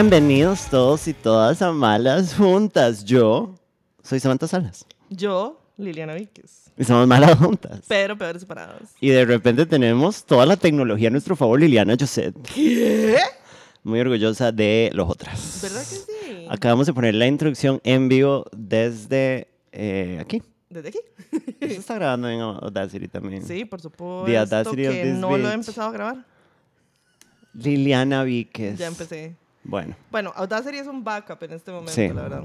[0.00, 3.04] Bienvenidos todos y todas a Malas Juntas.
[3.04, 3.54] Yo
[4.02, 4.86] soy Samantha Salas.
[5.10, 6.72] Yo, Liliana Víquez.
[6.78, 7.82] Y somos Malas Juntas.
[7.86, 8.80] Pero peores separados.
[8.98, 12.32] Y de repente tenemos toda la tecnología a nuestro favor, Liliana José.
[12.54, 13.18] ¿Qué?
[13.82, 15.58] Muy orgullosa de los otras.
[15.60, 16.46] ¿Verdad que sí?
[16.48, 20.42] Acabamos de poner la introducción en vivo desde eh, aquí.
[20.70, 21.00] ¿Desde aquí?
[21.60, 23.44] Esto está grabando en Audacity también.
[23.44, 24.24] Sí, por supuesto.
[24.24, 26.24] The audacity of que this no lo he empezado a grabar.
[27.52, 28.78] Liliana Víquez.
[28.78, 29.36] Ya empecé.
[29.62, 32.08] Bueno, Bueno, Audacity es un backup en este momento, Sí.
[32.08, 32.44] la verdad.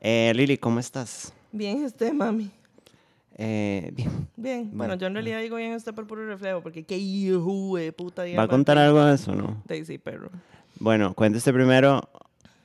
[0.00, 1.32] eh, Lili, ¿cómo estás?
[1.50, 2.50] Bien, usted, mami.
[3.36, 4.28] Eh, bien.
[4.36, 4.60] Bien.
[4.64, 7.92] Bueno, Bueno, yo en realidad digo bien usted por puro reflejo, porque qué hijo de
[7.92, 8.24] puta.
[8.36, 9.62] ¿Va a contar algo de eso, no?
[9.66, 10.30] Daisy, perro.
[10.78, 12.08] Bueno, cuéntese primero.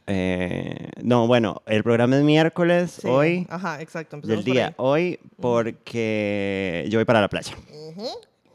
[0.10, 3.08] eh, no, bueno, el programa es miércoles, Sí.
[3.10, 4.18] hoy, Ajá, exacto.
[4.22, 7.54] del por día, hoy, porque yo voy para la playa.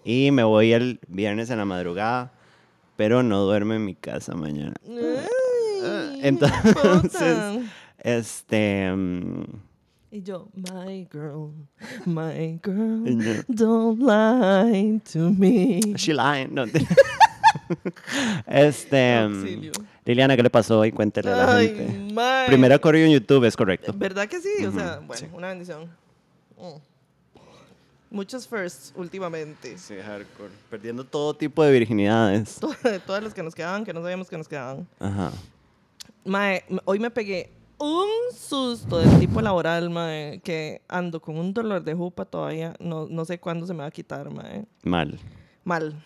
[0.05, 2.33] Y me voy el viernes en la madrugada,
[2.97, 4.75] pero no duermo en mi casa mañana.
[4.89, 7.61] Ay, entonces-.
[7.99, 8.91] Este.
[8.93, 9.45] mm,
[10.11, 11.53] Y yo, my girl,
[12.05, 15.81] my girl, yo, don't lie to me.
[15.97, 16.53] She lying.
[16.55, 16.87] No, te-
[18.47, 19.27] este.
[19.29, 19.73] mm, Auxilio.
[20.05, 20.91] Liliana, ¿qué le pasó hoy?
[20.93, 22.13] Cuéntele a la Ay, gente.
[22.13, 22.47] mae.
[22.49, 23.93] Primera coreo en YouTube, es correcto.
[23.97, 24.65] ¿Verdad que sí?
[24.67, 25.27] O sea, bueno, sí.
[25.33, 25.85] una bendición.
[26.59, 26.92] Mm.
[28.13, 29.77] Muchos firsts últimamente.
[29.79, 30.51] Sí, hardcore.
[30.71, 32.57] Perdiendo todo tipo de virginidades.
[32.61, 32.75] To-
[33.07, 34.87] Todas las que nos quedaban, que no sabíamos que nos quedaban.
[35.01, 35.33] Ajá.
[36.25, 41.83] Mae, hoy me pegué un susto del tipo laboral, mae, que ando con un dolor
[41.83, 42.77] de jupa todavía.
[42.79, 44.65] No, no sé cuándo se me va a quitar, mae.
[44.85, 45.19] Mal.
[45.65, 46.05] Mal.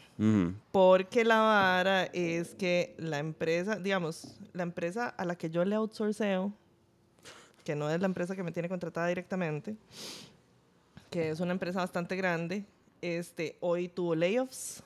[0.73, 5.75] Porque la vara es que la empresa, digamos, la empresa a la que yo le
[5.77, 6.53] outsourceo,
[7.65, 9.77] que no es la empresa que me tiene contratada directamente,
[11.11, 12.65] que es una empresa bastante grande,
[13.01, 14.83] este, hoy tuvo layoffs,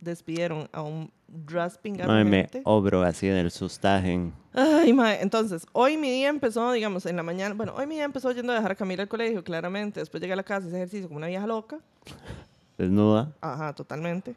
[0.00, 1.10] despidieron a un
[1.46, 4.30] rasping Ay, me obro así del sustaje.
[4.52, 8.32] Ay, entonces, hoy mi día empezó, digamos, en la mañana, bueno, hoy mi día empezó
[8.32, 11.08] yendo a dejar a Camila al colegio, claramente, después llegué a la casa, hice ejercicio
[11.08, 11.78] como una vieja loca,
[12.78, 13.32] Desnuda.
[13.40, 14.34] Ajá, totalmente.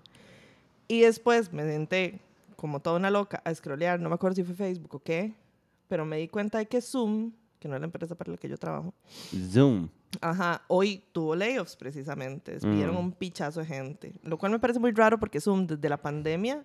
[0.88, 2.20] Y después me senté
[2.56, 5.34] como toda una loca a scrollear, no me acuerdo si fue Facebook o qué,
[5.88, 8.48] pero me di cuenta de que Zoom, que no es la empresa para la que
[8.48, 8.94] yo trabajo,
[9.52, 9.90] Zoom.
[10.22, 12.96] Ajá, hoy tuvo layoffs precisamente, Mm.
[12.98, 16.64] un pichazo de gente, lo cual me parece muy raro porque Zoom desde la pandemia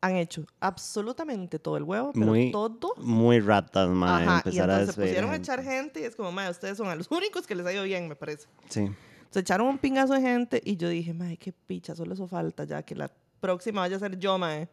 [0.00, 2.94] han hecho absolutamente todo el huevo, pero Muy todo.
[2.96, 4.24] Muy ratas, madre.
[4.26, 6.50] Ajá, y empezar a entonces se despedir pusieron a echar gente y es como, madre,
[6.50, 8.48] ustedes son a los únicos que les ha ido bien, me parece.
[8.68, 8.90] Sí.
[9.30, 12.64] Se echaron un pingazo de gente y yo dije, mae, qué picha, solo eso falta
[12.64, 14.68] ya, que la próxima vaya a ser yo, mae.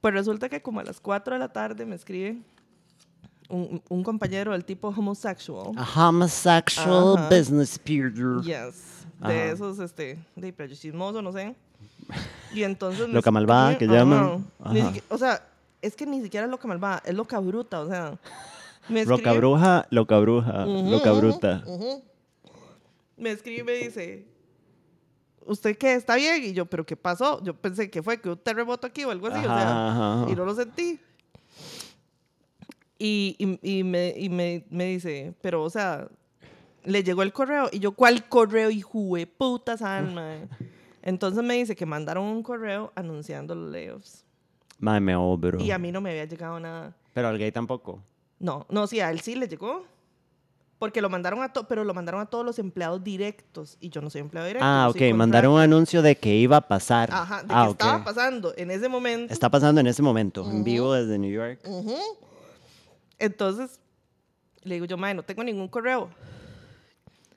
[0.00, 2.42] Pues resulta que como a las 4 de la tarde me escribe
[3.50, 5.72] un, un compañero del tipo homosexual.
[5.76, 7.28] A homosexual Ajá.
[7.28, 8.12] business peer.
[8.42, 9.06] Yes.
[9.20, 9.28] Ajá.
[9.32, 11.54] De esos, este, de pero chismoso, no sé.
[12.54, 13.06] Y entonces...
[13.08, 14.46] me Loca malvada, que llaman.
[15.08, 15.42] O sea,
[15.82, 18.18] es que ni siquiera es loca malvada, es loca bruta, o sea...
[18.88, 21.62] Me Loca escribe- bruja, loca bruja, Ujú, loca ujú, bruta.
[21.66, 22.02] ujú.
[23.16, 24.26] Me escribe y dice,
[25.46, 25.94] ¿usted qué?
[25.94, 26.42] ¿Está bien?
[26.42, 27.42] Y yo, ¿pero qué pasó?
[27.44, 30.44] Yo pensé que fue que un terremoto aquí o algo así, o sea, y no
[30.44, 30.98] lo sentí.
[33.02, 36.06] Y, y, y me, y me, me dice, pero, o sea,
[36.84, 37.70] le llegó el correo.
[37.72, 40.34] Y yo, ¿cuál correo, hijo de putas alma?
[41.02, 44.26] Entonces me dice que mandaron un correo anunciando los layoffs.
[44.78, 45.58] Madre, me obro.
[45.60, 46.94] Y a mí no me había llegado nada.
[47.14, 48.02] Pero al gay tampoco.
[48.38, 49.86] No, no, sí, a él sí le llegó.
[50.78, 53.78] Porque lo mandaron a todos, pero lo mandaron a todos los empleados directos.
[53.80, 54.66] Y yo no soy empleado directo.
[54.66, 55.00] Ah, ok.
[55.14, 57.10] Mandaron un anuncio de que iba a pasar.
[57.12, 57.80] Ajá, de ah, que ok.
[57.80, 59.32] estaba pasando en ese momento.
[59.32, 61.60] Está pasando en ese momento, en vivo desde New York.
[61.66, 61.96] Ujú.
[63.20, 63.78] Entonces,
[64.64, 66.10] le digo yo, madre, no tengo ningún correo.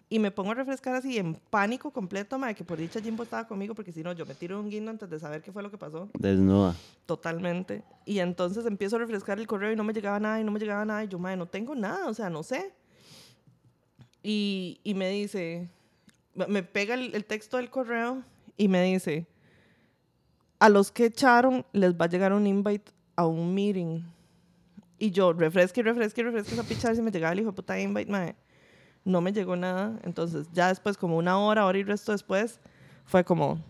[0.09, 3.47] Y me pongo a refrescar así en pánico completo, madre, que por dicha Jimbo estaba
[3.47, 5.71] conmigo, porque si no, yo me tiro un guindo antes de saber qué fue lo
[5.71, 6.07] que pasó.
[6.19, 6.75] Desnuda.
[7.07, 7.83] Totalmente.
[8.05, 10.59] Y entonces empiezo a refrescar el correo y no me llegaba nada y no me
[10.59, 11.03] llegaba nada.
[11.03, 12.73] Y yo, madre, no tengo nada, o sea, no sé.
[14.21, 15.67] Y, y me dice,
[16.35, 18.21] me- pega el, el texto del correo
[18.55, 19.25] y me dice,
[20.59, 24.03] a los que echaron les va a llegar un invite a un meeting.
[25.03, 27.55] Y yo, refresque, refresque, refresque esa picha a ver si me llegaba el hijo de
[27.57, 28.37] puta invite, mae.
[29.03, 29.99] No me llegó nada.
[30.05, 32.61] Entonces, ya después, como una hora, hora y resto después,
[33.03, 33.61] fue como,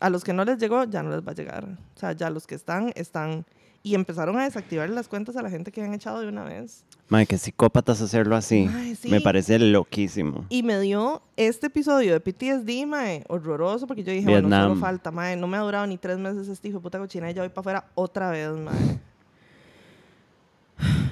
[0.00, 1.64] a los que no les llegó, ya no les va a llegar.
[1.94, 3.44] O sea, ya los que están, están.
[3.82, 6.86] Y empezaron a desactivar las cuentas a la gente que habían echado de una vez.
[7.10, 8.66] Madre, qué psicópatas hacerlo así.
[8.72, 9.10] Ay, sí.
[9.10, 10.46] Me parece loquísimo.
[10.48, 14.70] Y me dio este episodio de PTSD, mae, horroroso, porque yo dije, bueno, Vietnam.
[14.70, 17.30] solo falta, mae, no me ha durado ni tres meses este hijo de puta cochina
[17.30, 19.09] y ya voy para afuera otra vez, mae.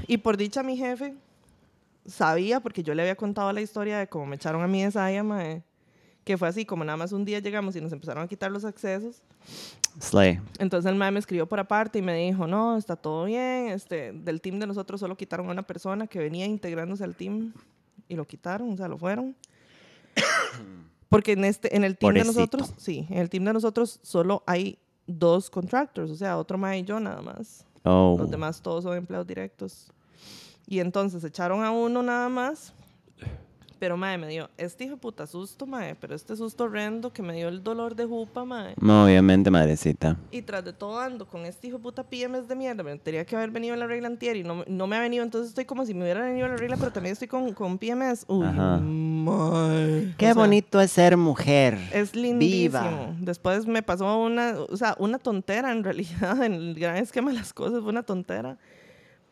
[0.09, 1.15] Y por dicha mi jefe
[2.07, 4.91] sabía, porque yo le había contado la historia de cómo me echaron a mí de
[4.91, 5.63] Saya, mae,
[6.25, 8.65] que fue así, como nada más un día llegamos y nos empezaron a quitar los
[8.65, 9.23] accesos.
[10.01, 10.41] Slay.
[10.59, 14.13] Entonces el mae me escribió por aparte y me dijo, no, está todo bien, este,
[14.13, 17.53] del team de nosotros solo quitaron a una persona que venía integrándose al team
[18.09, 19.37] y lo quitaron, o sea, lo fueron.
[21.11, 22.57] Porque en, este, en el team de Pobrecito.
[22.57, 26.79] nosotros, sí, en el team de nosotros solo hay dos contractors, o sea, otro mae
[26.79, 27.67] y yo nada más.
[27.85, 28.17] Oh.
[28.19, 29.93] Los demás todos son empleados directos.
[30.71, 32.75] Y entonces echaron a uno nada más.
[33.79, 35.95] Pero, mae, me dio este hijo de puta susto, mae.
[35.95, 38.75] Pero este susto horrendo que me dio el dolor de jupa, mae.
[38.81, 40.17] No, obviamente, madrecita.
[40.33, 42.83] Y tras de todo ando con este hijo de puta PMS de mierda.
[42.83, 45.23] Me tenía que haber venido en la regla antier y no, no me ha venido.
[45.23, 47.79] Entonces estoy como si me hubiera venido en la regla, pero también estoy con, con
[47.79, 48.25] PMS.
[48.27, 48.79] Uy, Ajá.
[48.79, 50.13] mae.
[50.19, 51.79] Qué O sea, bonito es ser mujer.
[51.93, 52.81] Es lindísimo.
[52.83, 53.15] Viva.
[53.21, 57.39] Después me pasó una, o sea, una tontera en realidad, en el gran esquema de
[57.39, 58.59] las cosas fue una tontera.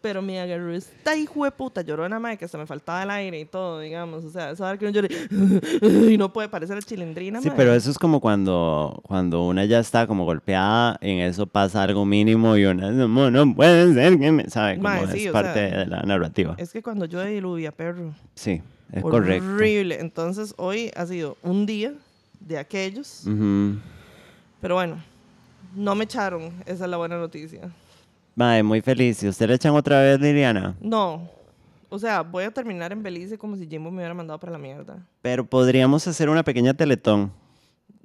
[0.02, 3.40] Pero me agarró esta hijo de puta llorona, madre, que se me faltaba el aire
[3.40, 4.24] y todo, digamos.
[4.24, 5.08] O sea, hora que uno llore
[6.12, 10.06] y no puede parecer chilindrina, Sí, pero eso es como cuando, cuando una ya está
[10.06, 14.48] como golpeada, en eso pasa algo mínimo y una, no, no puede ser que me,
[14.48, 14.76] ¿sabe?
[14.76, 16.54] Como es sí, parte sea, de la narrativa.
[16.58, 18.14] Es que cuando yo diluvia, perro.
[18.34, 19.44] Sí, es correcto.
[19.44, 19.98] Horrible.
[20.00, 21.94] Entonces, hoy ha sido un día
[22.40, 23.24] de aquellos.
[24.60, 25.02] Pero bueno,
[25.74, 26.52] no me echaron.
[26.66, 27.70] Esa es la buena noticia.
[28.36, 29.22] Mae, muy feliz.
[29.22, 30.76] ¿Y usted le echan otra vez, Liliana?
[30.80, 31.22] No.
[31.88, 34.58] O sea, voy a terminar en Belice como si Jimbo me hubiera mandado para la
[34.58, 34.98] mierda.
[35.22, 37.32] Pero podríamos hacer una pequeña teletón.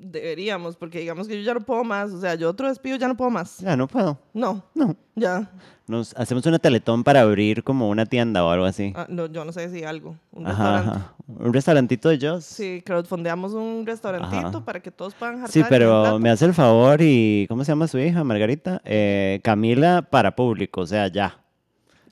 [0.04, 2.12] Deberíamos, porque digamos que yo ya no puedo más.
[2.12, 3.60] O sea, yo otro despido ya no puedo más.
[3.60, 4.18] Ya, no puedo.
[4.34, 4.96] No, No.
[5.16, 5.50] ya.
[5.88, 8.94] Nos hacemos una teletón para abrir como una tienda o algo así.
[8.96, 10.16] Ah, no, yo no sé si algo.
[10.32, 11.14] Un Ajá.
[11.28, 12.46] Un restaurantito de Joss.
[12.46, 14.66] Sí, crowdfundeamos un restaurantito Ajá.
[14.66, 15.52] para que todos puedan jartar.
[15.52, 17.46] Sí, pero me hace el favor y...
[17.50, 18.24] ¿Cómo se llama su hija?
[18.24, 18.82] Margarita.
[18.86, 21.38] Eh, Camila para público, o sea, ya.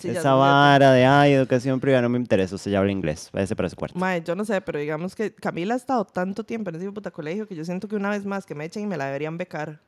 [0.03, 3.29] Esa vara de, ay, educación privada no me interesa, usted ya habla inglés.
[3.33, 3.97] Váyase para su cuarto.
[3.99, 7.11] Mae, yo no sé, pero digamos que Camila ha estado tanto tiempo en ese puta
[7.11, 9.37] colegio que yo siento que una vez más que me echen y me la deberían
[9.37, 9.81] becar.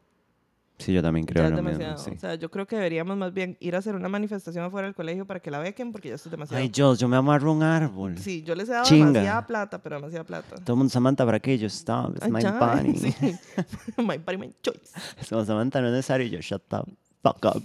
[0.79, 2.03] Sí, yo también creo ya es lo mismo, demasiado.
[2.03, 2.17] sí.
[2.17, 4.95] O sea, yo creo que deberíamos más bien ir a hacer una manifestación afuera del
[4.95, 6.59] colegio para que la bequen porque ya esto es demasiado.
[6.59, 8.17] Ay, Jules, yo me amarro un árbol.
[8.17, 9.05] Sí, yo les he dado Chinga.
[9.11, 10.55] demasiada plata, pero demasiada plata.
[10.55, 11.55] Todo el mundo, Samantha, ¿para qué?
[11.59, 12.95] Yo, stop, it's Ay, my ya, body.
[12.97, 13.15] sí.
[13.97, 14.91] my body, my choice.
[15.29, 16.25] Como, Samantha, no es necesario.
[16.27, 16.89] Yo, shut up,
[17.21, 17.63] fuck up.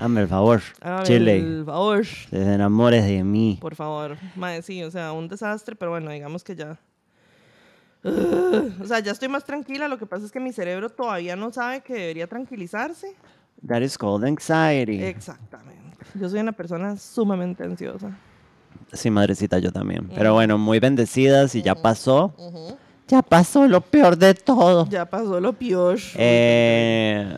[0.00, 1.36] Hazme el favor, Hágame Chile.
[1.38, 2.04] el favor.
[2.30, 3.58] Te enamores de mí.
[3.60, 4.16] Por favor.
[4.36, 6.78] Mae, sí, o sea, un desastre, pero bueno, digamos que ya.
[8.02, 9.86] Ugh, o sea, ya estoy más tranquila.
[9.88, 13.14] Lo que pasa es que mi cerebro todavía no sabe que debería tranquilizarse.
[13.66, 15.02] That is called anxiety.
[15.04, 15.98] Exactamente.
[16.14, 18.16] Yo soy una persona sumamente ansiosa.
[18.92, 20.08] Sí, madrecita, yo también.
[20.14, 22.34] Pero bueno, muy bendecidas y ya pasó.
[23.06, 24.88] Ya pasó lo peor de todo.
[24.88, 25.98] Ya pasó lo peor.
[26.14, 27.36] Eh,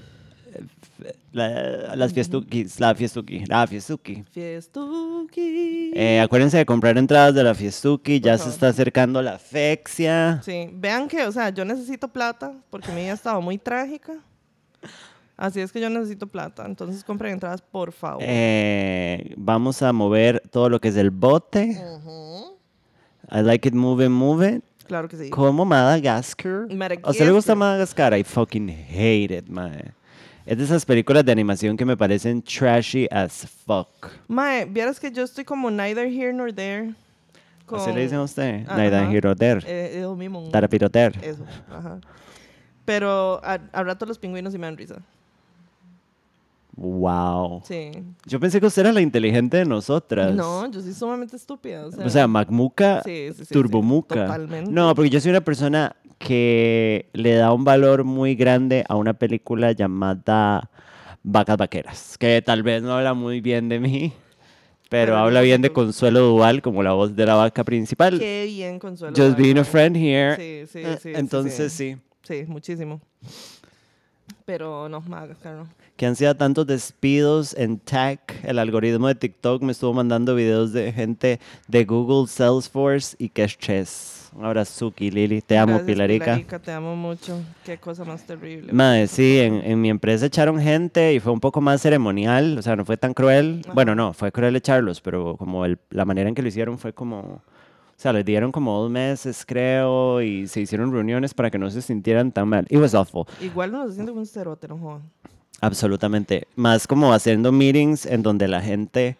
[1.32, 4.25] la- las fiestuquis, la fiestuki, la fiestuki.
[4.31, 5.93] Fiestuki.
[5.94, 10.40] Eh, acuérdense de comprar entradas de la fiestuki, ya se está acercando la fexia.
[10.44, 14.14] Sí, vean que, o sea, yo necesito plata porque mi vida ha estado muy trágica.
[15.37, 16.64] Así es que yo necesito plata.
[16.67, 18.23] Entonces compren entradas, por favor.
[18.25, 21.76] Eh, vamos a mover todo lo que es el bote.
[23.31, 24.64] I like it, move it, move it.
[24.87, 25.31] Claro que sí.
[25.31, 26.67] Como Madagascar.
[27.02, 28.10] ¿A usted le gusta Madagascar.
[28.12, 28.19] Madagascar?
[28.19, 29.94] I fucking hate it, man.
[30.44, 33.89] Es de esas películas de animación que me parecen trashy as fuck.
[34.29, 36.94] Mae, vieras que yo estoy como neither here nor there.
[37.72, 38.67] ¿Así le dicen a usted?
[38.67, 38.77] Ajá.
[38.77, 39.65] Naida Hiroter.
[39.67, 40.49] Eh, eso mismo.
[40.51, 41.19] Tarapiroter.
[41.22, 42.01] Eso, ajá.
[42.84, 44.96] Pero a, a rato los pingüinos sí me dan risa.
[46.77, 47.63] Wow.
[47.65, 47.93] Sí.
[48.27, 50.34] Yo pensé que usted era la inteligente de nosotras.
[50.34, 51.87] No, yo soy sumamente estúpida.
[51.87, 54.15] O sea, O sea, Macmuca, Sí, sí, sí, sí, Turbomuca.
[54.27, 54.70] totalmente.
[54.70, 59.12] No, porque yo soy una persona que le da un valor muy grande a una
[59.14, 60.70] película llamada
[61.24, 64.12] Vacas Vaqueras, que tal vez no habla muy bien de mí,
[64.88, 68.19] pero habla bien de Consuelo Duval como la voz de la vaca principal.
[68.19, 69.17] qué bien, Consuelo.
[69.17, 70.36] Just being a friend here.
[70.36, 71.96] Sí, sí, Eh, sí, sí, Entonces sí.
[72.22, 73.00] Sí, muchísimo.
[74.44, 75.69] Pero no, Madagascar no.
[75.96, 78.20] Que han sido tantos despidos en tech.
[78.44, 84.21] El algoritmo de TikTok me estuvo mandando videos de gente de Google, Salesforce y Chess.
[84.34, 85.43] Un abrazuki, Lili.
[85.43, 86.24] Te amo, Gracias, Pilarica.
[86.24, 87.39] Pilarica, te amo mucho.
[87.65, 88.72] Qué cosa más terrible.
[88.72, 92.62] Madre, sí, en, en mi empresa echaron gente y fue un poco más ceremonial, o
[92.62, 93.60] sea, no fue tan cruel.
[93.65, 93.74] Ajá.
[93.74, 96.94] Bueno, no, fue cruel echarlos, pero como el- la manera en que lo hicieron fue
[96.94, 97.43] como, o
[97.96, 101.82] sea, les dieron como dos meses, creo, y se hicieron reuniones para que no se
[101.82, 102.65] sintieran tan mal.
[102.70, 105.03] It was awful, Igual no se siente como un cerote, no jodan.
[105.60, 106.46] absolutamente.
[106.56, 109.17] Más como haciendo meetings en donde la gente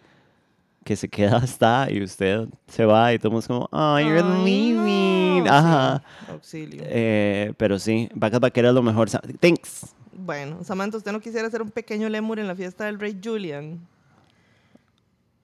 [0.83, 5.43] que se queda está y usted se va y todos como, oh, you're Ay, leaving.
[5.45, 5.51] no.
[5.51, 6.03] Ajá.
[6.29, 6.81] Auxilio.
[6.85, 9.09] Eh, pero sí, Vacas Vaqueras es lo mejor.
[9.39, 9.93] Thanks.
[10.15, 13.79] Bueno, Samantha, ¿usted no quisiera hacer un pequeño lemur en la fiesta del rey Julian?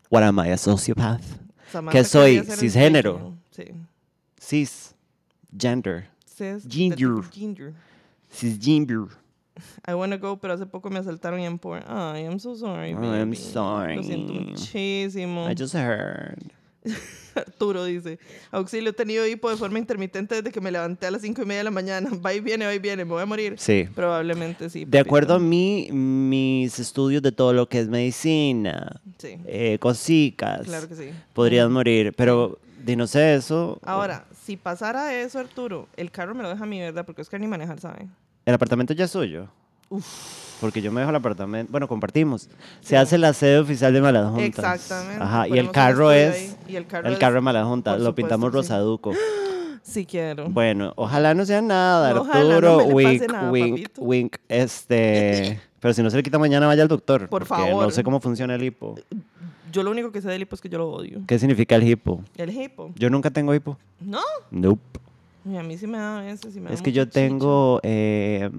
[0.10, 1.22] What am I, a sociopath?
[1.72, 2.40] Samantha soy?
[2.40, 3.34] ser el ¿Cisgénero?
[3.52, 3.66] Sí.
[4.40, 4.96] Cis.
[5.58, 6.08] Gender.
[6.26, 7.24] Cis- Ginger.
[7.32, 7.74] Ginger.
[8.32, 9.08] Cisgender.
[9.88, 11.84] I wanna go, pero hace poco me asaltaron y en por.
[11.88, 12.94] Ay, I'm so sorry.
[12.94, 13.36] Oh, I'm baby.
[13.36, 13.96] sorry.
[13.98, 15.50] Lo siento muchísimo.
[15.50, 16.38] I just heard.
[17.36, 18.20] Arturo dice:
[18.52, 21.46] Auxilio, he tenido hipo de forma intermitente desde que me levanté a las cinco y
[21.46, 22.10] media de la mañana.
[22.26, 23.06] Va y viene, va y viene.
[23.06, 23.56] ¿Me voy a morir?
[23.58, 23.88] Sí.
[23.94, 24.86] Probablemente sí.
[24.86, 30.62] De acuerdo a mí, mis estudios de todo lo que es medicina, Sí, eh, cosicas,
[30.66, 31.10] claro que sí.
[31.34, 32.14] podrías morir.
[32.18, 33.80] Pero, de no sé eso.
[33.84, 37.06] Ahora, si pasara eso, Arturo, el carro me lo deja a mí, ¿verdad?
[37.06, 38.08] Porque Oscar ni manejar, ¿sabe?
[38.50, 39.46] ¿El apartamento ya es suyo?
[40.60, 41.72] Porque yo me dejo el apartamento.
[41.72, 42.50] Bueno, compartimos.
[42.82, 44.44] Se hace la sede oficial de Malas Juntas.
[44.76, 45.24] Exactamente.
[45.24, 45.48] Ajá.
[45.48, 46.58] Y el carro es.
[46.68, 47.94] y el carro el es- carro de Malas Juntas.
[48.00, 48.56] Lo supuesto pintamos sí.
[48.56, 49.12] rosaduco.
[49.84, 50.50] Sí quiero.
[50.50, 52.78] Bueno, ojalá no sea nada, No, Arturo.
[52.80, 54.02] no wink, nada, wink, papito.
[54.02, 54.36] wink.
[54.48, 55.60] Este.
[55.80, 57.28] Pero si no se le quita mañana, vaya al doctor.
[57.30, 57.92] Por porque No favor.
[57.92, 58.96] sé cómo funciona el hipo.
[59.72, 61.22] Yo lo único que sé del hipo es que yo lo odio.
[61.26, 62.24] ¿Qué significa el hipo?
[62.36, 62.92] El hipo.
[62.96, 63.78] Yo nunca tengo hipo.
[64.00, 64.20] No.
[64.52, 65.00] Nope.
[65.46, 66.56] Y a mí sí me da a veces.
[66.56, 67.80] y me da Es que yo tengo.
[67.84, 68.50] eh,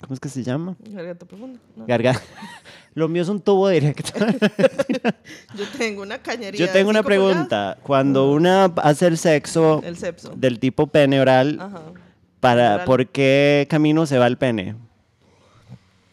[0.00, 0.76] ¿Cómo es que se llama?
[0.90, 1.58] Garganta profunda.
[1.74, 1.86] no.
[1.86, 2.22] Garganta.
[2.94, 4.10] Lo mío es un tubo directo.
[5.54, 6.58] Yo tengo una cañería.
[6.66, 7.76] Yo tengo una pregunta.
[7.82, 10.32] Cuando una hace el sexo El sepso.
[10.34, 11.82] del tipo pene oral, Ajá.
[12.40, 12.86] para, oral.
[12.86, 14.76] ¿por qué camino se va el pene?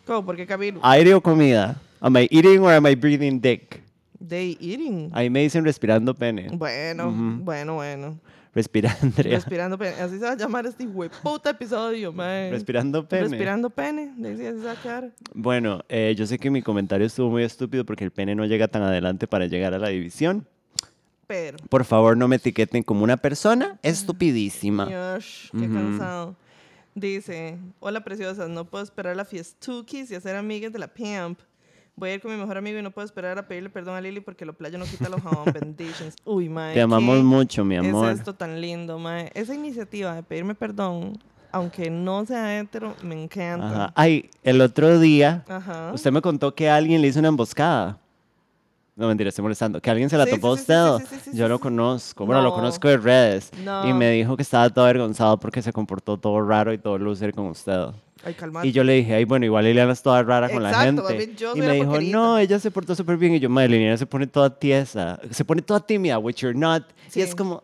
[0.06, 0.26] ¿Cómo?
[0.26, 0.82] ¿Por qué Camilo?
[0.84, 1.80] ¿Aire o comida?
[2.02, 3.82] Am I eating or am I breathing dick?
[4.20, 5.10] Day eating.
[5.14, 6.50] Ahí me dicen respirando pene.
[6.52, 7.12] Bueno,
[7.44, 8.20] bueno, bueno.
[8.54, 9.36] Respira, Andrea.
[9.36, 10.00] Respirando pene.
[10.00, 10.88] Así se va a llamar este
[11.24, 12.52] puta episodio, mae.
[12.52, 13.28] Respirando pene.
[13.28, 14.14] Respirando pene.
[14.16, 15.12] De ahí así se va a quedar.
[15.34, 18.68] Bueno, eh, yo sé que mi comentario estuvo muy estúpido porque el pene no llega
[18.68, 20.48] tan adelante para llegar a la división.
[21.26, 21.58] Pero.
[21.70, 24.90] Por favor, no me etiqueten como una persona estupidísima.
[24.90, 26.36] Yosh, qué cansado.
[26.96, 31.40] Dice, hola preciosas, no puedo esperar la fiestuquis y hacer amigas de la pimp.
[31.96, 34.02] Voy a ir con mi mejor amigo y no puedo esperar a pedirle perdón a
[34.02, 35.46] Lili porque lo playo no quita los jabón.
[35.54, 36.16] Benditions.
[36.26, 36.74] Uy, mae.
[36.74, 38.12] Te amamos ¿qué mucho, mi amor.
[38.12, 39.32] Es esto tan lindo, mae.
[39.36, 41.18] Esa iniciativa de pedirme perdón,
[41.52, 43.24] aunque no sea hetero, me Ajá.
[43.24, 43.94] encanta.
[43.96, 45.92] Ay, el otro día, Ajá.
[45.94, 48.00] usted me contó que alguien le hizo una emboscada.
[48.96, 49.82] No, mentira, estoy molestando.
[49.82, 51.20] Que alguien se la Sí, topó a sí, sí, usted.
[51.32, 52.26] sí, Yo lo conozco.
[52.28, 52.56] Bueno, lo No.
[52.56, 53.52] conozco de redes.
[53.64, 53.88] No.
[53.88, 57.34] Y me dijo que estaba todo avergonzado porque se comportó todo raro y todo loser
[57.34, 57.88] con usted.
[58.26, 58.36] Ay.
[58.64, 61.36] Y yo le dije, ay, bueno, igual Liliana es toda rara con la gente.
[61.36, 63.34] yo y me dijo, no, ella se portó súper bien.
[63.36, 65.20] Y yo, madre, Liliana se pone toda tiesa.
[65.32, 66.84] Se pone toda tímida, which you're not.
[67.10, 67.20] Sí.
[67.20, 67.64] Y es como,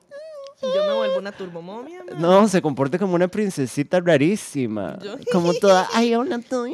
[0.61, 2.19] yo me vuelvo una turbomomia, mae.
[2.19, 4.99] no, se comporta como una princesita rarísima.
[5.01, 6.65] Yo- Como toda, ay, hola, tú.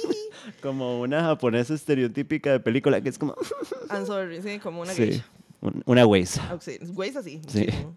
[0.62, 3.34] como una japonesa estereotípica de película que es como,
[3.90, 5.24] I'm sorry, sí, como una sí, geisha.
[5.86, 6.04] una.
[6.04, 7.40] Güeyes así.
[7.48, 7.60] Sí.
[7.60, 7.96] muchísimo.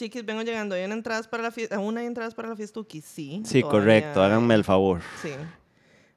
[0.00, 0.74] Chiquis, vengo llegando.
[0.74, 1.76] ¿Hay una entradas para la fiesta?
[1.76, 3.02] ¿Aún hay entradas para la fiestuki?
[3.02, 3.42] Sí.
[3.44, 5.02] Sí, todavía correcto, háganme el favor.
[5.20, 5.28] Sí.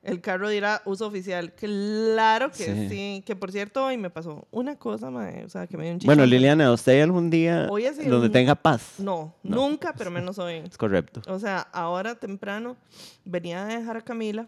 [0.04, 1.52] El carro dirá uso oficial.
[1.52, 2.88] Claro que Sí.
[2.90, 3.24] sí.
[3.26, 6.00] Que por cierto, hoy me pasó una cosa, mae, O sea, que me dio un
[6.00, 6.30] Bueno, chichón.
[6.30, 8.94] Liliana, ¿usted algún día Hoy donde un- tenga paz?
[9.00, 9.56] No, No.
[9.58, 10.56] nunca, pero menos hoy.
[10.66, 11.22] Es correcto.
[11.28, 12.78] O sea, ahora temprano
[13.26, 14.48] venía a dejar a Camila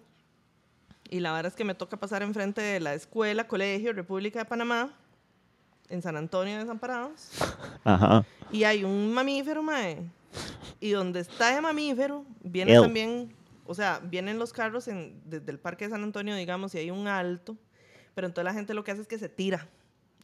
[1.10, 4.46] y la verdad es que me toca pasar enfrente de la escuela, colegio, República de
[4.46, 4.94] Panamá,
[5.89, 7.30] en San Antonio de Desamparados.
[7.84, 8.25] Ajá.
[8.51, 9.98] Y hay un mamífero, mae.
[10.80, 13.34] Y donde está ese mamífero, viene también,
[13.65, 16.92] o sea, vienen los carros en- desde el Parque de San Antonio, digamos, y hay
[16.92, 17.56] un alto.
[18.13, 19.68] Pero entonces la gente lo que hace es que se tira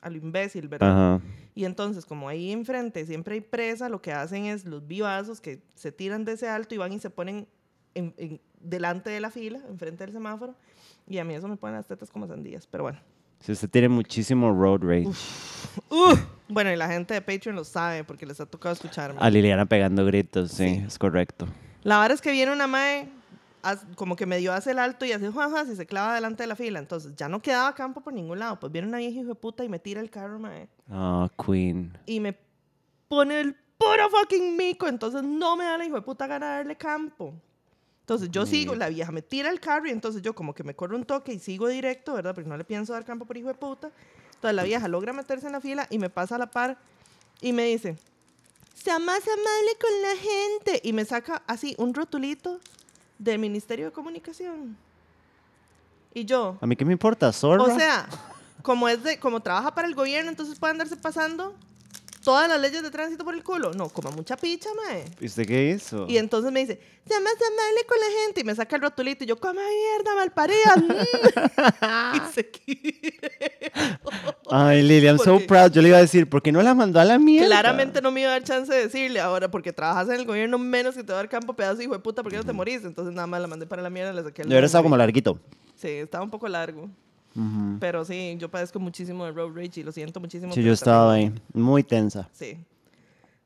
[0.02, 1.16] a lo imbécil, ¿verdad?
[1.16, 1.24] Ajá.
[1.54, 5.62] Y entonces, como ahí enfrente siempre hay presa, lo que hacen es los vivazos que
[5.76, 7.48] se tiran de ese alto y van y se ponen
[7.94, 10.56] en- en- delante de la fila, enfrente del semáforo.
[11.08, 13.00] Y a mí eso me pone las tetas como sandías, pero bueno.
[13.42, 15.08] Si usted tiene muchísimo road rage.
[16.48, 19.20] Bueno, y la gente de Patreon lo sabe porque les ha tocado escucharme.
[19.22, 20.84] A Liliana pegando gritos, sí, Sí.
[20.86, 21.48] es correcto.
[21.84, 23.08] La verdad es que viene una mae,
[23.96, 26.56] como que medio hace el alto y hace juajas y se clava delante de la
[26.56, 26.78] fila.
[26.80, 28.60] Entonces ya no quedaba campo por ningún lado.
[28.60, 30.68] Pues viene una vieja hijo de puta y me tira el carro, mae.
[30.92, 31.98] Oh, Queen.
[32.06, 32.38] Y me
[33.08, 34.88] pone el puro fucking mico.
[34.88, 37.34] Entonces no me da la hijo de puta gana de darle campo.
[38.02, 40.76] Entonces yo sigo, la vieja me tira el carro y entonces yo como que me
[40.76, 42.36] corro un toque y sigo directo, ¿verdad?
[42.36, 43.92] Porque no le pienso dar campo por hijo de puta.
[44.36, 46.78] Entonces la vieja logra meterse en la fila y me pasa a la par
[47.40, 47.96] y me dice,
[48.74, 50.82] sea más amable con la gente.
[50.84, 52.60] Y me saca así un rotulito
[53.18, 54.76] del Ministerio de Comunicación.
[56.14, 57.64] Y yo, ¿A mí qué me importa, zorra?
[57.64, 58.10] o sea,
[58.64, 61.56] como es de, como trabaja para el gobierno, entonces puede andarse pasando
[62.24, 63.74] todas las leyes de tránsito por el culo.
[63.74, 65.06] No, como mucha picha, mae.
[65.20, 66.06] ¿Y usted qué hizo?
[66.08, 68.42] Y entonces me dice, sea más amable con la gente.
[68.42, 70.76] Y me saca el rotulito y yo, coma mierda, malparida.
[72.22, 72.30] mm".
[72.30, 72.52] y se.
[74.50, 75.72] Ay, Lili, I'm so proud.
[75.72, 77.48] Yo le iba a decir, ¿por qué no la mandó a la mierda?
[77.48, 80.58] Claramente no me iba a dar chance de decirle ahora, porque trabajas en el gobierno
[80.58, 82.84] menos que te va a dar campo pedazo, hijo de puta, porque no te morís.
[82.84, 84.84] Entonces nada más la mandé para la mierda, le saqué el Yo estado nombre.
[84.84, 85.40] como larguito.
[85.76, 86.90] Sí, estaba un poco largo.
[87.80, 90.54] Pero sí, yo padezco muchísimo de road rage y lo siento muchísimo.
[90.54, 92.30] Sí, yo estaba ahí, muy tensa.
[92.34, 92.58] Sí.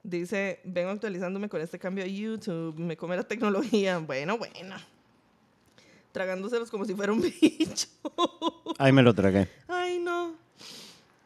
[0.04, 3.98] Dice, vengo actualizándome con este cambio a YouTube, me come la tecnología.
[4.00, 4.76] Bueno, bueno.
[6.12, 7.88] Tragándoselos como si fuera un bicho.
[8.78, 9.50] Ahí me lo tragué.
[9.68, 9.86] Ay.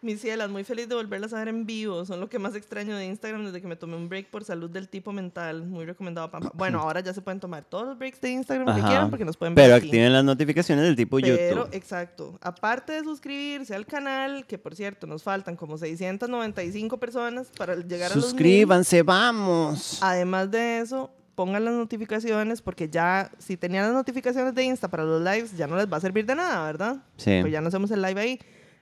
[0.02, 2.06] Mis cielas, muy feliz de volverlas a ver en vivo.
[2.06, 4.70] Son lo que más extraño de Instagram desde que me tomé un break por salud
[4.70, 5.66] del tipo mental.
[5.68, 6.52] Muy recomendado, Pampa.
[6.56, 8.88] Bueno, ahora ya se pueden tomar todos los breaks de Instagram que Ajá.
[8.90, 9.88] quieran porque nos pueden ver Pero aquí.
[9.88, 11.28] activen las notificaciones del tipo Pero,
[11.66, 11.70] YouTube.
[11.76, 12.38] exacto.
[12.42, 18.12] Aparte de suscribirse al canal, que por cierto nos faltan como 695 personas para llegar
[18.12, 18.24] a los.
[18.26, 20.00] Suscríbanse, vamos.
[20.02, 25.04] Además de eso, pongan las notificaciones porque ya, si tenían las notificaciones de Insta para
[25.04, 26.98] los lives, ya no les va a servir de nada, ¿verdad?
[27.18, 27.38] Sí.
[27.42, 28.40] Pues ya no hacemos el live ahí.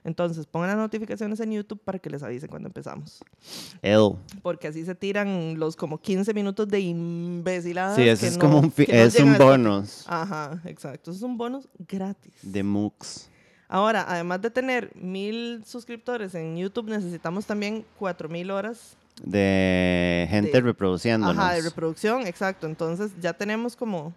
[0.08, 3.20] Entonces, pongan las notificaciones en YouTube para que les avise cuando empezamos.
[3.82, 4.18] Ew.
[4.42, 7.94] Porque así se tiran los como 15 minutos de imbeciladas.
[7.96, 11.10] Sí, eso que es no- como un, no es un bonus Ajá, exacto.
[11.12, 12.32] Eso es un bonus gratis.
[12.42, 13.30] de MOOCs.
[13.68, 20.60] Ahora, además de tener mil suscriptores en YouTube, necesitamos también 4000 horas De gente De-
[20.62, 21.36] reproduciéndonos.
[21.36, 22.26] ajá, de reproducción.
[22.26, 22.66] Exacto.
[22.66, 24.14] Entonces ya tenemos como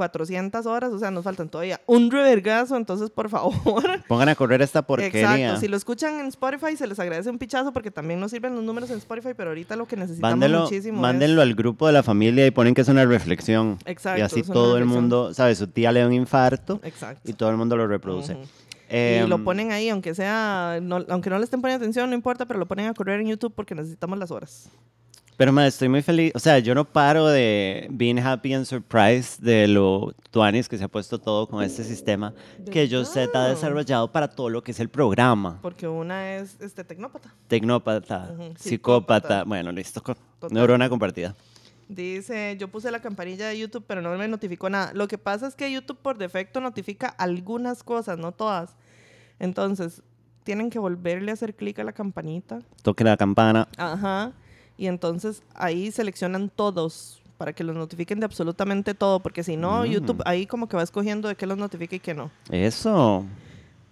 [0.00, 2.74] 400 horas, o sea, nos faltan todavía un revergazo.
[2.78, 3.54] Entonces, por favor.
[4.08, 5.36] Pongan a correr esta porquería.
[5.36, 5.60] Exacto.
[5.60, 8.64] Si lo escuchan en Spotify, se les agradece un pichazo porque también nos sirven los
[8.64, 12.02] números en Spotify, pero ahorita lo que necesitamos muchísimo es- mándenlo al grupo de la
[12.02, 13.78] familia y ponen que es una reflexión.
[13.84, 15.58] Exacto, y así es todo el mundo, ¿sabes?
[15.58, 17.30] Su tía le da un infarto Exacto.
[17.30, 18.32] y todo el mundo lo reproduce.
[18.32, 18.42] Ujú.
[18.88, 22.16] Em, y lo ponen ahí, aunque sea, no- aunque no le estén poniendo atención, no
[22.16, 24.68] importa, pero lo ponen a correr en YouTube porque necesitamos las horas.
[25.40, 26.32] Pero, madre, estoy muy feliz.
[26.34, 30.84] O sea, yo no paro de being happy and surprised de lo tuanis que se
[30.84, 32.34] ha puesto todo con este sistema
[32.70, 33.54] que Josette ha ¿Verdad?
[33.54, 35.58] desarrollado para todo lo que es el programa.
[35.62, 37.34] Porque una es este tecnópata.
[37.48, 38.58] Tecnópata, Ujú, psicópata.
[38.58, 39.44] psicópata.
[39.44, 40.02] Bueno, listo.
[40.02, 40.52] Total.
[40.52, 41.34] Neurona compartida.
[41.88, 44.92] Dice, yo puse la campanilla de YouTube, pero no me notificó nada.
[44.92, 48.76] Lo que pasa es que YouTube por defecto notifica algunas cosas, no todas.
[49.38, 50.02] Entonces,
[50.44, 52.58] tienen que volverle a hacer clic a la campanita.
[52.82, 53.68] Toque la campana.
[53.78, 54.32] Ajá.
[54.80, 59.82] Y entonces ahí seleccionan todos para que los notifiquen de absolutamente todo, porque si no,
[59.82, 59.84] Mm.
[59.84, 62.30] YouTube ahí como que va escogiendo de qué los notifica y qué no.
[62.50, 63.26] Eso.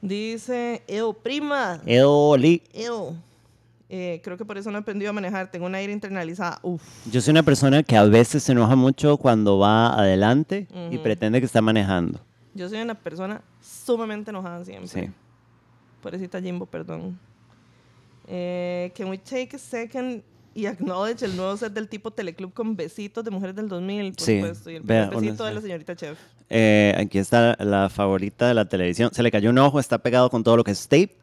[0.01, 1.83] Dice, Eo, prima.
[1.85, 2.63] Eoli.
[2.73, 3.15] Eo.
[3.91, 5.51] Eh, creo que por eso no he aprendido a manejar.
[5.51, 6.59] Tengo una ira internalizada.
[6.63, 6.83] Uf.
[7.13, 11.39] Yo soy una persona que a veces se enoja mucho cuando va adelante y pretende
[11.41, 12.19] que está manejando.
[12.55, 14.89] Yo soy una persona sumamente enojada siempre.
[14.89, 15.11] Sí.
[16.03, 17.19] Pobrecita Jimbo, perdón.
[18.27, 20.23] Eh, can we take a second
[20.55, 24.13] y acknowledge el nuevo set del tipo Teleclub con besitos de mujeres del 2000?
[24.15, 24.71] Por Sí, supuesto.
[24.71, 26.19] Y el vea, besito de la señorita Chef.
[26.51, 29.11] Eh, aquí está la favorita de la televisión.
[29.13, 31.15] Se le cayó un ojo, está pegado con todo lo que es tape.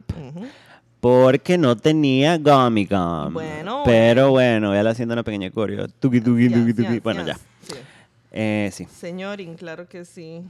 [0.99, 3.33] Porque no tenía gummy gum.
[3.33, 5.87] Bueno, Pero bueno, véala haciendo una pequeña coreo.
[5.87, 6.93] Tuki, tuki, Yes, tuki, tuki.
[6.93, 7.35] yes, Bueno, yes.
[7.35, 7.75] ya.
[7.75, 7.79] Sí.
[8.31, 8.85] Eh, sí.
[8.85, 10.41] Señorin, claro que sí.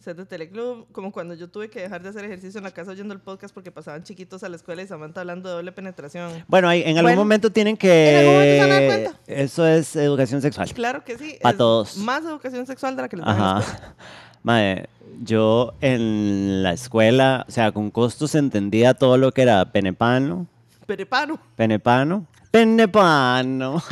[0.00, 2.92] Set de Teleclub, como cuando yo tuve que dejar de hacer ejercicio en la casa
[2.92, 6.44] oyendo el podcast porque pasaban chiquitos a la escuela y Samantha hablando de doble penetración.
[6.46, 8.86] Bueno, ahí, en algún Bueno, momento tienen en algún momento se van a dar que...
[8.86, 9.20] cuenta.
[9.26, 10.72] Eso es educación sexual.
[10.72, 11.36] Claro que sí.
[11.42, 11.96] Pa' es todos.
[11.96, 13.94] Más educación sexual de la que les dan en la Ajá.
[14.44, 14.88] Madre,
[15.20, 20.46] yo en la escuela, o sea, con costos entendía todo lo que era penepano,
[20.86, 21.40] Perepano.
[21.56, 23.82] penepano, penepano.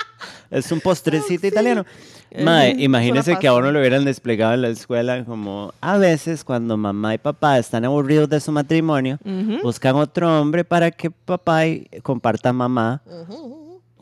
[0.50, 1.46] es un postrecito Ah, sí.
[1.48, 1.84] italiano.
[2.30, 6.44] Eh, Mae, imagínese que a uno lo hubieran desplegado en la escuela como a veces
[6.44, 9.18] cuando mamá y papá están aburridos de su matrimonio,
[9.62, 13.02] buscan otro hombre para que papá y- comparta mamá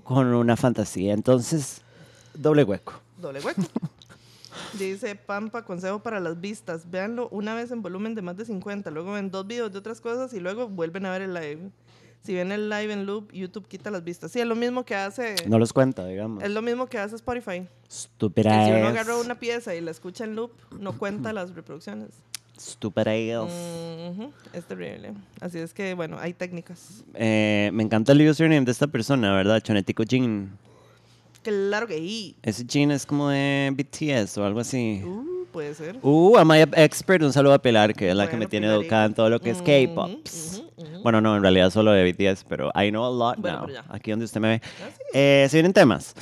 [0.05, 1.13] con una fantasía.
[1.15, 1.83] Entonces,
[2.35, 2.95] doble hueco.
[3.19, 3.63] Doble hueco.
[4.79, 6.91] Dice Pampa, consejo para las vistas.
[6.91, 10.01] Véanlo una vez en volumen de más de 50, luego ven dos videos de otras
[10.01, 11.71] cosas y luego vuelven a ver el live.
[12.25, 14.31] Si ven el live en loop, YouTube quita las vistas.
[14.31, 16.43] Sí, es lo mismo que hace, No los cuenta, digamos.
[16.43, 17.67] es lo mismo que hace Spotify.
[17.89, 22.11] Estúpida si uno agarra una pieza y la escucha en loop, no cuenta las reproducciones.
[22.57, 23.33] Estúpida es.
[24.11, 25.13] Ujú, Es terrible.
[25.41, 27.05] Así es que, bueno, hay técnicas.
[27.15, 29.61] Eh, me encanta el username de esta persona, ¿verdad?
[29.61, 30.59] Chonetico Jean.
[31.43, 32.37] Claro que sí.
[32.43, 35.03] Ese Jean es como de BTS o algo así.
[35.05, 35.99] Uh, puede ser.
[36.03, 38.67] Uh, a my expert, un saludo a Pilar, que es la que me Bueno, tiene
[38.67, 38.85] Pilarita.
[38.85, 39.61] educada en todo lo que es
[40.77, 41.03] ujú.
[41.03, 43.83] Bueno, no, en realidad solo de BTS, pero I know a lot Bueno, now.
[43.89, 44.61] Aquí donde usted me ve.
[44.65, 45.03] Ah, sí.
[45.15, 46.15] Eh, se vienen temas.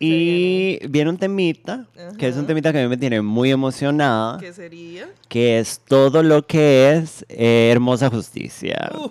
[0.00, 1.86] Y viene un temita,
[2.18, 2.48] que es un Ajá.
[2.48, 5.08] temita que a mí me tiene muy emocionada, ¿Qué sería?
[5.28, 8.90] que es todo lo que es eh, Hermosa Justicia.
[8.94, 9.08] Uh.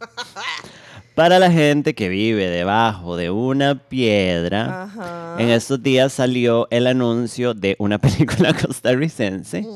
[1.14, 5.36] Para la gente que vive debajo de una piedra, Ajá.
[5.38, 9.66] en estos días salió el anuncio de una película costarricense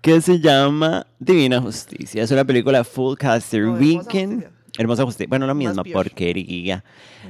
[0.00, 2.22] que se llama Divina Justicia.
[2.22, 4.46] Es una película full caster weekend.
[4.78, 5.26] Hermosa Justicia.
[5.28, 6.84] Bueno, la misma porquería.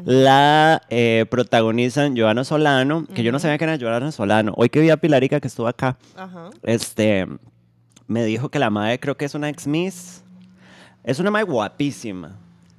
[0.05, 4.53] La eh, protagonizan Joana Solano, que yo no sabía que era Joana Solano.
[4.57, 6.51] Hoy que vi a Pilarica que estuvo acá, Ajá.
[6.63, 7.27] este,
[8.07, 10.23] me dijo que la madre creo que es una ex Miss.
[11.03, 12.37] Es una madre guapísima.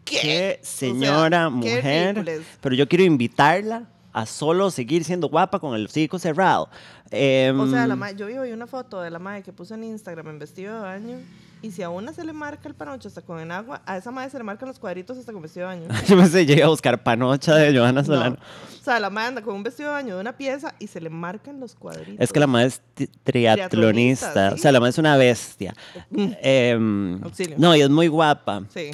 [0.10, 2.42] Qué O sea, señora, qué mujer.
[2.62, 6.70] Pero yo quiero invitarla a solo seguir siendo guapa con el hocico cerrado.
[7.12, 9.76] Em, O sea, la ma- yo vi hoy una foto de la madre que puso
[9.76, 11.18] en Instagram en vestido de baño.
[11.62, 14.12] Y si a una se le marca el panocho hasta con el agua, a esa
[14.12, 15.88] madre se le marcan los cuadritos hasta con vestido de baño.
[16.08, 18.06] Yo me sé, llegué a buscar panocha de Johanna No.
[18.08, 18.38] Solano.
[18.80, 21.02] O sea, la madre anda con un vestido de baño de una pieza y se
[21.02, 22.16] le marcan los cuadritos.
[22.20, 22.82] Es que la madre es
[23.24, 24.54] triatlonista.
[24.54, 25.74] O sea, la madre es una bestia.
[26.12, 27.56] Em, Auxilio.
[27.60, 28.64] no, y es muy guapa.
[28.74, 28.92] Sí.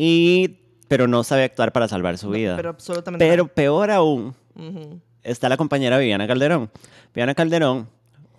[0.00, 2.54] Y, pero no sabe actuar para salvar su vida.
[2.54, 3.28] Pero absolutamente.
[3.28, 4.32] Pero peor aún,
[5.24, 6.70] está la compañera Viviana Calderón.
[7.12, 7.88] Viviana Calderón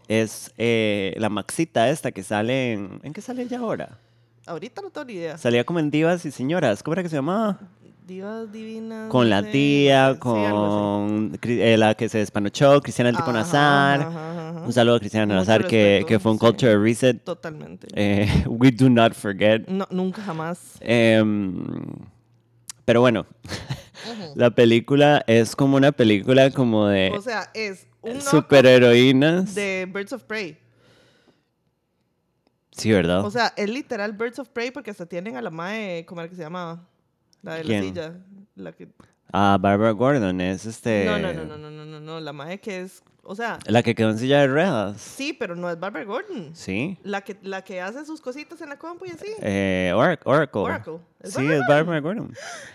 [0.08, 3.02] es eh, la maxita esta que sale en...
[3.04, 3.98] ¿En qué sale ella ahora?
[4.46, 5.38] Ahorita no tengo ni idea.
[5.38, 6.82] Salía como en Divas y Señoras.
[6.82, 7.60] ¿Cómo era que se llamaba?
[8.10, 9.08] Divas divinas.
[9.08, 14.02] Con la tía, con eh, la que se despanochó, Cristiana tipo Nazar.
[14.02, 14.62] ajá, ajá, ajá.
[14.62, 16.46] Un saludo a Cristiana Mucho Nazar que, respeto, que fue un sí.
[16.48, 17.24] culture reset.
[17.24, 17.88] Totalmente.
[17.94, 19.68] Eh, we do not forget.
[19.68, 20.80] No, nunca jamás.
[20.80, 21.64] Em,
[22.84, 23.28] pero bueno,
[24.34, 29.54] la película es como una película como de O sea, es un superheroínas.
[29.54, 30.58] de Birds of Prey.
[32.72, 33.24] Sí, ¿verdad?
[33.24, 36.28] O sea, es literal Birds of Prey porque hasta tienen a la mae, ¿cómo era
[36.28, 36.88] que se llamaba?
[37.42, 37.82] La de ¿Quién?
[37.82, 38.14] la silla.
[38.56, 38.88] La que...
[39.32, 41.06] Ah, Barbara Gordon es este.
[41.06, 43.84] No, no, no, no, no, no, no, no, la mae que es, o sea, La
[43.84, 45.00] que quedó en silla de ruedas.
[45.00, 46.50] sí, pero no es Barbara Gordon.
[46.56, 46.98] Sí.
[47.04, 49.28] La que, la que hace sus cositas en la compu y así.
[49.44, 50.62] Eh, Orac- Oracle.
[50.62, 50.94] Oracle.
[51.20, 52.34] ¿Es Sí, Barbara es Barbara Gordon.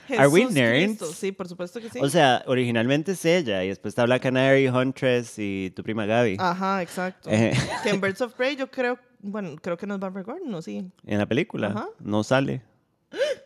[0.17, 0.85] Are we nerds?
[0.99, 1.07] Cristo.
[1.07, 1.99] Sí, por supuesto que sí.
[2.01, 6.37] O sea, originalmente es ella y después está Black Canary, Huntress y tu prima Gaby.
[6.39, 7.31] Ajá, exacto.
[7.33, 7.53] Eh.
[7.83, 10.63] Que en Birds of Prey yo creo, bueno, creo que no es Barbara Gordon, ¿no?
[10.63, 10.89] Sí.
[11.05, 11.67] En la película.
[11.67, 11.89] Ajá.
[11.99, 12.63] No sale.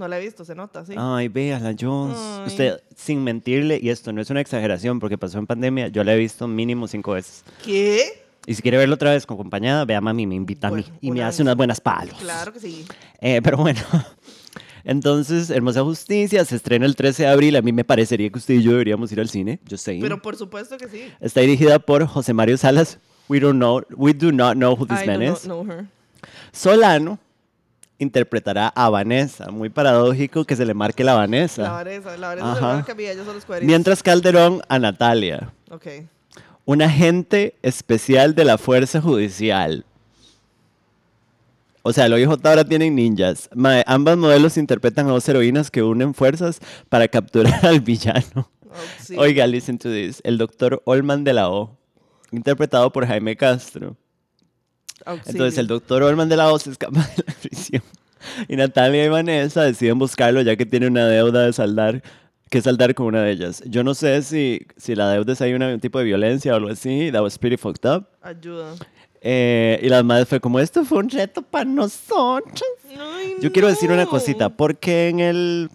[0.00, 0.94] No la he visto, se nota, sí.
[0.96, 2.16] Ay, véala, Jones.
[2.18, 2.46] Ay.
[2.46, 6.14] Usted, sin mentirle, y esto no es una exageración porque pasó en pandemia, yo la
[6.14, 7.44] he visto mínimo cinco veces.
[7.62, 8.24] ¿Qué?
[8.46, 11.10] Y si quiere verlo otra vez con acompañada, vea mami, me invita a mí y
[11.10, 12.14] me hace unas buenas palos.
[12.18, 12.86] Claro que sí.
[13.20, 13.78] Eh, pero bueno,
[14.84, 17.56] entonces, Hermosa Justicia se estrena el 13 de abril.
[17.56, 19.60] A mí me parecería que usted y yo deberíamos ir al cine.
[19.66, 19.98] Yo sé.
[20.00, 21.12] Pero por supuesto que sí.
[21.20, 22.98] Está dirigida por José Mario Salas.
[23.28, 25.46] We, don't know, we do not know who this I man is.
[26.52, 27.18] Solano
[28.00, 29.50] interpretará a Vanessa.
[29.50, 31.62] Muy paradójico que se le marque la Vanessa.
[31.62, 33.68] La Vanessa, la Vanessa se marca Villa, yo son los cuadritos.
[33.68, 35.52] Mientras Calderón a Natalia.
[35.70, 35.86] Ok.
[36.64, 39.84] Un agente especial de la Fuerza Judicial.
[41.82, 43.48] O sea, el OIJ ahora tienen ninjas.
[43.86, 48.50] Ambas modelos interpretan a dos heroínas que unen fuerzas para capturar al villano.
[48.70, 49.22] Auxilio.
[49.22, 50.20] Oiga, listen to this.
[50.24, 51.76] El doctor Olman de la O,
[52.30, 53.96] interpretado por Jaime Castro.
[55.06, 55.30] Auxilio.
[55.32, 57.82] Entonces el doctor Olman de la se escapa de la prisión.
[58.48, 62.02] Y Natalia y Vanessa deciden buscarlo ya que tiene una deuda de saldar,
[62.50, 63.62] que saldar con una de ellas.
[63.66, 66.68] Yo no sé si, si la deuda es ahí un tipo de violencia o algo
[66.70, 67.10] así.
[67.12, 68.06] That was pretty fucked up.
[68.22, 68.74] Ayuda.
[69.22, 72.62] Eh, y la madre fue como, esto fue un reto para nosotros.
[72.98, 74.10] Ay, Yo quiero decir una no.
[74.10, 75.70] cosita, porque en el,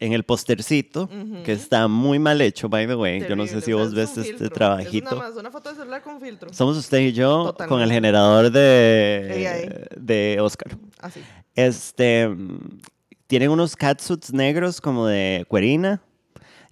[0.00, 1.08] en el postercito,
[1.44, 3.88] que está muy mal hecho, by the way, yo no sé si o sea, vos
[3.88, 4.46] es ves este filtro.
[4.46, 5.14] Es trabajito.
[5.14, 6.52] nada más una foto de celular con filtro.
[6.52, 10.76] Somos usted y yo con el generador de, de Oscar.
[10.98, 11.20] Así.
[11.54, 12.78] Este, mm,
[13.26, 16.00] tienen unos catsuits negros como de cuerina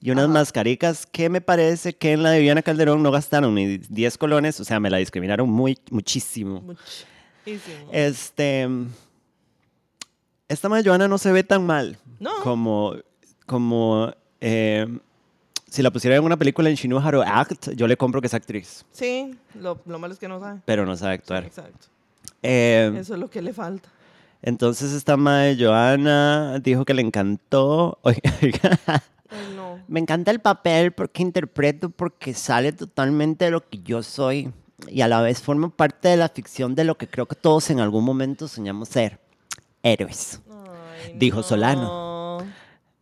[0.00, 0.32] y unas Ajá.
[0.32, 4.58] mascaricas que me parece que en la de Viviana Calderón no gastaron ni 10 colones,
[4.58, 6.62] o sea, me la discriminaron muy, muchísimo.
[6.62, 7.90] Muchísimo.
[7.92, 8.66] Este,
[10.48, 12.30] esta madre Joana no se ve tan mal No.
[12.42, 12.94] como,
[13.48, 14.86] como eh,
[15.66, 18.34] si la pusiera en una película en How to Act, yo le compro que es
[18.34, 20.60] actriz, Sí, lo, lo malo es que no sabe.
[20.64, 21.44] pero no sabe actuar.
[21.44, 21.88] Exacto.
[22.42, 23.88] Eh, Eso es lo que le falta.
[24.40, 27.98] Entonces esta madre Joana dijo que le encantó.
[28.04, 28.18] Ay,
[29.56, 29.80] no.
[29.88, 34.52] me encanta el papel porque interpreto, porque sale totalmente de lo que yo soy
[34.86, 37.68] y a la vez forma parte de la ficción de lo que creo que todos
[37.70, 39.18] en algún momento soñamos ser,
[39.82, 40.40] héroes.
[40.48, 41.42] Ay, Dijo no.
[41.42, 42.17] Solano.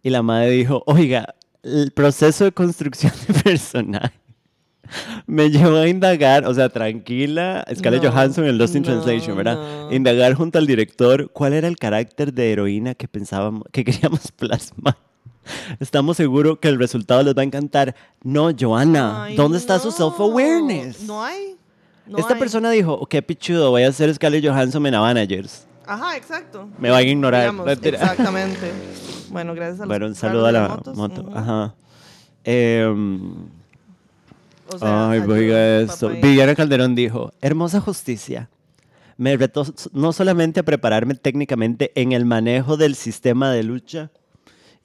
[0.07, 4.15] Y la madre dijo, oiga, el proceso de construcción de personaje
[5.27, 9.37] me llevó a indagar, o sea, tranquila, Scarlett No, Johansson en Lost in no, Translation,
[9.37, 9.57] ¿verdad?
[9.57, 9.93] no.
[9.93, 14.97] Indagar junto al director cuál era el carácter de heroína que pensábamos, que queríamos plasmar.
[15.81, 17.97] Estamos seguros que el resultado les va a encantar.
[18.23, 21.01] No, Joana, Ay, ¿dónde está su self-awareness?
[21.01, 21.57] No hay.
[22.17, 22.39] Esta hay.
[22.39, 25.67] persona dijo, "Oh, qué pichudo, voy a hacer Scarlett Johansson en Avengers.
[25.85, 26.69] Ajá, exacto.
[26.79, 27.41] Me van a ignorar.
[27.41, 28.71] Digamos, exactamente.
[29.31, 30.97] Bueno, gracias a los Bueno, un saludo a la motos.
[30.97, 31.31] moto.
[31.35, 31.75] Ajá.
[32.45, 33.33] Em,
[34.73, 36.09] O sea, Ay, ayuda, oiga esto.
[36.11, 38.49] Viviana Calderón dijo, hermosa justicia.
[39.17, 44.11] Me retó no solamente a prepararme técnicamente en el manejo del sistema de lucha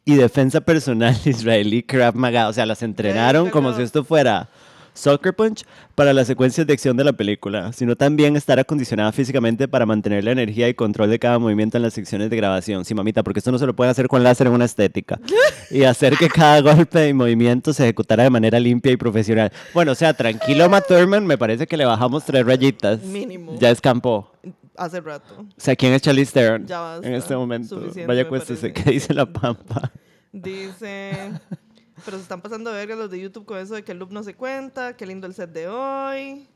[0.05, 2.47] y defensa personal israelí Krav Maga.
[2.47, 4.49] O sea, las entrenaron como si esto fuera
[4.93, 5.63] Sucker Punch
[5.95, 10.23] para las secuencias de acción de la película, sino también estar acondicionada físicamente para mantener
[10.23, 12.85] la energía y control de cada movimiento en las secciones de grabación.
[12.85, 15.19] Sí, mamita, porque esto no se lo pueden hacer con láser en una estética.
[15.71, 19.53] Y hacer que cada golpe y movimiento se ejecutara de manera limpia y profesional.
[19.73, 23.01] Bueno, o sea, tranquilo, Matt Thurman, me parece que le bajamos tres rayitas.
[23.03, 23.57] Mínimo.
[23.57, 24.33] Ya escampó.
[24.75, 25.33] Hace rato.
[25.39, 26.65] O sea, ¿quién es Charlize Theron?
[26.67, 27.07] Ya basta.
[27.07, 27.81] En este momento.
[28.05, 28.73] Vaya cuéstese.
[28.73, 29.91] ¿Qué dice la pampa?
[30.33, 31.31] Dice.
[32.03, 34.11] Pero se están pasando de verga los de YouTube con eso de que el loop
[34.11, 34.95] no se cuenta.
[34.95, 36.47] Qué lindo el set de hoy.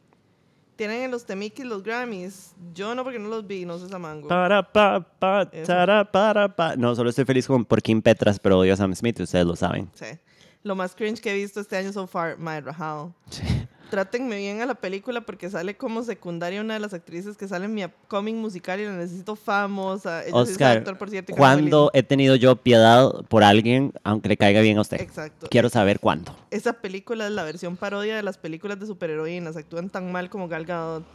[0.76, 2.54] Tienen en los Temikis los Grammys.
[2.74, 4.28] Yo no, porque no los vi, no sé esa mango.
[4.28, 6.76] Para, pa, pa, tara, para, pa.
[6.76, 9.46] No, solo estoy feliz con, por Kim Petras, pero odio a Sam Smith, y ustedes
[9.46, 9.90] lo saben.
[9.94, 10.06] Sí.
[10.64, 13.14] Lo más cringe que he visto este año so far, My Rahal.
[13.96, 17.64] Trátenme bien a la película porque sale como secundaria una de las actrices que sale
[17.64, 20.26] en mi upcoming musical y la necesito famosa.
[20.26, 24.60] Ella Oscar, actor, por cierto, ¿cuándo he tenido yo piedad por alguien, aunque le caiga
[24.60, 25.00] bien a usted?
[25.00, 25.48] Exacto.
[25.50, 26.36] Quiero saber cuándo.
[26.52, 29.56] Esa película es la versión parodia de las películas de superheroínas.
[29.56, 31.06] Actúan tan mal como Gal Gadot.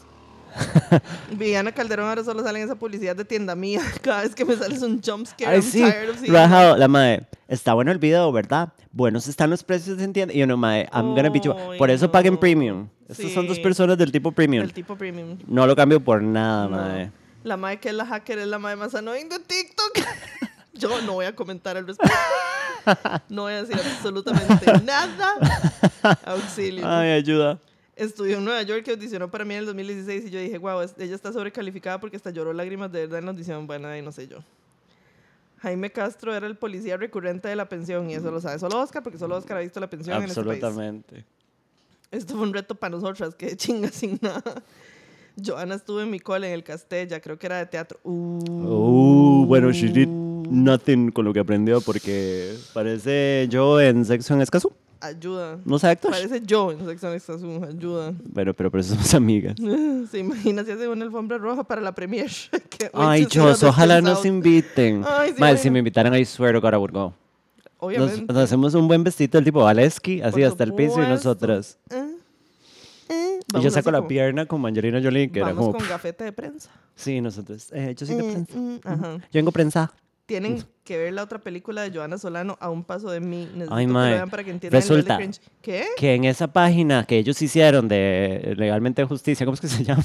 [1.30, 3.80] Viviana Calderón ahora solo sale en esa publicidad de tienda mía.
[4.02, 6.88] Cada vez que me sales un jump scare, Ay, I'm sí, tired of Rajao, la
[6.88, 8.72] madre, está bueno el video, ¿verdad?
[8.92, 10.36] Buenos están los precios, ¿entiendes?
[10.36, 11.54] Y uno, madre, I'm gonna be you.
[11.78, 12.40] Por eso paguen no.
[12.40, 12.88] premium.
[13.08, 13.62] Estas son dos Sí.
[13.62, 14.62] personas del tipo premium.
[14.64, 15.36] El tipo premium.
[15.46, 16.70] No lo cambio por nada, No.
[16.76, 17.10] madre.
[17.42, 19.92] La madre que es la hacker es la madre más annoying de TikTok.
[20.74, 22.14] Yo no voy a comentar al respecto.
[23.28, 25.34] No voy a decir absolutamente nada.
[26.24, 26.86] Auxilio.
[26.88, 27.58] Ay, ayuda.
[28.00, 30.80] Estudió en Nueva York y audicionó para mí en el 2016 y yo dije, wow,
[30.80, 33.66] ella está sobrecalificada porque hasta lloró lágrimas de verdad en la audición.
[33.66, 34.38] Bueno, ahí no sé yo.
[35.58, 39.02] Jaime Castro era el policía recurrente de la pensión y eso lo sabe solo Oscar
[39.02, 40.64] porque solo Oscar ha visto la pensión en este país.
[40.64, 41.26] Absolutamente.
[42.10, 44.62] Esto fue un reto para nosotras, que chinga sin nada.
[45.44, 48.00] Joana estuvo en mi cole en el Castella, creo que era de teatro.
[48.02, 54.40] Uh, bueno, she did nothing con lo que aprendió porque parece yo en Sexo en
[54.40, 54.72] Escazú.
[55.00, 55.58] Ayuda.
[55.64, 56.10] ¿No sé actor?
[56.10, 58.12] Parece yo en Sexo en Exazú, ayuda.
[58.22, 59.54] Bueno, pero por eso somos amigas.
[60.10, 62.28] Se imagina si hace una alfombra roja para la premiere.
[62.92, 65.02] Ay, nos Jos, ojalá nos inviten.
[65.06, 65.58] Ay, sí, Madre, bueno.
[65.58, 67.00] si me invitaran, I swear to God, I would go.
[67.08, 67.14] Nos,
[67.78, 68.32] Obviamente.
[68.32, 71.78] nos hacemos un buen vestido del tipo Valeski, así Por hasta el piso y nosotras.
[71.88, 71.96] Eh,
[73.08, 73.38] eh.
[73.40, 75.78] Y Vamos yo saco la como- pierna como Angelina Jolie, que era Vamos como...
[75.78, 76.70] con gafete de prensa.
[76.94, 77.68] Sí, nosotros.
[77.72, 78.58] Eh, yo soy de Mm, prensa.
[78.58, 79.12] mm, ajá.
[79.16, 79.92] Yo vengo prensa.
[80.30, 83.48] Tienen que ver la otra película de Joana Solano a un paso de mí.
[83.52, 85.38] Necesito Ay, que lo vean para que entiendan Resulta el de.
[85.60, 85.84] ¿Qué?
[85.96, 90.04] Que en esa página que ellos hicieron de Legalmente Justicia, ¿cómo es que se llama?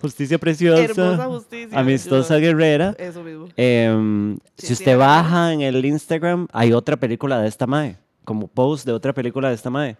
[0.00, 0.84] Justicia Preciosa.
[0.84, 1.76] Hermosa justicia.
[1.76, 2.48] Amistosa ayuda.
[2.48, 2.94] Guerrera.
[2.96, 3.48] Eso mismo.
[3.56, 7.66] Em, Sí, si sí, usted era baja en el Instagram, hay otra película de esta
[7.66, 9.96] mae, como post de otra película de esta mae.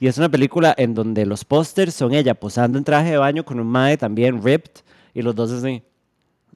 [0.00, 3.44] Y es una película en donde los pósters son ella posando en traje de baño
[3.44, 4.80] con un mae también ripped
[5.12, 5.82] y los dos así.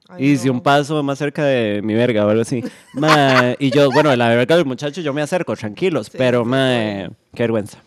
[0.09, 0.53] Ay, y si no.
[0.53, 2.63] un paso más cerca de mi verga o algo así.
[2.93, 6.45] Mae, y yo, bueno, la verga del muchacho yo me acerco, tranquilos, Sí, pero sí,
[6.45, 7.15] sí, mae, obvio.
[7.35, 7.77] qué vergüenza.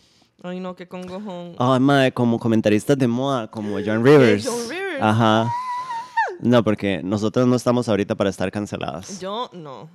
[0.44, 1.54] Ay, no, qué congojón.
[1.58, 4.46] Ay, mae, como comentaristas de moda, como John Rivers.
[4.46, 5.02] John Rivers?
[5.02, 5.50] Ajá.
[6.40, 9.20] No, porque nosotros no estamos ahorita para estar canceladas.
[9.20, 9.88] Yo no.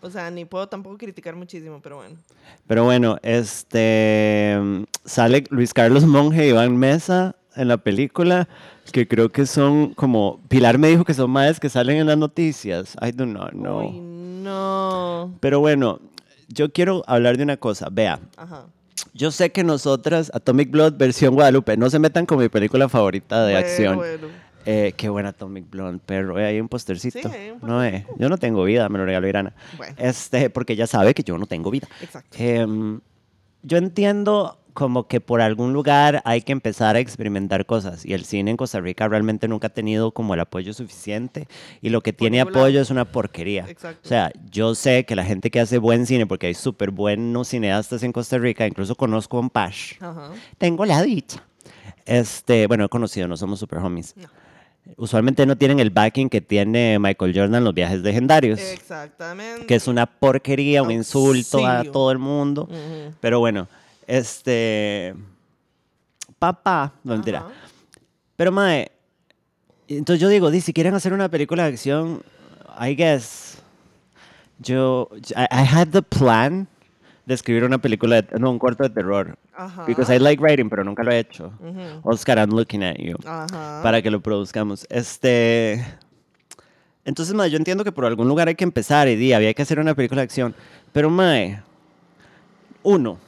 [0.00, 2.16] O sea, ni puedo tampoco criticar muchísimo, pero bueno.
[2.66, 4.58] Pero bueno, este
[5.04, 8.48] sale Luis Carlos Monge y Iván Mesa en la película,
[8.90, 12.18] que creo que son como Pilar me dijo que son madres que salen en las
[12.18, 12.96] noticias.
[13.00, 13.80] I do not know.
[13.80, 15.34] Ay, no.
[15.40, 16.00] Pero bueno,
[16.48, 17.88] yo quiero hablar de una cosa.
[17.90, 18.66] Vea, Ajá.
[19.14, 23.44] yo sé que nosotras Atomic Blood versión Guadalupe no se metan con mi película favorita
[23.46, 23.96] de Bueno, acción.
[23.96, 24.28] bueno.
[24.64, 26.38] Eh, qué buena Atomic Blonde, perro.
[26.38, 27.18] Eh, hay un postercito.
[27.28, 29.52] Sí, hay un No, eh, yo no tengo vida, me lo regaló Irana.
[29.76, 29.96] Bueno.
[29.98, 31.88] Este, porque ella sabe que yo no tengo vida.
[32.00, 32.36] Exacto.
[32.38, 33.00] Em,
[33.64, 38.24] yo entiendo como que por algún lugar hay que empezar a experimentar cosas y el
[38.24, 41.46] cine en Costa Rica realmente nunca ha tenido como el apoyo suficiente
[41.80, 42.64] y lo que tiene ningún lado.
[42.64, 43.66] apoyo es una porquería.
[43.68, 44.00] Exacto.
[44.04, 47.48] O sea, yo sé que la gente que hace buen cine, porque hay súper buenos
[47.48, 50.30] cineastas en Costa Rica, incluso conozco a un Pash, Ajá.
[50.58, 51.42] tengo la dicha.
[52.04, 54.14] Este, bueno, he conocido, no somos super homies.
[54.16, 54.28] No.
[54.96, 59.64] Usualmente no tienen el backing que tiene Michael Jordan en los viajes legendarios, Exactamente.
[59.66, 61.92] que es una porquería, un insulto a Auxilio.
[61.92, 62.62] todo el mundo.
[62.64, 63.14] Ujú.
[63.20, 63.68] Pero bueno,
[64.06, 65.14] este.
[66.38, 67.46] Papá, no mentira.
[68.36, 68.90] Pero, mae.
[69.88, 72.22] Entonces yo digo, di, si quieren hacer una película de acción,
[72.80, 73.62] I guess.
[74.58, 75.08] Yo.
[75.36, 76.68] I, I had the plan
[77.26, 79.36] de escribir una película, de, no, un corto de terror.
[79.54, 79.84] Ajá.
[79.86, 81.52] Because I like writing, pero nunca lo he hecho.
[82.02, 83.16] Oscar, I'm looking at you.
[83.24, 83.80] Ajá.
[83.82, 84.86] Para que lo produzcamos.
[84.88, 85.84] Este.
[87.04, 89.62] Entonces, mae, yo entiendo que por algún lugar hay que empezar y di, había que
[89.62, 90.54] hacer una película de acción.
[90.92, 91.62] Pero, mae.
[92.82, 93.18] Uno.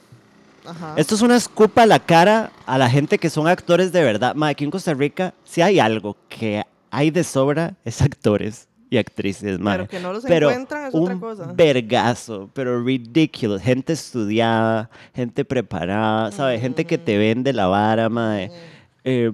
[0.65, 0.95] Ajá.
[0.97, 4.35] Esto es una escupa a la cara a la gente que son actores de verdad.
[4.35, 8.69] Ma, aquí en Costa Rica, si hay algo que hay de sobra, es actores.
[8.91, 9.77] y actrices, mae.
[9.79, 11.53] Pero que no los Pero encuentran es un otra cosa.
[11.53, 13.61] vergazo, pero ridiculous.
[13.61, 16.61] Gente estudiada, gente preparada, ¿sabes?
[16.61, 18.53] Gente que te vende la vara, mae.
[19.03, 19.33] Eh,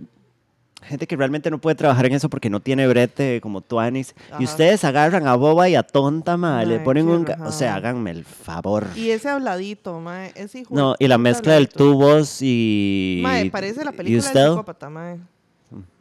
[0.82, 4.14] gente que realmente no puede trabajar en eso porque no tiene brete como Tuanis.
[4.30, 4.40] Ajá.
[4.40, 6.66] Y ustedes agarran a boba y a tonta, mae.
[6.66, 7.26] Le ponen un...
[7.44, 8.86] O sea, háganme el favor.
[8.96, 10.32] Y ese habladito, mae.
[10.34, 13.20] Ese hijo No, y la mezcla del tubos y...
[13.22, 15.18] Mae, parece la ¿Y película del psicópata, mae.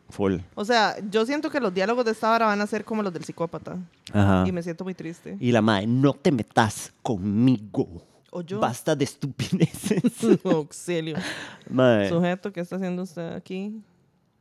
[0.10, 0.38] Full.
[0.56, 3.14] O sea, yo siento que los diálogos de esta hora van a ser como los
[3.14, 3.78] del psicópata.
[4.12, 4.44] Ajá.
[4.48, 5.38] Y me siento muy triste.
[5.40, 7.88] Y la mae, no te metas conmigo.
[8.32, 8.60] O yo.
[8.60, 10.02] Basta de estupideces.
[10.46, 11.18] Auxilio.
[11.70, 12.10] mae.
[12.10, 13.82] Sujeto, ¿qué está haciendo usted aquí?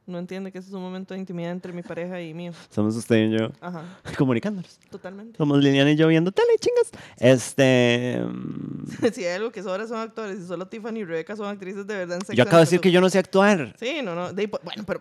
[0.09, 2.53] No entiende que ese es un momento de intimidad entre mi pareja y mío.
[2.71, 3.85] Somos usted y yo Ajá,
[4.19, 4.79] comunicándonos.
[4.91, 5.37] totalmente.
[5.37, 6.91] Somos Liliana y yo viendo tele, chingas.
[7.19, 8.23] Este.
[8.27, 11.87] mm, si hay algo que sobra son actores y solo Tiffany y Rebecca son actrices
[11.87, 13.75] de verdad en Sex Yo acabo de decir que yo no sé actuar.
[13.79, 14.33] Sí, no, no.
[14.33, 15.01] de- bueno, pero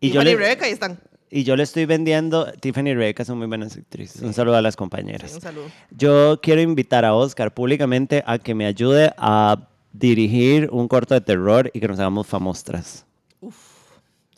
[0.00, 0.98] Y yo Tiffany le- y Rebecca ahí están.
[1.28, 2.52] Y yo le estoy vendiendo.
[2.52, 4.22] Tiffany y Rebecca son muy buenas actrices.
[4.22, 5.34] Un saludo a las Sí, compañeras.
[5.34, 5.64] un saludo.
[5.90, 11.20] Yo quiero invitar a Oscar públicamente a que me ayude a dirigir un corto de
[11.20, 13.04] terror y que nos hagamos famostras.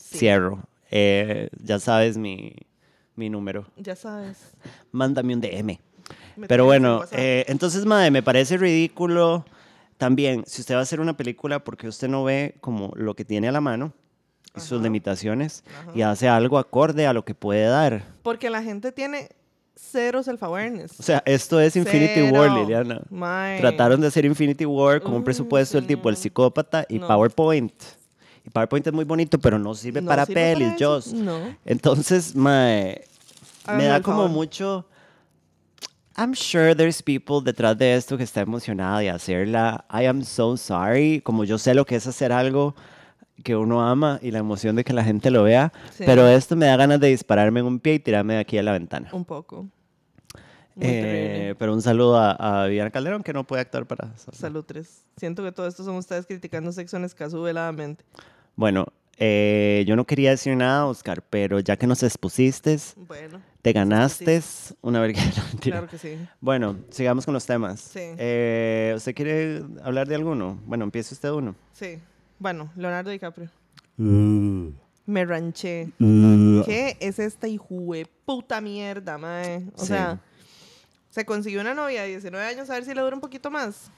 [0.09, 0.17] Sí.
[0.19, 0.63] Cierro.
[0.91, 2.53] Eh, ya sabes mi,
[3.15, 3.65] mi número.
[3.77, 4.37] Ya sabes.
[4.91, 5.79] Mándame un DM.
[6.35, 9.45] Me Pero bueno, eh, entonces, madre, me parece ridículo
[9.97, 13.25] también, si usted va a hacer una película porque usted no ve como lo que
[13.25, 13.91] tiene a la mano
[14.55, 15.91] y sus limitaciones Ajá.
[15.93, 18.03] y hace algo acorde a lo que puede dar.
[18.23, 19.29] Porque la gente tiene
[19.75, 20.99] cero self-awareness.
[20.99, 22.49] O sea, esto es Infinity War.
[22.51, 23.01] Liliana.
[23.59, 26.15] Trataron de hacer Infinity War con un Mm, presupuesto del tipo El.
[26.17, 27.07] Psicópata y No.
[27.07, 27.73] PowerPoint.
[28.51, 30.85] PowerPoint es muy bonito, pero no sirve No para sirve para pelis, eso.
[30.95, 31.13] Joss.
[31.13, 31.55] No.
[31.65, 33.05] Entonces, mae,
[33.75, 34.31] me da como favor.
[34.31, 34.85] mucho.
[36.17, 39.85] I'm sure there's people detrás de esto que está emocionada de hacerla.
[39.89, 41.21] I am so sorry.
[41.21, 42.75] Como yo sé lo que es hacer algo
[43.43, 45.71] que uno ama y la emoción de que la gente lo vea.
[45.97, 46.03] Sí.
[46.05, 48.63] Pero esto me da ganas de dispararme en un pie y tirarme de aquí a
[48.63, 49.09] la ventana.
[49.13, 49.67] Un poco.
[50.81, 52.31] Eh, pero un saludo a,
[52.63, 54.15] a Viviana Calderón que no puede actuar para.
[54.17, 55.03] Salud, tres.
[55.17, 58.03] Siento que todo esto son ustedes criticando sexo en Escazú veladamente.
[58.59, 63.71] Bueno, eh, yo no quería decir nada, Oscar, pero ya que nos expusiste, Bueno, te
[63.71, 64.41] ganaste
[64.81, 65.21] una verga.
[65.53, 66.17] No, claro que sí.
[66.41, 67.79] Bueno, sigamos con los temas.
[67.79, 68.01] Sí.
[68.17, 70.59] Eh, ¿Usted quiere hablar de alguno?
[70.65, 71.55] Bueno, empiece usted uno.
[71.71, 71.99] Sí.
[72.37, 73.49] Bueno, Leonardo DiCaprio.
[73.97, 74.73] Uh,
[75.05, 75.91] Me ranché.
[75.97, 77.47] ¿Qué es esta
[78.25, 79.63] puta mierda, mae?
[79.77, 79.87] O Sí.
[79.87, 80.19] sea,
[81.11, 83.89] se consiguió una novia de 19 años, a ver si le dura un poquito más.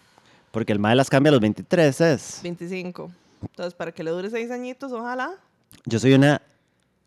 [0.52, 2.40] Porque el MAE las cambia a los 23, ¿es?
[2.44, 3.12] 25.
[3.42, 5.32] Entonces, para que le dure 6 añitos, ojalá.
[5.86, 6.42] Yo soy una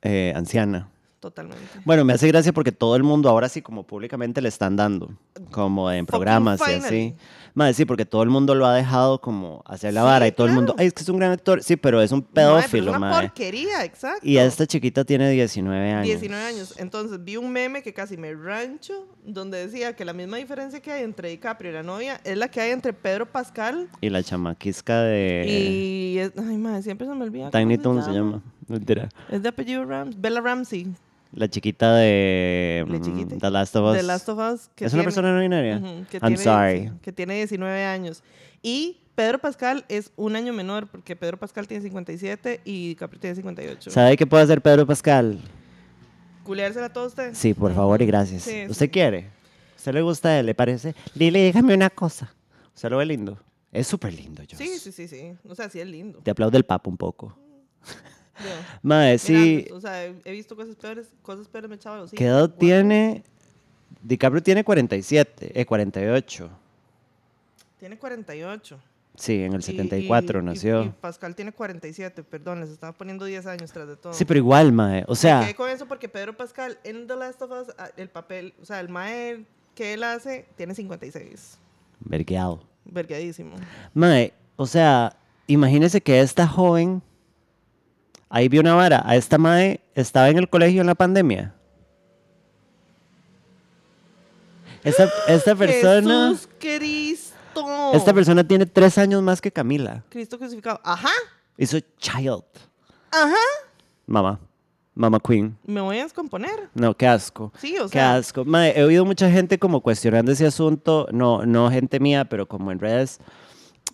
[0.03, 0.89] eh, anciana.
[1.21, 1.65] Totalmente.
[1.87, 5.11] Bueno, me hace gracia porque todo el mundo ahora sí como públicamente le están dando,
[5.51, 7.15] como en programas y así.
[7.55, 10.33] Madre, sí, porque todo el mundo lo ha dejado como hacer la Sí, vara y
[10.33, 10.81] todo el mundo, claro.
[10.83, 11.63] ay, es que es un gran actor.
[11.63, 13.29] Sí, pero es un pedófilo, es una madre.
[13.29, 14.21] porquería, exacto.
[14.27, 16.05] Y esta chiquita tiene 19 años.
[16.05, 16.75] 19 años.
[16.79, 20.91] Entonces vi un meme que casi me rancho, donde decía que la misma diferencia que
[20.91, 24.23] hay entre DiCaprio y la novia es la que hay entre Pedro Pascal Y la
[24.25, 26.19] chamaquisca de y...
[26.19, 27.51] es- ay, madre, siempre se me olvida.
[27.51, 28.43] Tiny Toon se llama.
[28.67, 29.09] Mentira.
[29.31, 30.89] Es de apellido Rams, Bella Ramsey,
[31.35, 33.37] La chiquita de La mm, chiquita.
[33.39, 33.97] The Last of Us.
[33.97, 34.71] de Last of Us.
[34.75, 35.81] Que ¿Es una persona no binaria?
[36.11, 36.93] Que I'm tiene- sorry.
[37.03, 38.23] Que tiene 19 años.
[38.63, 43.37] Y Pedro Pascal es un año menor, porque Pedro Pascal tiene 57 y DiCaprio tiene
[43.37, 43.91] 58.
[43.91, 45.41] ¿Sabe qué puede hacer Pedro Pascal?
[46.45, 47.37] ¿Culeársela a todos ustedes?
[47.39, 48.43] Sí, por favor y gracias.
[48.43, 48.91] Sí, ¿Usted sí.
[48.91, 49.31] quiere?
[49.77, 50.47] ¿Usted le gusta él?
[50.47, 50.95] ¿Le parece?
[51.15, 52.33] Lili, déjame una cosa.
[52.75, 53.39] ¿Usted lo ve lindo?
[53.73, 54.57] Es súper lindo, yo.
[54.57, 55.33] Sí, sí, sí, sí.
[55.49, 56.21] O sea, sí es lindo.
[56.23, 57.37] Te aplaude el papo un poco.
[58.83, 59.67] Mae, sí.
[59.73, 63.23] o sea, he visto cosas peores, cosas peores me echaba los ¿Qué edad tiene?
[64.03, 66.51] DiCaprio tiene 47, eh, 48.
[67.79, 68.79] Tiene 48.
[69.17, 70.83] Sí, en el Y- 74 y- y- nació.
[70.85, 74.13] Y, Pascal tiene 47, perdón, les estaba poniendo 10 años tras de todo.
[74.13, 75.05] Sí, pero igual, mae.
[75.07, 77.91] O Me sea, quedé con eso porque Pedro Pascal en The Last of Us, ah,
[77.97, 79.45] el papel, o sea, el mae
[79.77, 81.59] que él hace, tiene 56.
[82.01, 82.61] vergueado.
[82.85, 83.55] Vergadísimo.
[83.95, 85.17] Mae, o sea,
[85.47, 87.01] imagínese que esta joven,
[88.35, 91.55] ahí vi una vara, a esta mae estaba en el colegio en la pandemia.
[94.83, 97.93] Esta, esta persona, ¡Jesús Cristo!
[97.95, 100.03] esta persona tiene tres años más que Camila.
[100.09, 100.81] Cristo crucificado.
[100.83, 101.11] Ajá,
[101.57, 102.43] Hizo child.
[103.13, 103.35] ajá.
[104.07, 104.41] Mamá.
[104.97, 105.57] Mamá Queen.
[105.67, 106.69] Me voy a descomponer.
[106.75, 107.53] No, qué asco.
[107.59, 108.15] Sí, o Qué sea.
[108.17, 108.45] asco.
[108.45, 112.71] Mae, he oído mucha gente como cuestionando ese asunto, no, no gente mía, pero como
[112.71, 113.19] en redes,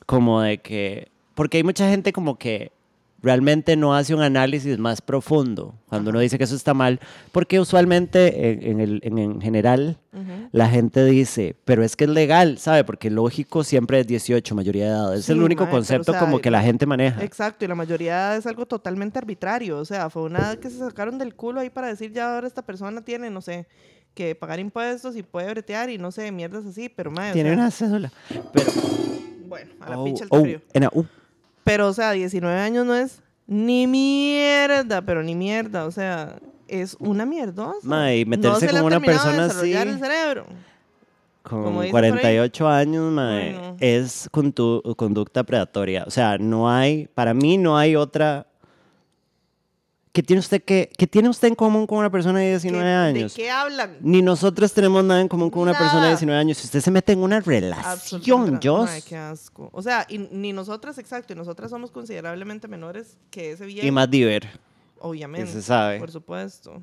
[0.04, 2.72] como de que, porque hay mucha gente como que
[3.22, 7.00] realmente no hace un análisis más profundo cuando uno dice que eso está mal,
[7.32, 9.98] porque usualmente en, en el, en, en general
[10.52, 12.82] la gente dice, pero es que es legal, ¿sabe?
[12.82, 15.16] Porque lógico siempre es 18, mayoría de edad.
[15.16, 17.22] Es el único o concepto sea, como que la gente maneja.
[17.22, 19.78] Exacto, y la mayoría es algo totalmente arbitrario.
[19.78, 22.62] O sea, fue una que se sacaron del culo ahí para decir ya ahora esta
[22.62, 23.68] persona tiene, no sé,
[24.14, 27.58] que pagar impuestos y puede bretear y no sé, mierdas así, pero o Tiene sea,
[27.58, 28.12] una cédula.
[28.52, 28.72] Pero,
[29.46, 31.06] bueno, a la oh, pinche el oh, en uh,
[31.64, 35.84] Pero, o sea, 19 años no es ni mierda, pero ni mierda.
[35.86, 36.36] O sea,
[36.68, 37.78] es una mierdosa.
[37.82, 39.72] Ma, y no meterse se le con una persona así.
[39.72, 40.46] el cerebro.
[41.42, 42.10] con Como dicen por ahí.
[42.10, 43.76] 48 años, Ay, no.
[43.80, 46.04] es conducta predatoria.
[46.06, 48.46] O sea, no hay, para mí no hay otra.
[50.12, 52.90] ¿Qué tiene usted que, qué tiene usted en común con una persona de 19 ¿Qué-
[52.90, 53.34] años?
[53.36, 53.96] ¿De qué hablan?
[54.00, 56.10] Ni nosotros tenemos nada en común con una persona de Nada.
[56.10, 56.58] 19 años.
[56.58, 58.20] Si usted se mete en una relación,
[58.60, 58.84] yo.
[58.84, 59.70] Mae, qué asco.
[59.72, 63.86] O sea, y, ni nosotras, exacto, y nosotras somos considerablemente menores que ese viejo.
[63.86, 64.48] Y más diver.
[64.98, 65.46] Obviamente.
[65.46, 65.98] que se sabe.
[66.00, 66.82] Por supuesto.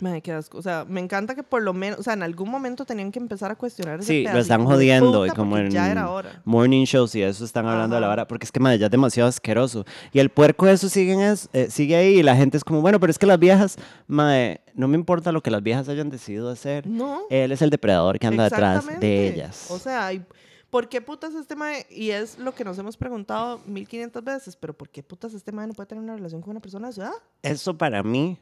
[0.00, 0.58] Madre, qué asco.
[0.58, 3.18] O sea, me encanta que por lo menos, o sea, en algún momento tenían que
[3.18, 6.40] empezar a cuestionar ese Sí, lo están jodiendo y como en Ya era hora.
[6.44, 8.90] morning shows y eso están hablando de la vara, porque es que madre, ya es
[8.92, 9.84] demasiado asqueroso.
[10.12, 12.64] Y el puerco de eso sigue, en es- eh, sigue ahí y la gente es
[12.64, 13.76] como, bueno, pero es que las viejas,
[14.06, 16.86] madre, no me importa lo que las viejas hayan decidido hacer.
[16.86, 17.20] No.
[17.30, 19.66] Él es el depredador que anda detrás de ellas.
[19.70, 20.24] O sea, y-
[20.70, 21.84] ¿por qué putas este mae?
[21.90, 25.66] Y es lo que nos hemos preguntado 1500 veces, pero ¿por qué putas este mae
[25.66, 27.12] no puede tener una relación con una persona de su edad?
[27.42, 28.38] Eso para mí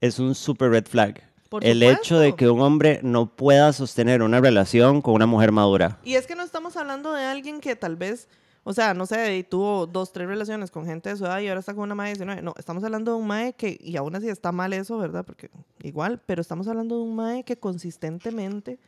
[0.00, 1.22] es un super red flag.
[1.48, 5.50] Por el hecho de que un hombre no pueda sostener una relación con una mujer
[5.50, 5.98] madura.
[6.04, 8.28] Y es que no estamos hablando de alguien que tal vez,
[8.62, 11.58] o sea, no sé, tuvo dos, tres relaciones con gente de su edad y ahora
[11.58, 12.42] está con una mae de 19.
[12.42, 15.24] No, estamos hablando de un mae que, y aún así está mal eso, ¿verdad?
[15.24, 15.50] Porque
[15.82, 18.78] igual, pero estamos hablando de un mae que consistentemente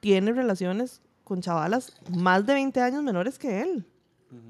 [0.00, 3.86] tiene relaciones con chavalas más de 20 años menores que él.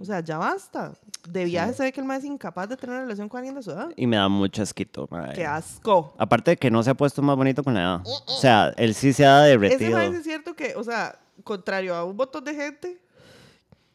[0.00, 0.92] O sea, ya basta.
[1.28, 3.54] De viaje se ve que el mae es incapaz de tener una relación con alguien
[3.54, 3.90] de su edad.
[3.96, 5.34] Y me da mucho asquito, madre.
[5.34, 6.14] ¡Qué asco!
[6.18, 8.02] Aparte de que no se ha puesto más bonito con la edad.
[8.04, 9.98] O sea, él sí se ha Ese derretido.
[10.00, 13.00] sí es cierto que, o sea, contrario a un montón de gente,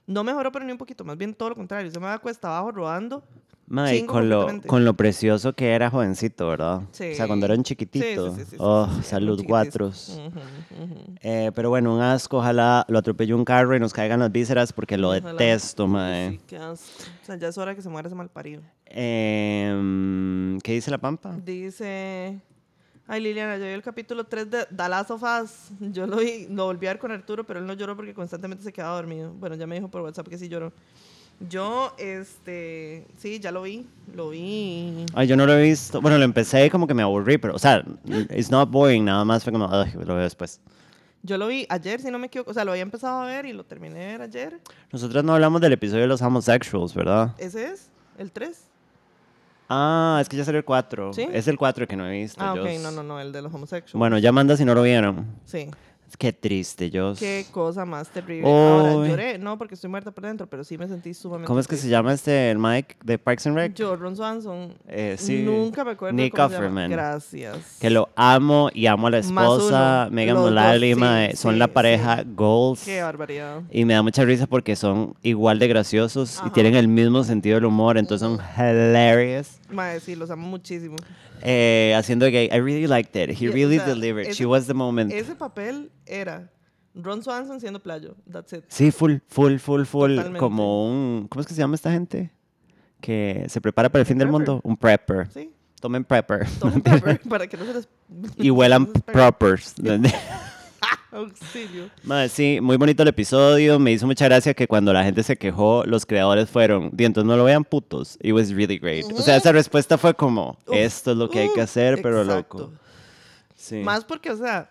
[0.07, 1.89] no mejoró pero ni un poquito, más bien todo lo contrario.
[1.91, 3.23] Se me va cuesta abajo rodando.
[3.68, 6.82] Mae, Chingo con lo, con lo precioso que era jovencito, ¿verdad?
[6.91, 7.11] Sí.
[7.13, 8.36] O sea, cuando eran Sí, chiquititos.
[8.36, 10.20] sí, sí, oh, salud, guatros.
[11.22, 14.72] Eh, pero bueno, un asco, ojalá lo atropelle un carro y nos caigan las vísceras
[14.72, 15.32] porque lo Ojalá.
[15.32, 16.32] detesto, mae.
[16.32, 17.03] Sí, qué asco.
[17.24, 18.61] O sea, ya es hora que se muera ese malparido.
[18.86, 21.36] Em, ¿Qué dice la pampa?
[21.43, 22.39] Dice.
[23.07, 25.70] Ay, Liliana, yo vi el capítulo 3 de The Last of Us.
[25.80, 28.63] Yo lo vi, lo volví a ver con Arturo, pero él no lloró porque constantemente
[28.63, 29.32] se quedaba dormido.
[29.34, 30.72] Bueno, ya me dijo por WhatsApp que sí lloró.
[31.49, 33.05] Yo, este.
[33.17, 33.86] Sí, ya lo vi.
[34.15, 35.05] Lo vi.
[35.13, 36.01] Ay, yo no lo he visto.
[36.01, 37.83] Bueno, lo empecé y como que me aburrí, pero, o sea,
[38.33, 40.61] it's not boring, nada más fue como, "Ay, lo veo después.
[41.23, 42.51] Yo lo vi ayer, si no me equivoco.
[42.51, 44.59] O sea, lo había empezado a ver y lo terminé de ver ayer.
[44.91, 47.33] Nosotros no hablamos del episodio de los homosexuals, ¿verdad?
[47.39, 47.89] ¿Ese es?
[48.17, 48.57] ¿El 3?
[49.67, 51.13] Ah, es que ya salió el 4.
[51.13, 51.27] ¿Sí?
[51.33, 52.39] Es el 4 que no he visto.
[52.43, 52.81] Ah, ok, Jos.
[52.83, 53.95] no, no, no, el de los homosexuales.
[53.97, 55.25] Bueno, ya manda si no lo vieron.
[55.45, 55.69] Sí.
[56.18, 57.14] Qué triste, yo.
[57.18, 58.49] Qué cosa más terrible.
[58.49, 59.10] Ahora, Uy.
[59.10, 61.47] lloré, no porque estoy muerta por dentro, pero sí me sentí sumamente.
[61.47, 61.91] ¿Cómo es que se triste.
[61.91, 63.74] llama este, el Mike de Parks and Rec?
[63.74, 64.74] Yo, Ron Swanson.
[64.88, 65.43] Eh, sí.
[65.43, 66.16] Nunca me acuerdo.
[66.16, 66.41] Nick se.
[66.41, 66.89] Offerman.
[66.89, 67.78] Gracias.
[67.80, 70.16] Que lo amo y amo a la esposa, uno.
[70.16, 72.30] Megan Mullally, sí, son sí, la pareja sí.
[72.36, 72.84] goals.
[72.84, 73.62] Qué barbaridad.
[73.72, 76.53] Y me da mucha risa porque son igual de graciosos y Ajá.
[76.53, 79.60] tienen el mismo sentido del humor, entonces son hilarious.
[79.70, 80.95] Madre, sí, los amo muchísimo.
[81.41, 83.30] Eh, haciendo gay, I really liked it.
[83.39, 84.28] He Y, o really sea, delivered.
[84.28, 85.11] ese- She was the moment.
[85.11, 86.51] Ese papel era
[86.93, 88.16] Ron Swanson siendo playo.
[88.32, 88.63] That's it.
[88.68, 90.11] Sí, full, full, full, full.
[90.16, 90.39] Totalmente.
[90.39, 91.28] Como un.
[91.28, 92.32] ¿Cómo es que se llama esta gente?
[93.01, 94.47] Que se prepara para el fin del Prepper.
[94.47, 94.61] mundo.
[94.63, 95.28] Un prepper.
[95.34, 95.51] Sí.
[95.82, 96.47] Tomen prepper.
[96.59, 97.88] Tomen pepper para que no se les.
[98.38, 99.13] y huelan no se les pegue.
[99.13, 99.76] proppers.
[101.16, 101.89] Auxilio.
[102.03, 103.80] Madre, sí, muy bonito el episodio.
[103.80, 107.28] Me hizo mucha gracia que cuando la gente se quejó, los creadores fueron, "Di, entonces
[107.28, 108.18] no lo vean putos.
[108.22, 109.05] It was really great.
[109.13, 112.57] O sea, esa respuesta fue como, esto es lo que hay que hacer, pero exacto.
[112.57, 112.74] loco.
[113.55, 113.78] Sí.
[113.78, 114.70] Más porque, o sea,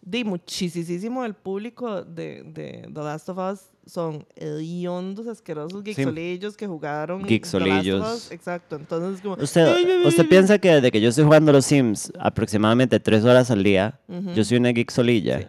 [0.00, 6.66] di muchísimo del público de, de The Last of Us son hediondos, asquerosos geeksolillos que
[6.66, 7.22] jugaron.
[7.24, 8.30] Us.
[8.30, 8.76] Exacto.
[8.76, 9.34] Entonces, como.
[9.34, 13.62] Usted, usted piensa que desde que yo estoy jugando los Sims aproximadamente tres horas al
[13.62, 14.32] día, Ujú.
[14.34, 15.40] yo soy una geek solilla.
[15.40, 15.46] Sí,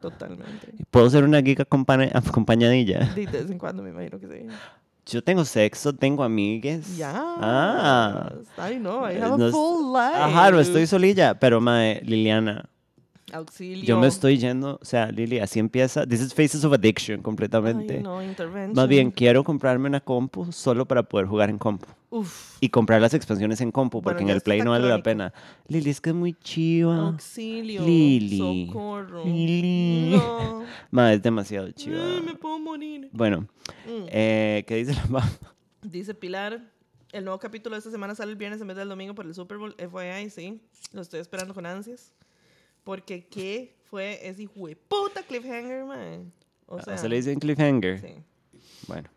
[0.00, 0.72] totalmente.
[0.90, 3.12] ¿Puedo ser una geek acompaña- acompañadilla?
[3.14, 4.46] Di, De vez en cuando me imagino que sí.
[5.10, 6.96] Yo tengo sexo, tengo amigues.
[6.98, 7.12] Ya.
[7.16, 8.30] Ah.
[8.70, 10.16] I know, I Eh, have no a es- full life.
[10.22, 12.68] Ajá, no estoy solilla, pero mae, Liliana,
[13.32, 13.84] Auxilio.
[13.84, 16.06] yo me estoy yendo, o sea, Lili, así empieza.
[16.06, 17.96] This is Faces of Addiction completamente.
[17.98, 18.74] Ay, no, intervention.
[18.74, 21.86] Más bien, quiero comprarme una compu solo para poder jugar en compu.
[22.10, 22.56] Uf.
[22.60, 25.32] Y comprar las expansiones en compu, porque Bueno, en el Play no vale la pena.
[25.66, 27.08] Lili, es que es muy chiva.
[27.08, 27.84] Auxilio.
[27.84, 28.66] Lili.
[28.68, 29.24] Socorro.
[29.24, 30.16] Lili.
[30.16, 30.62] No.
[30.90, 31.98] Ma, es demasiado chiva.
[32.02, 33.08] Ay, me puedo morir.
[33.12, 33.46] Bueno,
[33.86, 34.04] Mm.
[34.08, 35.30] eh, ¿qué dice la mamá?
[35.82, 36.62] Dice Pilar,
[37.12, 39.34] el nuevo capítulo de esta semana sale el viernes en vez del domingo por el
[39.34, 39.74] Super Bowl.
[39.78, 40.60] FYI, sí.
[40.92, 42.12] Lo estoy esperando con ansias.
[42.88, 46.32] Porque qué fue ese hijo de puta cliffhanger, man.
[46.64, 48.00] O sea, Ah, ¿Se le dice en cliffhanger?
[48.00, 48.14] sí.
[48.86, 49.10] Bueno.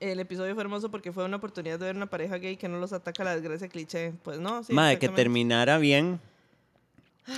[0.00, 2.78] El episodio fue hermoso porque fue una oportunidad de ver una pareja gay que no
[2.78, 4.14] los ataca la desgracia cliché.
[4.22, 4.72] Pues no, sí.
[4.72, 6.20] Madre, que terminara bien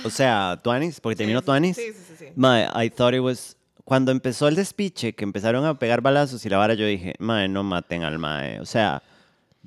[0.05, 1.75] O sea, Tuanis, porque terminó sí, Tuanis.
[1.75, 2.15] Sí, sí, sí.
[2.19, 2.25] sí.
[2.37, 3.57] Mae, I thought it was...
[3.83, 7.49] Cuando empezó el despiche, que empezaron a pegar balazos y la vara, yo dije, mae,
[7.49, 8.61] no maten al mae.
[8.61, 9.03] O sea,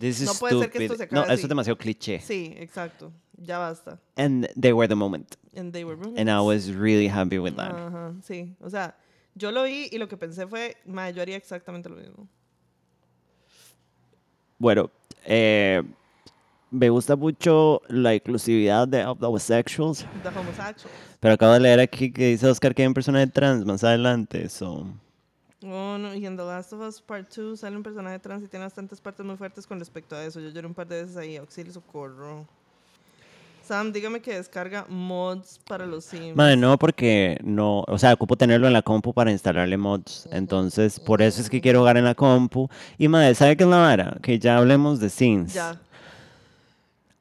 [0.00, 0.84] this is No puede ser que stupid.
[0.84, 1.48] esto se no, acabe eso es así.
[1.48, 2.18] demasiado cliché.
[2.20, 3.12] Sí, exacto.
[3.40, 3.98] Ya basta.
[4.16, 5.36] And they were the moment.
[5.56, 7.72] And they were And I was really happy with that.
[7.72, 8.54] Ajá, sí.
[8.60, 8.96] O sea,
[9.34, 12.28] yo lo vi y lo que pensé fue, ma, yo haría exactamente lo mismo.
[14.58, 14.90] Bueno,
[15.24, 15.82] eh,
[16.70, 20.92] me gusta mucho la inclusividad de of the homosexuals, The homosexual.
[21.20, 24.48] pero acabo de leer aquí que dice Oscar que hay un personaje trans más adelante,
[24.48, 24.86] so...
[25.64, 28.48] Oh, no, y en The Last of Us Part 2 sale un personaje trans y
[28.48, 30.38] tiene bastantes partes muy fuertes con respecto a eso.
[30.38, 32.46] Yo lloré un par de veces ahí, auxilio, socorro.
[33.68, 36.34] Sam, dígame que descarga mods para los Sims.
[36.34, 40.98] Madre, no, porque no, o sea, ocupo tenerlo en la compu para instalarle mods, entonces
[40.98, 42.70] por eso es que quiero jugar en la compu.
[42.96, 44.16] Y madre, ¿sabe qué es la vara?
[44.22, 45.52] Que ya hablemos de Sims.
[45.52, 45.78] Ya.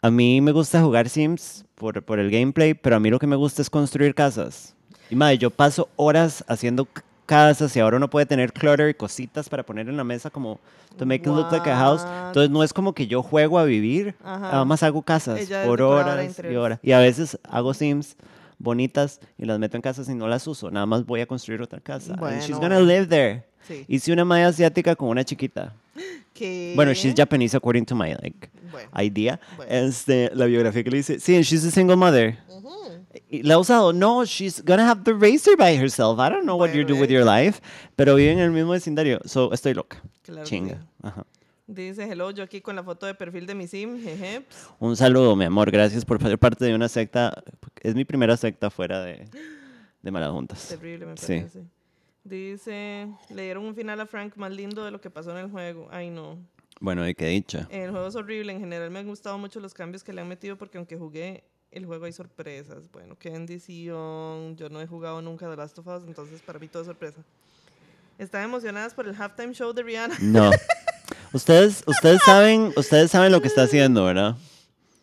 [0.01, 3.27] A mí me gusta jugar Sims por, por el gameplay, pero a mí lo que
[3.27, 4.73] me gusta es construir casas.
[5.09, 6.87] Y madre, yo paso horas haciendo
[7.27, 10.59] casas y ahora uno puede tener clutter y cositas para poner en la mesa como
[10.97, 12.01] to make it look like a house.
[12.27, 14.39] Entonces no es como que yo juego a vivir, Ajá.
[14.39, 16.79] nada más hago casas Ella por horas y horas.
[16.81, 18.15] Y a veces hago Sims
[18.57, 20.71] bonitas y las meto en casas y no las uso.
[20.71, 22.13] Nada más voy a construir otra casa.
[22.13, 22.75] And she's Bueno.
[22.75, 23.43] gonna live there.
[23.67, 23.85] Sí.
[23.87, 25.73] Hice una maya asiática con una chiquita.
[26.33, 26.73] Que...
[26.75, 28.89] Bueno, she's Japanese according to my like Bueno.
[29.01, 29.39] idea.
[29.57, 29.71] Bueno.
[29.73, 32.37] Este, la biografía que le dice, sí, and she's a single mother.
[32.47, 32.61] Y
[33.29, 36.17] La ha usado, no, she's gonna have raise her by herself.
[36.19, 37.59] I don't know what you do with your life,
[37.95, 39.19] pero vive en el mismo vecindario.
[39.25, 40.01] So, estoy loca.
[40.23, 40.75] Claro Chinga.
[40.75, 40.87] sí.
[41.03, 41.25] Ajá.
[41.69, 44.43] Dice, hello, yo aquí con la foto de perfil de mi sim, jeje.
[44.79, 45.69] Un saludo, mi amor.
[45.69, 47.43] Gracias por ser parte de una secta.
[47.81, 49.27] Es mi primera secta fuera de,
[50.01, 50.69] de Malas Juntas.
[50.69, 51.39] Terrible, me Sí.
[51.39, 51.63] parece.
[52.23, 55.51] Dice, le dieron un final a Frank más lindo de lo que pasó en el
[55.51, 55.87] juego.
[55.91, 56.37] Ay, no.
[56.79, 57.67] Bueno, y qué dicha.
[57.69, 58.53] El juego es horrible.
[58.53, 61.43] En general me han gustado mucho los cambios que le han metido porque aunque jugué
[61.77, 62.91] el juego hay sorpresas.
[62.91, 64.55] Bueno, qué bendición.
[64.57, 67.21] Yo no he jugado nunca The Last of Us, entonces para mí todo es sorpresa.
[68.17, 70.15] ¿Están emocionadas por el halftime show de Rihanna?
[70.19, 70.51] No.
[71.33, 74.35] Ustedes, ustedes saben, ustedes saben lo que está haciendo, ¿verdad?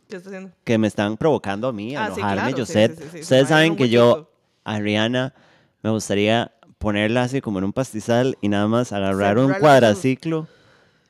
[0.08, 0.50] ¿Qué está haciendo?
[0.64, 3.76] que me están provocando a mí a Ah, enojarme, sí, sí, sí, se Ustedes saben
[3.76, 4.30] que yo
[4.64, 5.34] a Rihanna
[5.82, 10.48] me gustaría ponerla así como en un pastizal y nada más agarrar un cuadraciclo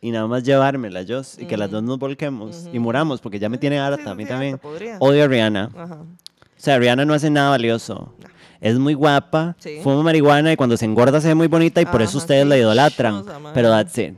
[0.04, 3.48] y nada más llevármela yo y que las dos nos volquemos y muramos porque ya
[3.48, 4.60] me tiene harta Sí, a mí sí, también.
[4.98, 5.70] Odio a Rihanna.
[5.74, 5.94] Ajá.
[6.02, 6.06] O
[6.58, 8.12] sea, Rihanna no hace nada valioso.
[8.60, 9.78] Es muy guapa, Sí.
[9.82, 12.46] fuma marihuana y cuando se engorda se ve muy bonita y por eso Ajá, ustedes
[12.46, 13.24] la idolatran.
[13.54, 14.14] Pero that's it.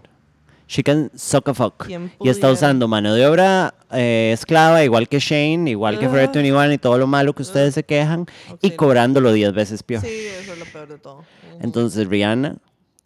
[0.69, 1.85] She can suck a fuck.
[1.87, 6.29] ¿Quién Y está usando mano de obra eh, esclava, igual que Shane, igual que Forever
[6.31, 6.33] Ah.
[6.33, 8.27] 21 y todo lo malo que ustedes se quejan,
[8.61, 10.03] y cobrándolo 10 veces peor.
[10.03, 10.09] Sí,
[10.43, 11.23] eso es lo peor de todo.
[11.61, 12.57] Entonces, Rihanna,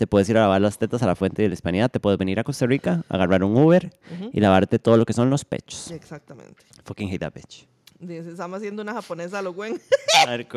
[0.01, 2.19] te puedes ir a lavar las tetas a la fuente de la hispanidad, te puedes
[2.19, 4.31] venir a Costa Rica, agarrar un Uber Ujú.
[4.33, 5.91] y lavarte todo lo que son los pechos.
[5.91, 6.55] Exactamente.
[6.87, 7.67] Fucking hate that bitch.
[7.99, 9.79] Dice, estamos haciendo una japonesa a lo buen.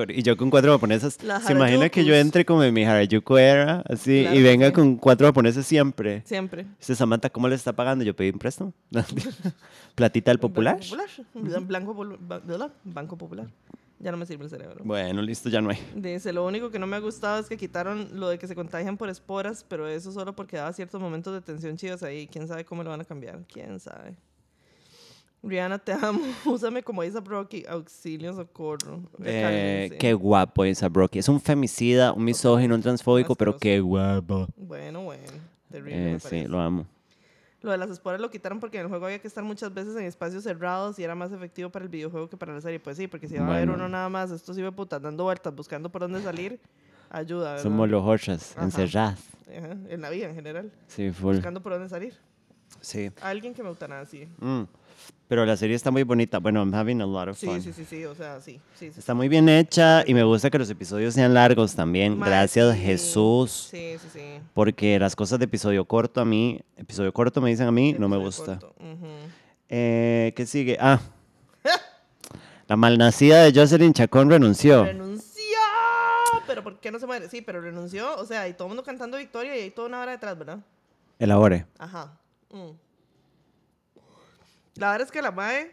[0.08, 1.18] Y yo con cuatro japonesas.
[1.46, 4.72] ¿Se imagina que yo entre como en mi Harajuku era, así, Claro y venga sí.
[4.72, 6.22] con cuatro japoneses siempre?
[6.26, 6.66] Siempre.
[6.80, 8.06] Dice Samantha, ¿cómo le está pagando?
[8.06, 8.72] Yo pedí un préstamo.
[9.96, 10.80] Platita del popular.
[10.80, 12.22] Banco Popular.
[12.46, 12.72] Blanco.
[12.86, 13.48] Banco Popular.
[14.04, 14.82] Ya no me sirve el cerebro.
[14.84, 15.78] Bueno, listo, ya no hay.
[15.96, 18.54] Dice, lo único que no me ha gustado es que quitaron lo de que se
[18.54, 22.28] contagian por esporas, pero eso solo porque daba ciertos momentos de tensión chivas ahí.
[22.28, 23.40] ¿Quién sabe cómo lo van a cambiar?
[23.48, 24.18] ¿Quién sabe?
[25.42, 26.20] Rihanna, te amo.
[26.46, 27.64] Úsame como Isa Brocky.
[27.66, 29.04] Auxilio, socorro.
[29.24, 31.20] Eh, qué guapo esa Brocky.
[31.20, 34.48] Es un femicida, un misógino, un transfóbico, pero qué guapo.
[34.58, 35.24] Bueno, bueno.
[35.72, 36.86] Terrible, Eh, sí, lo amo.
[37.64, 39.96] Lo de las esporas lo quitaron porque en el juego había que estar muchas veces
[39.96, 42.78] en espacios cerrados y era más efectivo para el videojuego que para la serie.
[42.80, 43.76] Pues sí, porque si va a haber Bueno.
[43.86, 46.60] uno nada más, estos iba putas dando vueltas buscando por dónde salir,
[47.10, 47.64] ayuda, ¿verdad?
[47.64, 48.66] Somos los hochas, Ajá.
[48.66, 49.20] encerradas.
[49.48, 51.36] Ajá, en la vida en general, Sí, full.
[51.36, 52.18] buscando por dónde salir.
[52.82, 53.10] Sí.
[53.22, 54.28] Alguien que me eutanasie.
[54.40, 54.64] Mm.
[55.28, 56.38] Pero la serie está muy bonita.
[56.40, 57.62] Bueno, I'm having a lot of fun.
[57.62, 59.00] sí, sí, sí, o sea, sí, sí, sí.
[59.00, 62.20] Está muy bien hecha y me gusta que los episodios sean largos también.
[62.20, 62.82] Gracias, sí.
[62.82, 63.70] Jesús.
[63.72, 64.40] Sí, sí, sí.
[64.54, 68.10] Porque las cosas de episodio corto a mí, episodio corto me dicen a mí, no
[68.10, 68.60] me gusta.
[69.70, 70.78] Eh, ¿Qué sigue?
[70.80, 71.00] Ah.
[72.68, 74.84] La malnacida de Jocelyn Chacón renunció.
[74.84, 75.58] Renunció,
[76.46, 77.28] pero ¿por qué no se muere?
[77.30, 80.00] Sí, pero renunció, o sea, y todo el mundo cantando victoria y hay toda una
[80.02, 80.60] hora detrás, ¿verdad?
[81.18, 81.66] Elabore.
[81.80, 82.20] Ajá.
[82.52, 82.83] Mm.
[84.76, 85.72] La verdad es que la MAE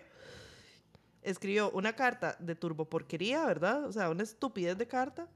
[1.23, 3.85] escribió una carta de turboporquería, ¿verdad?
[3.85, 5.27] O sea, una estupidez de carta,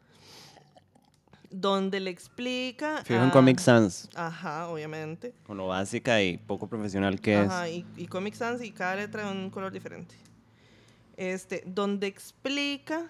[1.51, 3.03] donde le explica...
[3.05, 5.35] Fijo en Comic Sans, Ajá, obviamente.
[5.47, 7.77] con lo básica y poco profesional que Ajá, es.
[7.77, 10.15] y, y Comic Sans y cada letra de un color diferente.
[11.17, 13.07] Este, donde explica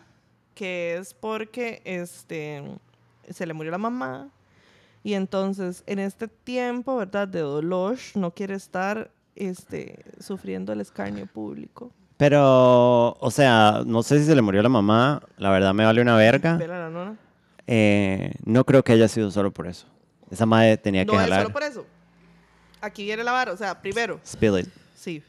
[0.55, 2.63] que es porque este,
[3.31, 4.29] se le murió la mamá
[5.03, 7.27] y entonces en este tiempo, ¿verdad?
[7.27, 11.91] De dolor, no quiere estar este, sufriendo el escarnio público.
[12.17, 16.01] Pero, o sea, no sé si se le murió la mamá, la verdad me vale
[16.01, 16.57] una verga.
[16.57, 17.17] Vela la nona.
[17.67, 19.87] Eh, no creo que haya sido solo por eso.
[20.31, 21.43] Esa madre tenía que No jalar.
[21.43, 21.87] solo por eso.
[22.81, 23.53] Aquí viene la vara.
[23.53, 24.69] O sea, primero, Spill it.
[24.95, 25.23] sí.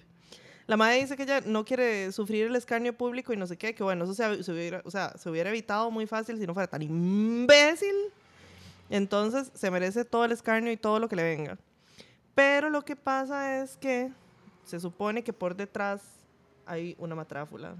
[0.68, 3.76] La madre dice que ella no quiere sufrir el escarnio público y no sé qué,
[3.76, 6.56] que bueno, eso se, se hubiera, o sea, se hubiera evitado muy fácil si no
[6.56, 7.94] fuera tan imbécil.
[8.90, 11.58] Entonces, se merece todo el escarnio y todo lo que le venga.
[12.36, 14.12] Pero lo que pasa es que
[14.66, 16.02] se supone que por detrás
[16.66, 17.76] hay una matráfula.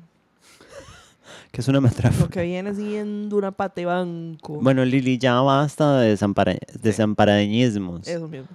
[1.52, 2.22] Que es una matrafa.
[2.24, 4.60] Lo que viene siendo una pate banco.
[4.62, 8.08] Bueno, Lili, ya basta de desampara- desamparañismos.
[8.08, 8.48] Eso mismo.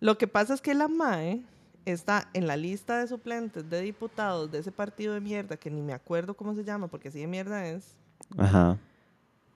[0.00, 1.42] Lo que pasa es que la MAE
[1.84, 5.80] está en la lista de suplentes de diputados de ese partido de mierda, que ni
[5.82, 7.94] me acuerdo cómo se llama, porque así de mierda es.
[8.38, 8.78] Ajá.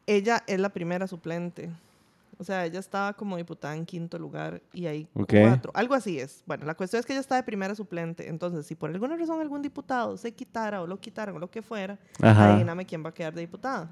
[0.07, 1.71] Ella es la primera suplente.
[2.41, 5.71] O sea, ella estaba como diputada en quinto lugar y hay cuatro.
[5.75, 6.43] Algo así es.
[6.47, 8.31] Bueno, la cuestión es que ella está de primera suplente.
[8.31, 11.61] Entonces, si por alguna razón algún diputado se quitara o lo quitaran o lo que
[11.61, 13.91] fuera, adivíname quién va a quedar de diputada.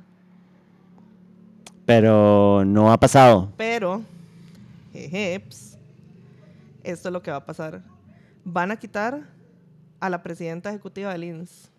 [1.84, 3.52] Pero no ha pasado.
[3.58, 4.00] Pero,
[4.94, 5.76] jejeps,
[6.82, 7.82] esto es lo que va a pasar.
[8.44, 9.28] Van a quitar
[10.00, 11.70] a la presidenta ejecutiva del INS.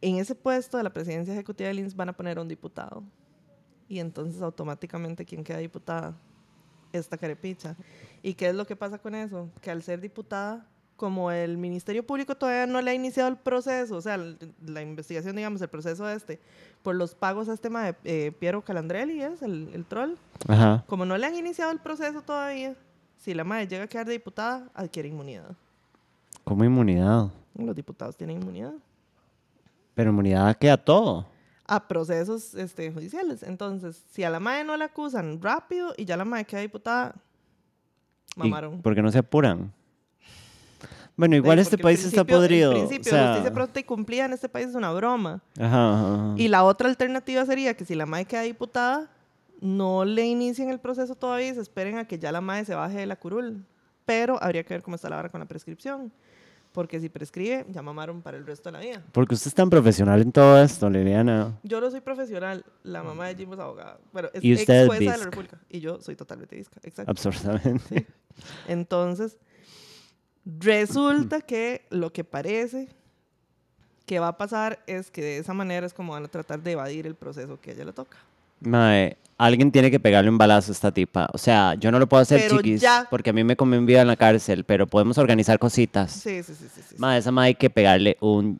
[0.00, 3.02] En ese puesto de la presidencia ejecutiva del INS van a poner a un diputado.
[3.92, 6.14] Y entonces automáticamente, ¿quién queda diputada?
[6.94, 7.76] Esta carepicha.
[8.22, 9.50] ¿Y qué es lo que pasa con eso?
[9.60, 10.66] Que al ser diputada,
[10.96, 15.36] como el Ministerio Público todavía no le ha iniciado el proceso, o sea, la investigación,
[15.36, 16.40] digamos, el proceso este,
[16.82, 20.14] por los pagos a este tema de eh, Piero Calandrelli, es el, el troll,
[20.48, 20.84] Ajá.
[20.86, 22.74] como no le han iniciado el proceso todavía,
[23.18, 25.54] si la madre llega a quedar de diputada, adquiere inmunidad.
[26.44, 27.30] Como inmunidad.
[27.58, 28.72] Los diputados tienen inmunidad
[29.94, 31.26] Pero inmunidad queda todo.
[31.74, 33.42] A procesos este, judiciales.
[33.42, 37.14] Entonces, si a la madre no la acusan rápido y ya la madre queda diputada,
[38.36, 38.82] ¿Y mamaron.
[38.82, 39.72] ¿Por qué no se apuran?
[41.16, 42.72] Bueno, igual Sí, este porque país está podrido.
[42.72, 45.42] O principio sea, de justicia pronta y cumplida en este país es una broma.
[45.58, 46.34] Ajá, ajá, ajá.
[46.36, 49.10] Y la otra alternativa sería que si la MAE queda diputada,
[49.62, 52.74] no le inicien el proceso todavía y se esperen a que ya la MAE se
[52.74, 53.64] baje de la curul.
[54.04, 56.12] Pero habría que ver cómo está la vara con la prescripción.
[56.72, 59.02] Porque si prescribe, ya mamaron para el resto de la vida.
[59.12, 61.58] Porque usted es tan profesional en todo esto, Liliana.
[61.62, 62.64] Yo no soy profesional.
[62.82, 63.98] La mamá de Jim es abogada.
[64.12, 65.24] Bueno, es Y ex usted es jueza de la.
[65.24, 65.58] República.
[65.68, 66.80] Y yo soy totalmente visca.
[66.82, 67.10] Exacto.
[67.10, 68.06] Absurdamente.
[68.68, 69.36] Entonces,
[70.46, 72.88] resulta que lo que parece
[74.06, 76.72] que va a pasar es que de esa manera es como van a tratar de
[76.72, 78.18] evadir el proceso que a ella le toca.
[78.60, 81.28] Mae, alguien tiene que pegarle un balazo a esta tipa.
[81.32, 83.06] O sea, yo no lo puedo hacer Pero chiquis ya.
[83.10, 86.12] porque a mí me comen vida en la cárcel, pero podemos organizar cositas.
[86.12, 86.80] Sí, sí, sí, sí.
[86.90, 86.94] sí.
[86.98, 88.58] Mae, esa mae hay que pegarle un...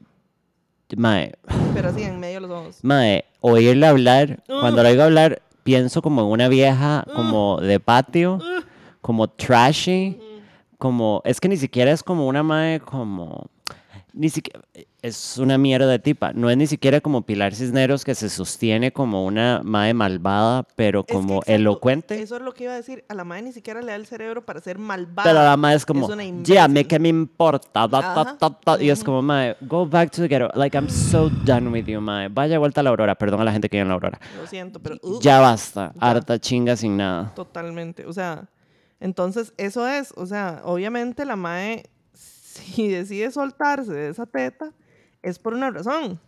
[0.96, 1.32] Mae,
[1.72, 2.78] Pero así, en medio de los ojos.
[2.82, 4.60] mae, oírle hablar, Uh.
[4.60, 8.62] cuando la oigo hablar, pienso como en una vieja como de patio, Uh.
[9.00, 10.18] como trashy,
[10.78, 11.22] como...
[11.24, 13.46] Es que ni siquiera es como una mae como...
[14.12, 14.60] Ni siquiera...
[15.02, 16.32] Es una mierda de tipa.
[16.32, 21.00] No es ni siquiera como Pilar Cisneros que se sostiene como una mae malvada, pero
[21.00, 22.22] Es que, como elocuente.
[22.22, 23.04] Eso es lo que iba a decir.
[23.08, 25.28] A la madre ni siquiera le da el cerebro para ser malvada.
[25.28, 26.86] Pero la madre es como, ya, me imbécil".
[26.86, 28.36] que me importa, da, ta, Ajá.
[28.38, 31.70] ta, ta", y es como, mae, go back to the ghetto, like, I'm so done
[31.70, 33.88] with you, mae, vaya vuelta a la aurora, perdón a la gente que vive en
[33.88, 34.98] la aurora, Lo siento, pero...
[35.02, 36.00] uh, ya basta, ya.
[36.00, 37.32] harta chinga sin nada.
[37.34, 38.06] Totalmente.
[38.06, 38.48] O sea,
[39.00, 40.12] entonces eso es.
[40.16, 44.70] O sea, obviamente la mae, si decide soltarse de esa teta,
[45.22, 46.18] es por una razón.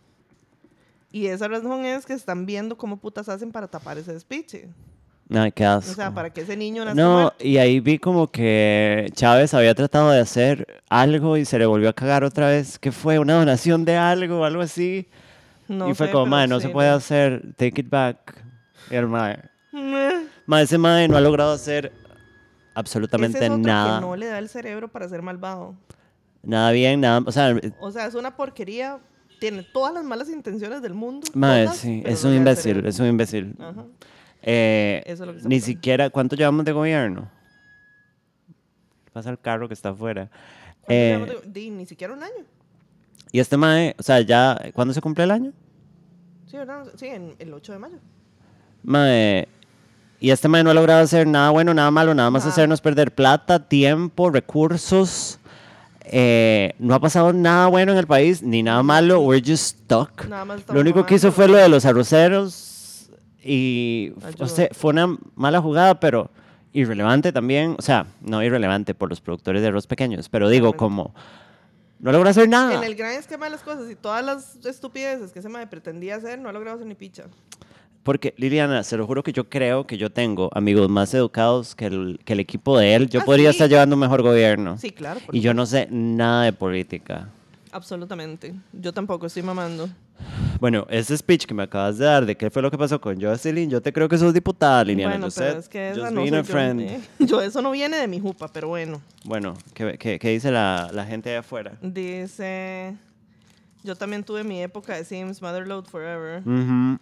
[1.11, 4.67] Y esa razón es que están viendo cómo putas hacen para tapar ese despiche.
[5.33, 5.93] Ay, qué O asco.
[5.95, 7.35] sea, para que ese niño nazca No, muerto.
[7.43, 11.89] y ahí vi como que Chávez había tratado de hacer algo y se le volvió
[11.89, 12.77] a cagar otra vez.
[12.77, 13.17] ¿Qué fue?
[13.17, 14.43] ¿Una donación de algo?
[14.45, 15.07] Algo así.
[15.67, 18.43] No y fue sé, como, mae, no sí, se puede hacer, take it back.
[18.91, 19.39] Y el mae,
[20.61, 21.95] ese mae no ha logrado hacer Ese
[22.75, 23.99] absolutamente es otro nada.
[23.99, 25.73] que no le da el cerebro para ser malvado.
[26.45, 27.21] Nada bien, nada.
[27.25, 28.99] O sea, O sea, es una porquería.
[29.39, 31.27] Tiene todas las malas intenciones del mundo.
[31.33, 33.55] todas, sí, es un imbécil, es un imbécil.
[34.41, 37.29] Eh, Eso es lo que ni siquiera, ¿cuánto llevamos de gobierno?
[39.11, 40.29] Pasa el carro que está afuera.
[40.85, 42.45] ¿Cuánto Eh, de- ni siquiera un año.
[43.31, 45.51] y este mae, o sea, ya, ¿cuándo se cumple el año?
[46.47, 46.85] Sí, ¿verdad?
[46.95, 47.97] Sí, en el 8 de mayo.
[48.83, 49.47] Mae,
[50.19, 53.13] y este mae no ha logrado hacer nada bueno, nada malo, nada más hacernos perder
[53.13, 55.39] plata, tiempo, recursos.
[56.07, 60.25] Eh, no ha pasado nada bueno en el país, ni nada malo, we're just stuck.
[60.71, 63.09] Lo único que hizo fue lo de los arroceros
[63.43, 66.29] y o sea, fue una mala jugada, pero
[66.73, 67.75] irrelevante también.
[67.77, 71.13] O sea, no irrelevante por los productores de arroz pequeños, pero digo, como
[71.99, 72.75] no logró hacer nada.
[72.75, 76.15] En el gran esquema de las cosas y todas las estupideces que ese mae pretendía
[76.15, 77.23] hacer, no ha logrado hacer ni picha.
[78.05, 81.87] Porque, Liliana, se lo juro que yo creo que yo tengo amigos más educados que
[81.87, 83.09] el, que el equipo de él.
[83.09, 83.55] Yo Ah, podría sí.
[83.57, 84.77] estar llevando un mejor gobierno.
[84.77, 85.19] Sí, claro.
[85.31, 87.29] Y yo no sé nada de política.
[87.71, 88.53] Absolutamente.
[88.71, 89.89] Yo tampoco estoy mamando.
[90.59, 93.19] Bueno, ese speech que me acabas de dar de qué fue lo que pasó con
[93.19, 95.13] Jocelyn, yo te creo que sos diputada, Liliana.
[95.15, 96.81] bueno, yo pero sé, es que esa just no being soy a yo, friend.
[96.81, 96.99] eh.
[97.19, 99.01] Yo, eso no viene de mi jupa, pero bueno.
[99.23, 101.73] Bueno, ¿qué, qué, qué dice la, la gente allá afuera?
[101.81, 102.95] Dice...
[103.83, 106.41] Yo también tuve mi época de Sims, Motherload Forever.
[106.47, 106.97] Ujú.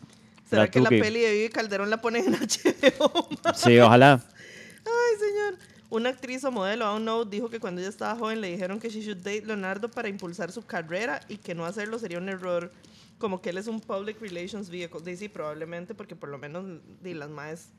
[0.50, 3.28] ¿Será que la peli de Vivi Calderón la ponen en HBO?
[3.56, 4.22] Sí, ojalá.
[4.86, 5.60] Ay, señor.
[5.90, 8.90] Una actriz o modelo, aún no, dijo que cuando ella estaba joven le dijeron que
[8.90, 12.72] she should date Leonardo para impulsar su carrera y que no hacerlo sería un error.
[13.20, 15.02] Como que él es un public relations vehicle.
[15.02, 16.66] Dice, sí, probablemente porque por lo menos
[17.02, 17.70] di, las más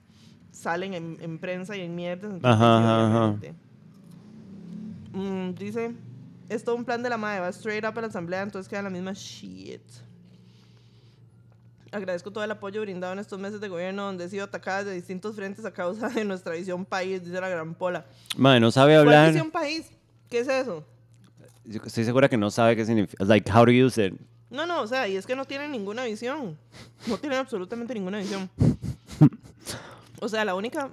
[0.53, 2.39] salen en, en prensa y en mierdas.
[2.45, 3.37] Ajá, ajá.
[5.13, 5.95] Mm, dice,
[6.49, 8.83] es todo un plan de la madre, va straight up a la asamblea, entonces queda
[8.83, 9.83] la misma shit.
[11.95, 14.95] Agradezco todo el apoyo brindado en estos meses de gobierno donde he sido atacada de
[14.95, 18.05] distintos frentes a causa de nuestra visión país, dice la gran pola.
[18.37, 19.29] Madre, no sabe ¿Cuál hablar.
[19.33, 19.91] visión país?
[20.29, 20.85] ¿Qué es eso?
[21.65, 23.25] Yo Estoy segura que no sabe qué significa.
[23.25, 24.15] Like, how to use it.
[24.51, 26.59] No, no, o sea, y es que no tienen ninguna visión.
[27.07, 28.51] No tienen absolutamente ninguna visión.
[30.21, 30.91] O sea, la única...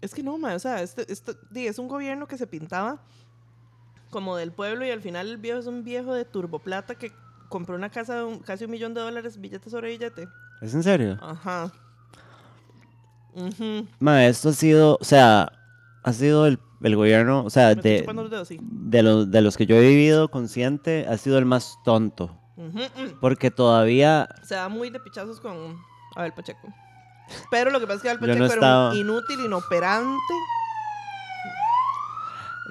[0.00, 1.34] Es que no, ma, o sea, este, este-
[1.66, 3.02] es un gobierno que se pintaba
[4.10, 7.10] como del pueblo y al final el viejo es un viejo de turboplata que
[7.48, 10.28] compró una casa de un- casi un millón de dólares, billete sobre billete.
[10.60, 11.18] ¿Es en serio?
[11.22, 11.70] Ajá.
[13.34, 13.86] Ujú.
[14.00, 15.52] Madre, esto ha sido, o sea,
[16.02, 18.58] ha sido el, el gobierno, o sea, de, los dedos, sí.
[18.62, 22.38] de, los, de los que yo he vivido consciente, ha sido el más tonto.
[22.56, 23.18] Mm.
[23.20, 25.76] Porque todavía Se da muy de pichazos con
[26.14, 26.66] Abel Pacheco.
[27.50, 30.34] Pero lo que pasa es que Abel Pacheco no era estaba- un inútil, inoperante.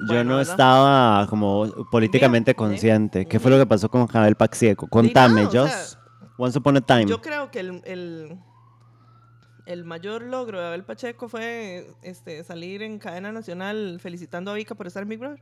[0.01, 0.51] Yo Bueno, no ¿verdad?
[0.53, 3.25] estaba como políticamente Bien, consciente.
[3.25, 4.87] ¿Qué fue lo que pasó con Javier Paxieco?
[4.87, 5.71] Contame, nada, o Jos.
[5.71, 5.99] sea,
[6.37, 7.05] Once upon a time.
[7.05, 8.37] Yo creo que el, el,
[9.65, 14.75] el mayor logro de Abel Pacheco fue este, salir en cadena nacional felicitando a Vika
[14.75, 15.41] por estar en Big Brother.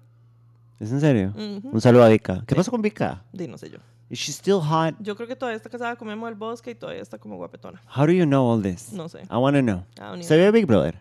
[0.79, 1.29] ¿Es en serio?
[1.35, 1.69] Ujú.
[1.71, 2.43] Un saludo a Vika.
[2.45, 2.55] ¿Qué Sí.
[2.55, 3.23] pasó con Vika?
[3.31, 3.79] Di, no sé yo.
[4.09, 4.93] Is she still hot?
[4.99, 7.81] Yo creo que todavía está casada con Memo del Bosque y todavía está como guapetona.
[7.95, 8.93] How do you know all this?
[8.93, 9.21] No sé.
[9.23, 9.83] I want to know.
[10.21, 10.99] ¿Se ve Big Brother?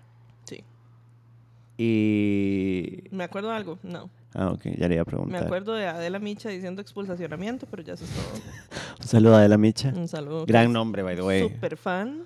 [1.78, 3.04] Y...
[3.10, 3.78] ¿Me acuerdo de algo?
[3.82, 4.10] No.
[4.34, 5.44] Ah, ok, ya le iba a Me preguntar.
[5.44, 8.24] acuerdo de Adela Micha diciendo expulsacionamiento, pero ya eso es todo.
[9.00, 9.92] Un saludo a Adela Micha.
[9.94, 10.46] Un saludo.
[10.46, 11.42] Gran nombre, by the way.
[11.42, 12.22] Super fan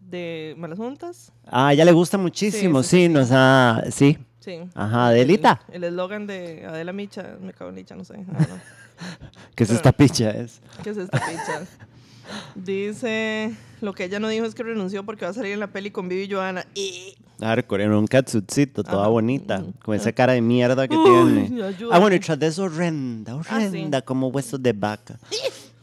[0.00, 1.32] de Malas Juntas.
[1.46, 3.12] Ah, ya le gusta muchísimo, Sí, sí, sí, sí, sí.
[3.12, 3.82] nos ha...
[3.90, 4.18] Sí.
[4.40, 4.58] Sí.
[4.74, 5.60] Ajá, Adelita.
[5.70, 8.14] El eslogan de Adela Micha, me cago en licha, no sé.
[8.14, 8.58] Don't know.
[9.54, 10.30] ¿Qué es Pero- esta picha?
[10.30, 10.60] Es...
[10.82, 11.66] ¿Qué es esta picha?
[12.54, 15.68] Dice, lo que ella no dijo es que renunció porque va a salir en la
[15.68, 16.64] peli con Vivi y Johanna.
[16.74, 17.14] Y...
[17.40, 19.72] Hardcore, en un catsuitcito, toda Ajá, bonita, ujú.
[19.82, 21.04] con esa cara de mierda que Uy,
[21.48, 21.62] tiene.
[21.90, 23.66] Ah, bueno, y tras de eso horrenda, Ah, sí.
[23.68, 25.18] horrenda, como huesos de vaca.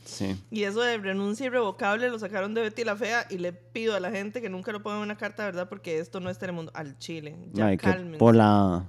[0.06, 0.36] Sí.
[0.52, 4.00] Y eso de renuncia irrevocable lo sacaron de Betty la Fea y le pido a
[4.00, 5.68] la gente que nunca lo ponga en una carta, ¿verdad?
[5.70, 6.72] Porque esto no es Telemundo.
[6.76, 7.36] Al chile.
[7.54, 8.18] Ya Ay, cálmense.
[8.18, 8.86] pola.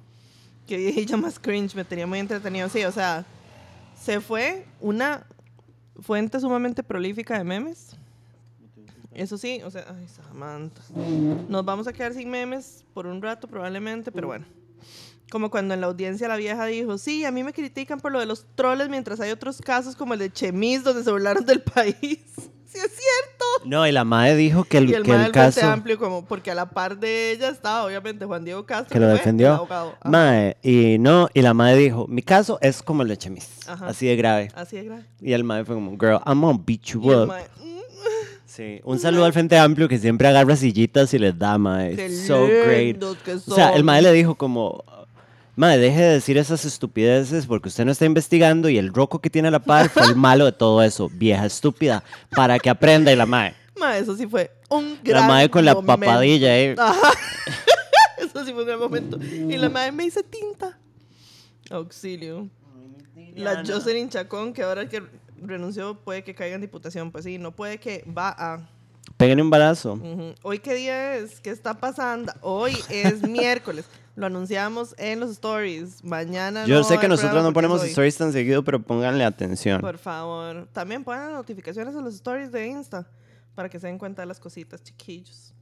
[0.66, 2.68] que ella más cringe, me tenía muy entretenido.
[2.68, 3.24] Sí, o sea,
[3.98, 5.26] se fue una
[6.00, 7.96] fuente sumamente prolífica de memes.
[9.12, 10.82] Eso sí, o sea, ay, Samantha.
[11.48, 14.46] Nos vamos a quedar sin memes por un rato probablemente, pero bueno.
[15.30, 18.20] Como cuando en la audiencia la vieja dijo, sí, a mí me critican por lo
[18.20, 21.62] de los troles, mientras hay otros casos como el de Chemis, donde se burlaron del
[21.62, 22.20] país.
[22.68, 23.44] Sí, es cierto.
[23.64, 25.66] No, y la madre dijo que el, y el, que el caso...
[25.66, 28.92] amplio, como, porque a la par de ella estaba, obviamente, Juan Diego Castro.
[28.92, 29.66] Que lo defendió.
[30.04, 30.10] el.
[30.10, 33.88] Mae, y no, y la madre dijo, mi caso es como el de Chemis, Ajá.
[33.88, 34.50] así de grave.
[34.54, 35.04] Así de grave.
[35.20, 37.28] Y el madre fue como, girl, I'm gonna beat you Y up.
[37.28, 37.78] mm,
[38.46, 41.94] Sí, un saludo al Frente Amplio que siempre agarra sillitas y les da, mae.
[41.94, 43.00] Qué So great.
[43.02, 44.82] O sea, el mae le dijo como,
[45.58, 49.28] mae, deje de decir esas estupideces porque usted no está investigando y el roco que
[49.28, 53.12] tiene a la par fue el malo de todo eso, vieja estúpida, para que aprenda
[53.12, 53.54] y la mae.
[53.76, 56.00] mae, eso sí fue un La gran con la momento.
[56.06, 56.76] papadilla, eh.
[56.78, 57.10] Ajá.
[58.18, 59.18] eso sí fue un gran momento.
[59.20, 60.78] Y la madre me dice tinta.
[61.70, 62.48] Auxilio.
[63.34, 65.02] La Jocelyn Chacón, que ahora que
[65.42, 67.10] renunció puede que caiga en diputación.
[67.10, 68.68] Pues sí, no puede que va a...
[69.16, 69.94] Peguen un balazo.
[69.94, 70.34] Ujú.
[70.42, 72.32] Hoy qué día es, qué está pasando.
[72.42, 73.84] Hoy es miércoles.
[74.18, 76.02] Lo anunciamos en los stories.
[76.02, 79.80] Mañana Yo no sé que nosotros no ponemos stories tan seguido, pero pónganle atención.
[79.80, 80.66] Por favor.
[80.72, 83.08] También pongan notificaciones a los stories de Insta
[83.54, 85.54] para que se den cuenta de las cositas, chiquillos.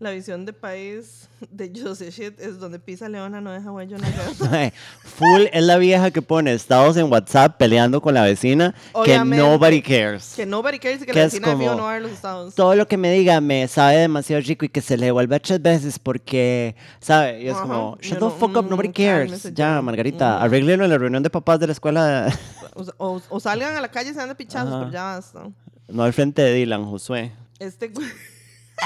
[0.00, 4.02] La visión de país de Jose Shit es donde pisa leona no deja huello en
[4.02, 4.08] la.
[4.50, 4.72] Mae,
[5.04, 9.44] Full es la vieja que pone estados en WhatsApp peleando con la vecina Obviamente.
[9.44, 10.32] que nobody cares.
[10.34, 12.54] Que nobody cares y que Que la vecina como- no va a ver los estados.
[12.54, 15.60] Todo lo que me diga me sabe demasiado rico y que se le devuelva tres
[15.60, 17.42] veces porque, ¿sabe?
[17.42, 19.24] Y es Ajá, como, shut the no, fuck up, nobody mm, cares.
[19.30, 19.82] cálmese Ya.
[19.82, 20.42] Margarita, Mm.
[20.44, 22.34] arréglelo en la reunión de papás de la escuela,
[22.74, 24.78] O, o- o salgan a la calle y se dan de pichazos, Ajá.
[24.80, 25.42] pero ya basta.
[25.88, 27.32] no al frente de Dylan, Josué.
[27.58, 28.00] Este, go-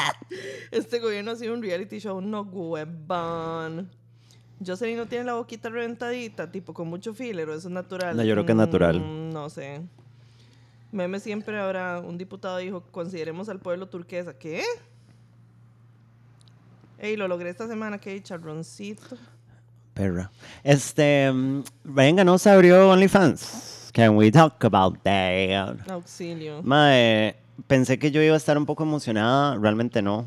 [0.71, 3.91] este gobierno ha sido un reality show, no huevón.
[4.65, 8.17] Jocelyn no tiene la boquita reventadita, tipo con mucho filler, o eso es natural.
[8.17, 9.01] No, yo creo que es natural.
[9.01, 9.83] Mm, no sé.
[10.93, 14.39] Meme siempre habrá un diputado dijo, consideremos al pueblo turquesa.
[14.39, 14.63] ¿Qué?
[16.99, 19.17] Ey, lo logré esta semana, que charroncito.
[19.93, 20.31] Perra.
[20.63, 23.91] Este, mm, Ryan Ganosa abrió OnlyFans.
[23.93, 25.89] Can we talk about that?
[25.89, 26.63] Auxilio.
[26.63, 27.37] Mae,
[27.67, 30.27] pensé que yo iba a estar un poco emocionada, realmente no.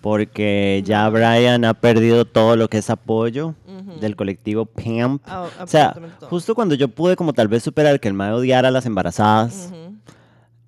[0.00, 3.54] Porque ya Brian ha perdido todo lo que es apoyo
[4.00, 5.22] del colectivo PAMP.
[5.26, 5.94] Ah, o sea,
[6.28, 9.70] justo cuando yo pude como tal vez superar que el Mae odiara a las embarazadas,
[9.72, 9.94] Ujú.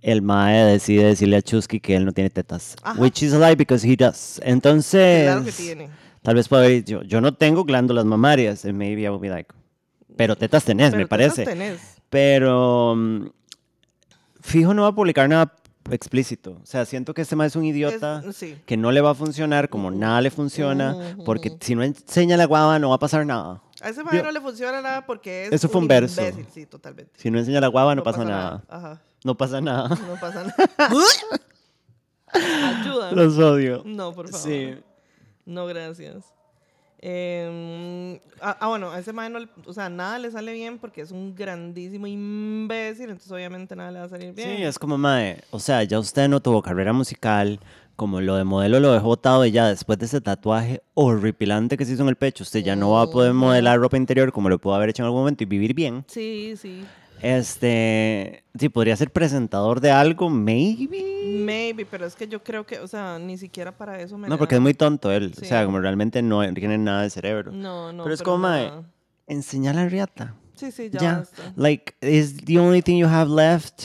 [0.03, 2.75] el Mae decide decirle a Chusky que él no tiene tetas.
[2.83, 2.99] Ajá.
[3.01, 4.41] Which is a lie because he does.
[4.45, 5.89] Entonces, Claro que tiene.
[6.23, 8.65] tal vez pueda haber dicho, yo no tengo glándulas mamarias.
[8.65, 9.53] And maybe I will be like,
[10.17, 11.45] pero tetas tenés, Pero me tetas parece.
[11.45, 11.81] tenés.
[12.11, 13.27] Pero mm,
[14.49, 15.55] fijo no va a publicar nada
[15.91, 16.59] explícito.
[16.63, 18.59] O sea, siento que este mae es un idiota Es- sí.
[18.67, 22.45] que no le va a funcionar como nada le funciona, porque si no enseña la
[22.45, 23.63] guava no va a pasar nada.
[23.81, 26.21] A ese Yo- no le funciona nada porque es Eso fue un verso.
[26.21, 27.13] imbécil, sí, totalmente.
[27.17, 28.65] Si no enseña la guava no, pasa, nada.
[28.69, 29.01] Ajá.
[29.25, 29.89] No pasa nada.
[30.09, 30.71] No pasa nada.
[32.33, 33.13] Ayuda.
[33.13, 33.83] Los odio.
[33.87, 34.47] No, por favor.
[34.47, 34.75] Sí.
[35.47, 36.25] No, gracias.
[37.01, 41.01] Eh, ah, ah, bueno, a ese mae no o sea, nada le sale bien porque
[41.01, 44.57] es un grandísimo imbécil, entonces obviamente nada le va a salir bien.
[44.57, 47.61] Sí, es como, mae, o sea, ya usted no tuvo carrera musical,
[47.95, 51.85] como lo de modelo lo dejó botado y ya después de ese tatuaje horripilante que
[51.85, 54.49] se hizo en el pecho, usted ya no va a poder modelar ropa interior como
[54.49, 56.05] lo pudo haber hecho en algún momento y vivir bien.
[56.07, 56.85] Sí, sí.
[57.23, 61.05] Este, sí, podría ser presentador de algo, maybe.
[61.27, 64.39] Maybe, pero es que yo creo que, o sea, ni siquiera para eso me No,
[64.39, 65.47] porque es muy tonto él, o Sí.
[65.47, 67.53] sea, como realmente no tiene nada de cerebro.
[67.53, 68.03] No, no.
[68.03, 68.83] pero es como, nada.
[69.27, 70.35] enseñar la riata.
[70.55, 71.23] Sí, sí, ya,
[71.57, 73.83] like, is the only thing you have left.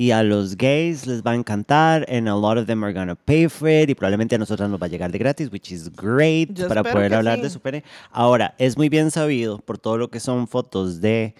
[0.00, 3.16] Y a los gays les va a encantar, and a lot of them are gonna
[3.16, 5.90] pay for it, y probablemente a nosotras nos va a llegar de gratis, which is
[5.94, 7.42] great, Yo para poder hablar sí.
[7.42, 7.82] de su pene.
[8.12, 11.34] Ahora, es muy bien sabido por todo lo que son fotos de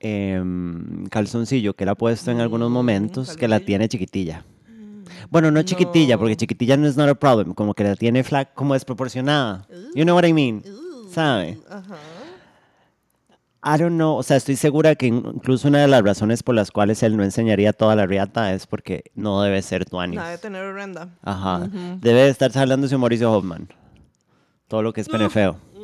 [0.00, 4.44] em, calzoncillo que él ha puesto en algunos Mm, momentos, que la tiene chiquitilla.
[5.30, 8.52] Bueno, no chiquitilla, porque chiquitilla no es not a problem, como que la tiene flat,
[8.54, 9.66] como desproporcionada.
[9.94, 10.62] You know what I mean?
[11.10, 11.58] ¿Sabe?
[13.64, 16.70] I don't know, o sea, estoy segura que incluso una de las razones por las
[16.70, 20.16] cuales él no enseñaría toda la riata es porque no debe ser tuanis.
[20.18, 21.08] Nada de tener horrenda.
[21.22, 21.68] Ajá.
[22.00, 23.68] Debe de estarse hablando de Mauricio Hoffman.
[24.68, 25.54] Todo lo que es pene feo.
[25.54, 25.75] Mm.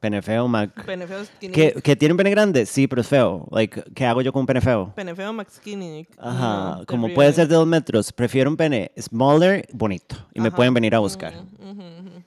[0.00, 0.84] Pene feo, Mac.
[0.86, 1.52] Pene feo skinny.
[1.52, 2.66] ¿Que, ¿Que tiene un pene grande?
[2.66, 3.48] Sí, pero es feo.
[3.50, 4.92] Like, ¿Qué hago yo con un pene feo?
[4.94, 6.06] Pene feo Max Skinny.
[6.18, 6.76] Ajá.
[6.78, 7.14] No, Como terrible.
[7.16, 10.14] puede ser de dos metros, prefiero un pene smaller, bonito.
[10.34, 11.34] Y me pueden venir a buscar.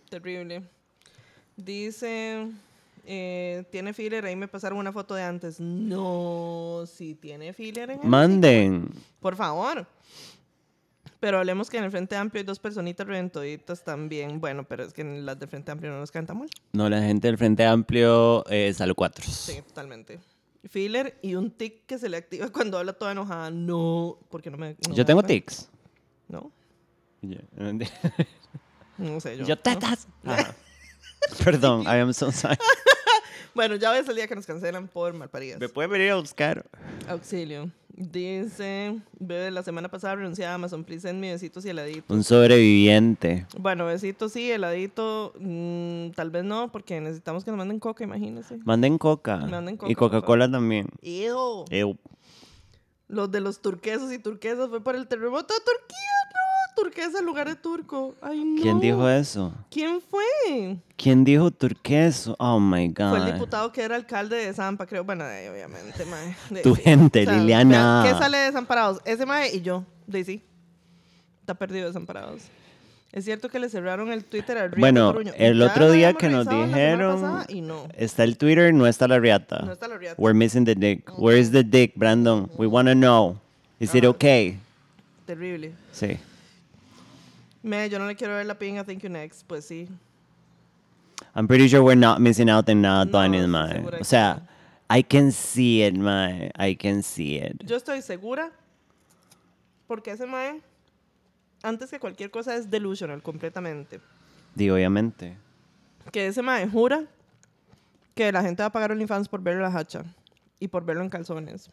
[0.10, 0.64] Terrible.
[1.56, 2.48] Dice,
[3.06, 4.26] eh, ¿tiene filler?
[4.26, 5.60] Ahí me pasaron una foto de antes.
[5.60, 8.90] No, si tiene filler en el Manden.
[9.22, 9.88] Por favor.
[11.22, 14.42] Pero hablemos que en el Frente Amplio hay dos personitas reventoditas también.
[14.42, 16.50] Bueno, pero es que en las del Frente Amplio no nos canta mal.
[16.74, 19.24] No, la gente del Frente Amplio es a cuatro.
[19.24, 20.20] Sí, totalmente.
[20.68, 23.52] Filler y un tic que se le activa cuando habla toda enojada.
[23.52, 24.72] No, porque no me...
[24.72, 25.70] no Yo me tengo tics.
[26.28, 26.52] No,
[27.22, 27.38] Yo,
[28.98, 29.46] no sé yo.
[29.46, 29.62] Yo ¿no?
[29.62, 30.08] tetas.
[30.26, 30.56] Ajá.
[31.44, 32.58] Perdón, I am so sorry.
[33.54, 35.60] Bueno, ya ves el día que nos cancelan por malparidas.
[35.60, 36.66] ¿Me pueden venir a buscar?
[37.08, 37.70] Auxilio.
[37.96, 42.16] Dice, bebé, la semana pasada renuncié a Amazon, please send me besitos y heladitos.
[42.16, 43.46] Un sobreviviente.
[43.58, 48.58] Bueno, besitos sí, heladito, mm, tal vez no, porque necesitamos que nos manden coca, imagínense.
[48.64, 49.38] Manden coca.
[49.38, 50.88] Manden coca, y Coca-Cola también.
[51.02, 51.66] Ew.
[51.70, 51.98] Ew.
[53.08, 55.98] Los de los turquesos y turquesas fue por el terremoto de Turquía,
[56.34, 56.41] no.
[56.76, 58.16] Turquesa en lugar de turco.
[58.22, 58.62] Ay, no.
[58.62, 59.54] ¿Quién dijo eso?
[59.70, 60.78] ¿Quién fue?
[60.96, 62.36] ¿Quién dijo turqueso?
[62.40, 63.10] Oh my God.
[63.10, 65.04] Fue el diputado que era alcalde de Zampa, creo.
[65.04, 66.36] Bueno, de ahí, obviamente, mae.
[66.50, 68.04] De- Tu gente, Liliana.
[68.04, 69.00] vean, ¿Qué sale de Desamparados?
[69.06, 69.84] Ese mae y yo.
[70.08, 70.42] Daisy.
[71.42, 72.44] Está perdido Desamparados.
[73.12, 76.48] Es cierto que le cerraron el Twitter a Riata Bueno, el otro día que nos
[76.48, 77.88] dijeron, Y no.
[77.98, 79.60] Está el Twitter, no está la riata.
[79.66, 80.16] No está la riata.
[80.18, 81.12] We're missing the dick.
[81.18, 82.50] Where is the dick, Brandon?
[82.58, 83.38] We want to know.
[83.82, 84.10] Is it Ah.
[84.10, 84.58] okay?
[85.26, 85.74] Terrible.
[85.92, 86.18] Sí.
[87.64, 89.46] Me, yo no le quiero ver la pinga Thank You Next.
[89.48, 89.88] Pues sí.
[91.36, 93.84] I'm pretty sure we're not missing out in nada, No, Tony, mae.
[94.00, 94.42] O sea,
[94.90, 96.52] I can see it, mae.
[96.58, 97.64] I can see it.
[97.64, 98.52] Yo estoy segura.
[99.88, 100.62] Porque ese mae,
[101.64, 104.00] antes que cualquier cosa, es delusional completamente.
[104.56, 105.38] Di, obviamente.
[106.12, 107.06] Que ese mae jura
[108.16, 110.04] que la gente va a pagar OnlyFans por verlo en la hacha
[110.60, 111.70] y por verlo en calzones.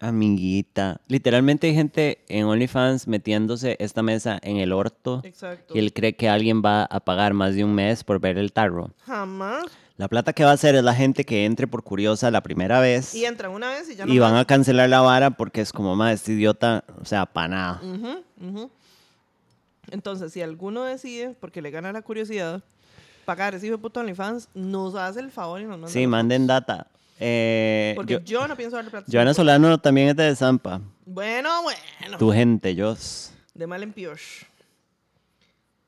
[0.00, 1.00] Amiguita.
[1.08, 5.22] Literalmente hay gente en OnlyFans metiéndose esta mesa en el orto.
[5.24, 5.74] Exacto.
[5.74, 8.52] Y él cree que alguien va a pagar más de un mes por ver el
[8.52, 8.90] tarro.
[9.06, 9.64] Jamás.
[9.96, 12.80] La plata que va a hacer es la gente que entre por curiosa la primera
[12.80, 13.14] vez.
[13.14, 15.72] Y entran una vez y ya no y van a cancelar la vara porque es
[15.72, 17.80] como, más este idiota, o sea, para nada.
[17.82, 18.70] Ujú, ujú.
[19.90, 22.62] Entonces, si alguno decide, porque le gana la curiosidad,
[23.24, 26.46] pagar ese hijo de puto OnlyFans, nos hace el favor y nos manda Sí, manden
[26.46, 26.88] data.
[27.18, 28.90] Eh, Porque yo- yo, no pienso darle.
[29.10, 30.80] Joana Solano también es de Zampa.
[31.04, 32.18] Bueno, bueno.
[32.18, 33.32] Tu gente, Jos.
[33.54, 34.18] De mal en peor.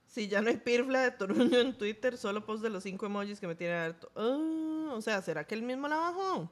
[0.06, 3.38] Si ya no hay pirfla de Toruño en Twitter, solo post de los cinco emojis
[3.38, 4.10] que me tienen harto.
[4.16, 6.50] Ah, o sea, ¿será que él mismo la bajó?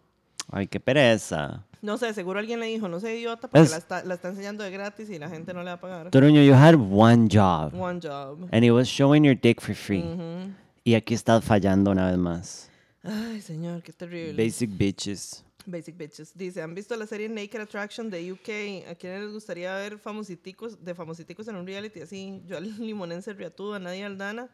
[0.52, 1.64] Ay, qué pereza.
[1.82, 4.28] No sé, seguro alguien le dijo, no sé, idiota, porque Es- la, está, la está
[4.28, 6.10] enseñando de gratis y la gente no le va a pagar.
[6.10, 7.74] Toruño, you had one job.
[7.74, 8.46] One job.
[8.52, 10.02] And it was showing your dick for free.
[10.02, 10.52] Ujú.
[10.84, 12.70] Y aquí estás fallando una vez más.
[13.06, 14.44] Ay, señor, qué terrible.
[14.44, 15.44] Basic bitches.
[15.66, 16.32] Basic Bitches.
[16.36, 18.88] Dice, ¿han visto la serie Naked Attraction de UK?
[18.88, 22.40] ¿A quiénes les gustaría ver famositicos, de famositicos en un reality así?
[22.46, 24.48] Yo al limonense riatudo, a Nadia Aldana.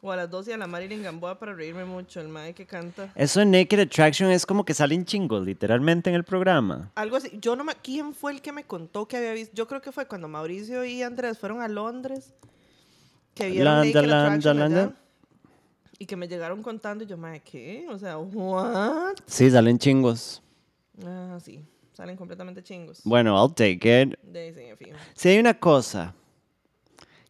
[0.00, 2.20] O a las 12 a la Marilyn Gamboa para reírme mucho.
[2.20, 3.10] El mae que canta.
[3.14, 6.90] Eso en Naked Attraction es como que salen chingos, literalmente, en el programa.
[6.94, 7.30] Algo así.
[7.40, 7.74] Yo no me...
[7.76, 9.54] ¿Quién fue el que me contó que había visto?
[9.54, 12.34] Yo creo que fue cuando Mauricio y Andrés fueron a Londres.
[13.34, 14.96] Que vieron Landa, Naked landa, Attraction allá.
[16.04, 17.86] Y que me llegaron contando y yo, mae, ¿qué?
[17.88, 19.14] O sea, ¿what?
[19.24, 20.42] Sí, salen chingos.
[21.02, 21.62] Ah, sí.
[21.94, 23.00] Salen completamente chingos.
[23.04, 24.18] Bueno, I'll take it.
[24.22, 24.88] De sí, en fin.
[25.14, 26.14] Si hay una cosa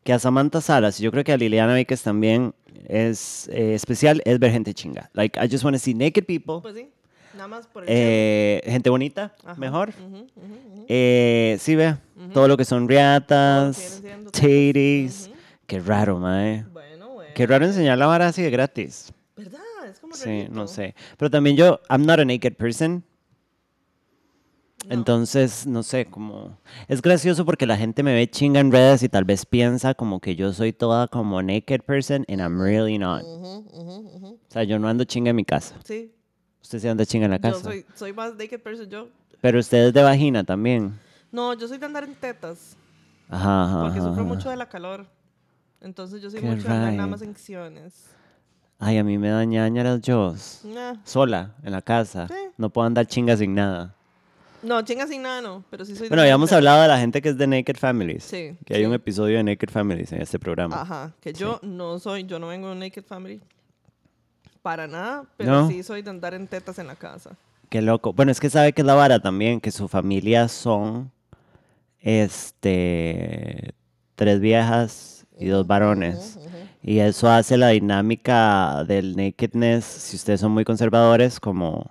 [0.02, 2.52] que a Samantha Salas, y yo creo que a Liliana Víquez también
[2.88, 5.08] es eh, especial, es ver gente chinga.
[5.12, 6.90] Like, I just want to see naked people, Pues sí.
[7.32, 9.54] Nada más por el eh, gente bonita, Ajá.
[9.54, 9.90] mejor.
[9.90, 10.86] Ujú, ujú, ujú.
[10.88, 11.94] Eh, sí, ve,
[12.32, 14.02] todo lo que son riatas,
[14.32, 15.30] titties.
[15.68, 16.64] Qué raro, mae.
[17.34, 19.12] Qué raro enseñar la vara así de gratis.
[19.36, 19.60] ¿Verdad?
[19.90, 20.52] Es como Sí, rarito.
[20.54, 20.94] no sé.
[21.18, 23.02] Pero también yo, I'm not a naked person.
[24.86, 24.94] No.
[24.94, 26.58] Entonces, no sé, como...
[26.88, 30.20] Es gracioso porque la gente me ve chinga en redes y tal vez piensa como
[30.20, 33.22] que yo soy toda como naked person and I'm really not.
[33.22, 34.26] Ujú, ujú, ujú.
[34.46, 35.74] O sea, yo no ando chinga en mi casa.
[35.84, 36.12] Sí.
[36.62, 37.60] Usted se anda chinga en la Yo casa.
[37.62, 39.08] soy, soy más naked person yo.
[39.40, 40.98] Pero usted es de vagina también.
[41.32, 42.76] No, yo soy de andar en tetas.
[43.30, 43.80] Ajá, ajá.
[43.84, 44.22] Porque sufro ajá.
[44.24, 45.06] mucho de la calor.
[45.84, 48.06] Entonces yo soy Qué mucho de andar nada más en acciones.
[48.78, 50.34] Ay, a mí me da ñañaras yo.
[50.64, 50.94] Nah.
[51.04, 52.26] Sola, en la casa.
[52.26, 52.34] Sí.
[52.56, 53.94] No puedo andar chinga sin nada.
[54.62, 55.62] No, chinga sin nada, no.
[55.70, 58.24] Pero sí soy de Bueno, habíamos hablado de la gente que es de Naked Families.
[58.24, 60.80] Sí, Que hay un episodio de Naked Families en este programa.
[60.80, 61.12] Ajá.
[61.20, 63.42] Que yo no soy, yo no vengo de naked family.
[64.62, 65.24] Para nada.
[65.36, 65.68] Pero No.
[65.68, 67.36] sí soy de andar en tetas en la casa.
[67.68, 68.14] Qué loco.
[68.14, 71.10] Bueno, es que sabe que es la vara también, que su familia son
[72.00, 73.74] este
[74.14, 76.36] tres viejas y dos varones.
[76.36, 76.56] Ujú, ujú.
[76.82, 81.90] Y eso hace la dinámica del nakedness, si ustedes son muy conservadores, como...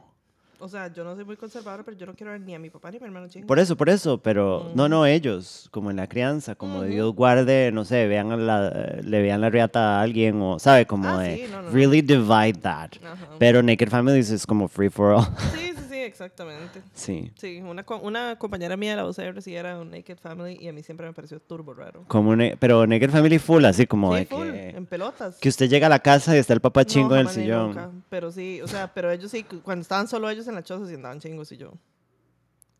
[0.60, 2.70] O sea, yo no soy muy conservadora, pero yo no quiero ver ni a mi
[2.70, 3.46] papá ni a mi hermano chingo.
[3.48, 7.14] Por eso, por eso, pero no, no ellos, como en la crianza, como de Dios
[7.14, 8.70] guarde, no sé, vean la,
[9.04, 10.86] le vean la riata a alguien o, ¿sabe?
[10.86, 11.74] Como Ah, de sí, no, no, no.
[11.74, 12.92] really divide that.
[13.40, 15.26] Pero Naked Families es como free for all.
[15.52, 16.82] Sí, sí, exactamente.
[16.94, 17.32] sí.
[17.36, 20.68] Sí, una, co- una compañera mía de la UCR sí era un Naked Family y
[20.68, 22.06] a mí siempre me pareció turbo raro.
[22.08, 24.70] Como un, pero Naked Family full, así como sí, de full, que...
[24.70, 25.38] en pelotas.
[25.38, 27.68] Que usted llega a la casa y está el papá No, chingo en el sillón.
[27.70, 30.64] nunca, Pero sí, o sea, pero ellos sí, cu- cuando estaban solo ellos en la
[30.64, 31.72] choza sí andaban chingos y yo.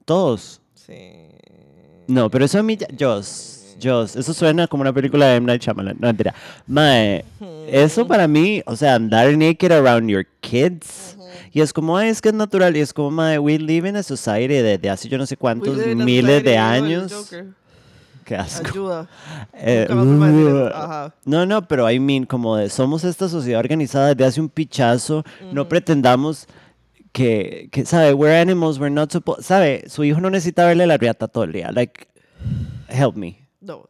[0.06, 0.62] Todos.
[0.76, 1.30] Sí.
[2.08, 2.88] No, pero eso a mí ya...
[3.00, 5.48] Joss, Joss, eso suena como una película de M.
[5.48, 5.98] Night Shyamalan.
[6.00, 6.34] No, mentira.
[6.68, 7.26] Mae,
[7.68, 11.18] eso para mí, o sea, andar naked around your kids...
[11.56, 12.76] Y es como, ay, es que es natural.
[12.76, 15.78] Y es como, mae, we live in a society desde hace yo no sé cuántos
[15.78, 17.32] miles de años.
[18.26, 18.68] Qué asco.
[18.68, 19.10] Ayuda.
[19.54, 21.14] Eh, uh, Ajá.
[21.26, 25.24] No, no, pero I mean, como de, somos esta sociedad organizada desde hace un pichazo,
[25.52, 26.48] no pretendamos
[27.12, 28.14] que, que, ¿sabe?
[28.14, 29.84] We're animals, we're not supposed, ¿sabe?
[29.88, 32.08] Su hijo no necesita verle la riata todo el día, like,
[32.88, 33.43] help me.
[33.64, 33.88] No.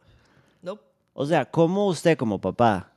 [0.62, 0.78] No.
[1.12, 2.90] O sea, ¿cómo usted como papá?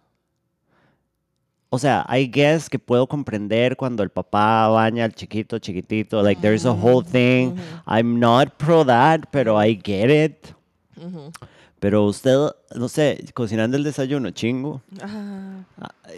[1.69, 6.39] O sea, I guess que puedo comprender cuando el papá baña al chiquito, chiquitito, like,
[6.41, 7.55] there's a whole thing.
[7.86, 10.53] I'm not pro that, pero I get it.
[10.95, 11.32] Ujú.
[11.80, 12.38] Pero usted,
[12.75, 14.82] no sé, cocinando el desayuno, chingo.
[15.01, 15.63] Ah,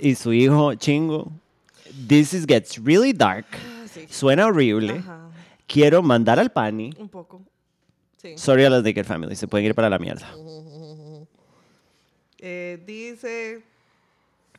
[0.01, 1.31] y su hijo chingo.
[2.07, 3.45] This is, gets really dark.
[3.53, 4.05] ah, sí.
[4.09, 4.99] Suena horrible.
[4.99, 5.29] Ajá.
[5.67, 6.91] Quiero mandar al pani.
[6.97, 7.41] Un poco.
[8.21, 8.37] Sí.
[8.37, 10.29] Sorry a las Naked Family, se pueden ir para la mierda.
[12.41, 13.63] Eh, dice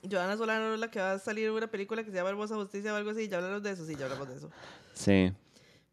[0.08, 2.96] Joana Solano la que va a salir una película que se llama Hermosa Justicia o
[2.96, 3.28] algo así.
[3.28, 4.50] Ya hablamos de eso, sí, ya hablamos de eso.
[4.94, 5.32] Sí.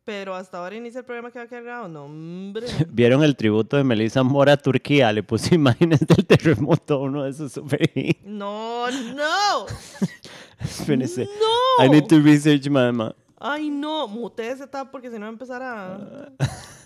[0.05, 1.89] Pero hasta ahora inicia el programa que va a quedar grabado.
[1.89, 2.67] No, hombre.
[2.89, 5.11] ¿Vieron el tributo de Melissa Mora a Turquía?
[5.11, 7.81] Le puse imágenes del terremoto a uno de esos super.
[8.23, 9.65] No, no.
[10.61, 11.25] Espérense.
[11.25, 11.85] No.
[11.85, 13.13] I need to research, mama.
[13.39, 14.07] Ay, no.
[14.07, 16.29] Mute ese tab porque si no va a empezar a,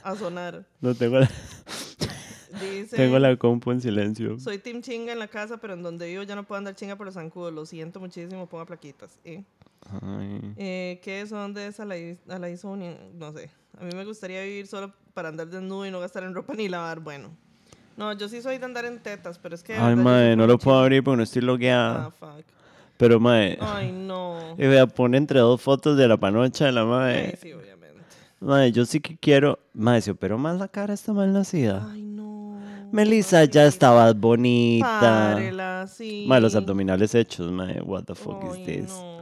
[0.04, 0.66] a sonar.
[0.80, 1.30] No tengo la,
[2.60, 2.98] Dice.
[2.98, 4.40] tengo la compu en silencio.
[4.40, 6.96] Soy Team Chinga en la casa, pero en donde vivo ya no puedo andar chinga
[6.98, 7.54] por los zancudos.
[7.54, 9.18] Lo siento muchísimo, ponga plaquitas.
[9.24, 9.44] ¿eh?
[10.02, 10.54] Ay.
[10.58, 11.96] Eh, ¿Qué es o dónde es a la,
[12.30, 12.98] a la Isonia?
[13.14, 13.50] No sé.
[13.80, 16.68] A mí me gustaría vivir solo para andar desnudo y no gastar en ropa ni
[16.68, 17.00] lavar.
[17.00, 17.30] Bueno.
[17.98, 19.74] No, yo sí soy de andar en tetas, pero es que...
[19.74, 22.06] de Ay, madre, no lo puedo abrir porque no estoy logueada.
[22.08, 22.46] Ah, fuck.
[23.02, 24.54] Pero, mae, Ay, no.
[24.58, 27.36] y vea, pone entre dos fotos de la panocha de la mae.
[27.42, 28.06] sí, obviamente.
[28.40, 29.58] Mae, yo sí que quiero.
[29.74, 31.90] Mae, se operó más la cara esta mal nacida.
[31.92, 32.60] Ay, no.
[32.92, 35.00] Melissa ya estaba bonita.
[35.02, 36.26] Párela, sí.
[36.28, 37.82] Mae, los abdominales hechos, mae.
[37.82, 38.90] What the fuck Ay, is this?
[38.92, 39.22] no.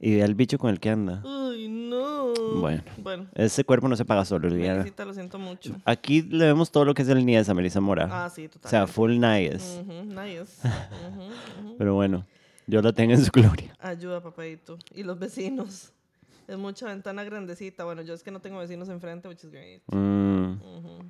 [0.00, 1.22] Y vea el bicho con el que anda.
[1.26, 2.32] Ay, no.
[2.58, 2.82] Bueno.
[3.02, 4.86] Bueno, Ese cuerpo no se paga solo, Liliana.
[5.04, 5.74] Lo siento mucho.
[5.84, 8.08] Aquí le vemos todo lo que es el Nies a Melissa Mora.
[8.10, 8.70] Ah, sí, o total.
[8.70, 9.82] sea, full Nies.
[10.06, 10.56] Nice.
[10.64, 11.22] Ujú,
[11.68, 11.74] ujú.
[11.76, 12.24] Pero bueno,
[12.66, 13.74] yo la tengo en su gloria.
[13.78, 14.78] Ayuda, papadito.
[14.94, 15.92] Y los vecinos.
[16.48, 17.84] Es mucha ventana grandecita.
[17.84, 19.82] Bueno, yo es que no tengo vecinos enfrente, which is great.
[19.86, 21.04] Mm, Ujú.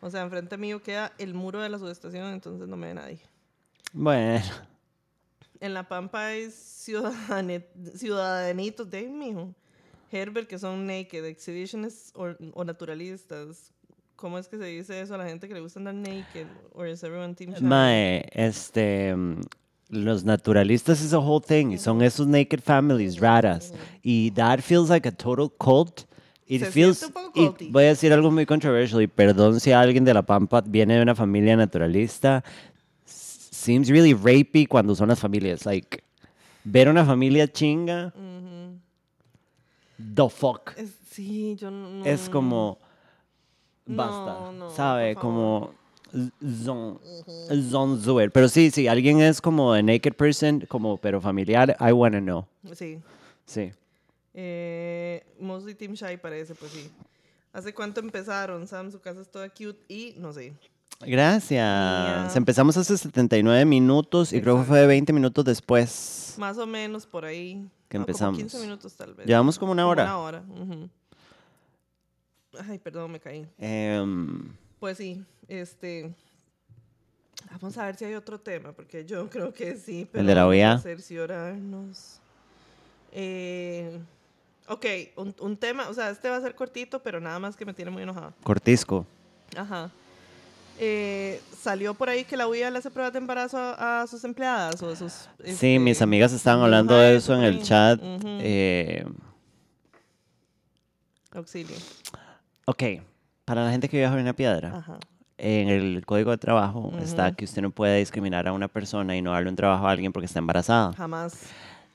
[0.00, 3.18] O sea, enfrente mío queda el muro de la subestación, entonces no me ve nadie.
[3.92, 4.44] bueno,
[5.60, 7.64] En La Pampa hay ciudadane-
[7.96, 9.54] ciudadanitos de ahí, mijo.
[10.10, 13.72] Herbert, que son naked, exhibitionists o, o naturalistas.
[14.16, 16.46] ¿Cómo es que se dice eso a la gente que le gusta andar naked?
[16.72, 19.14] Or is everyone team mae, este.
[19.88, 21.72] Mm, Los naturalistas is a whole thing.
[21.72, 23.72] y Son esos naked families raras.
[24.02, 26.02] Y that feels like a total cult.
[26.46, 26.98] It Se feels.
[26.98, 29.02] siente un poco y voy a decir algo muy controversial.
[29.02, 32.42] Y perdón si alguien de La Pampa viene de una familia naturalista.
[33.04, 35.66] Seems really rapey cuando son las familias.
[35.66, 36.02] Like,
[36.64, 38.12] ver una familia chinga.
[38.16, 38.78] Ujú.
[40.14, 40.72] The fuck.
[40.76, 42.04] Es- sí, yo no...
[42.04, 42.78] es como
[43.84, 45.14] No, basta, no, ¿sabe?
[45.14, 45.74] por Como
[46.64, 46.98] zon,
[47.70, 48.30] zon zuer.
[48.30, 52.46] Pero sí, sí, alguien es como a naked person, como pero familiar, I wanna know.
[52.74, 52.98] Sí.
[53.46, 53.72] Sí.
[54.34, 56.90] Eh, mostly Team Shy parece, pues sí.
[57.52, 58.66] ¿Hace cuánto empezaron?
[58.66, 60.52] Sam, su casa es toda cute y no sé.
[61.00, 62.34] Gracias.
[62.36, 66.34] Empezamos hace 79 minutos y creo que fue 20 minutos después.
[66.38, 67.68] Más o menos por ahí.
[67.88, 68.38] Que No, como empezamos.
[68.38, 69.26] 15 minutos tal vez.
[69.26, 70.04] Llevamos como una hora.
[70.04, 70.44] Una hora.
[72.68, 73.46] Ay, perdón, me caí.
[73.58, 76.14] Em, Pues sí, este.
[77.52, 80.06] Vamos a ver si hay otro tema, porque yo creo que sí.
[80.12, 80.78] Pero de la OEA?
[80.78, 82.20] cerciorarnos.
[83.12, 83.98] Eh,
[84.68, 84.84] ok,
[85.16, 87.72] un, un tema, o sea, este va a ser cortito, pero nada más que me
[87.74, 88.32] tiene muy enojada.
[88.42, 89.06] cortisco.
[89.56, 89.90] Ajá.
[90.80, 94.22] Eh, salió por ahí que la UIA le hace pruebas de embarazo a, a sus
[94.22, 95.28] empleadas o a sus...
[95.44, 97.98] Sí, mis este, amigas estaban hablando de eso en el chat.
[98.02, 99.04] Eh,
[101.32, 101.76] Auxilio.
[102.66, 102.82] ok,
[103.44, 104.76] para la gente que viaja en una piedra.
[104.76, 104.98] Ajá.
[105.38, 109.22] En el código de trabajo está que usted no puede discriminar a una persona y
[109.22, 110.92] no darle un trabajo a alguien porque está embarazada.
[110.94, 111.38] Jamás.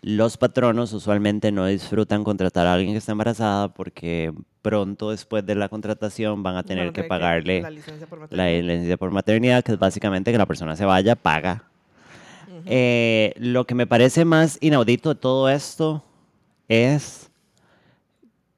[0.01, 5.55] Los patronos usualmente no disfrutan contratar a alguien que está embarazada porque pronto después de
[5.55, 8.63] la contratación van a tener que pagarle la licencia por la maternidad.
[8.63, 11.63] licencia por maternidad, que es básicamente que la persona se vaya, paga.
[12.65, 16.03] Eh, lo que me parece más inaudito de todo esto
[16.67, 17.29] es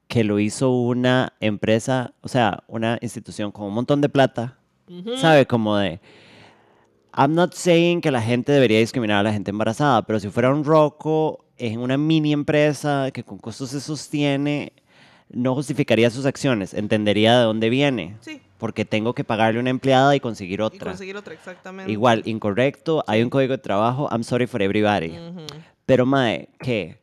[0.08, 4.58] que lo hizo una empresa, o sea, una institución con un montón de plata,
[5.18, 5.46] ¿sabe?
[5.46, 6.00] Como de...
[7.18, 10.54] I'm not saying que la gente debería discriminar a la gente embarazada, pero si fuera
[10.54, 14.74] un roco en una mini empresa que con costos se sostiene,
[15.30, 18.18] no justificaría sus acciones, entendería de dónde viene.
[18.20, 20.92] Sí, Porque tengo que pagarle una empleada y conseguir y otra.
[20.92, 21.90] conseguir otra, exactamente.
[21.92, 25.12] Igual, incorrecto, hay un código de trabajo, I'm sorry for everybody.
[25.18, 25.46] Ujú.
[25.86, 26.98] Pero, Mae, ¿qué?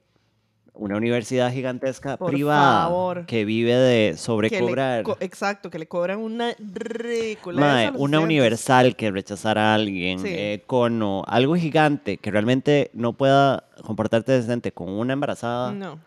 [0.74, 3.26] Una universidad gigantesca Por privada favor.
[3.26, 5.02] que vive de sobrecobrar.
[5.02, 7.92] co- exacto, que le cobran una ridícula.
[7.98, 10.28] Una universal que rechazar a alguien, Sí.
[10.30, 15.72] eh, cono, algo gigante que realmente no pueda comportarte decente con una embarazada.
[15.72, 15.98] No,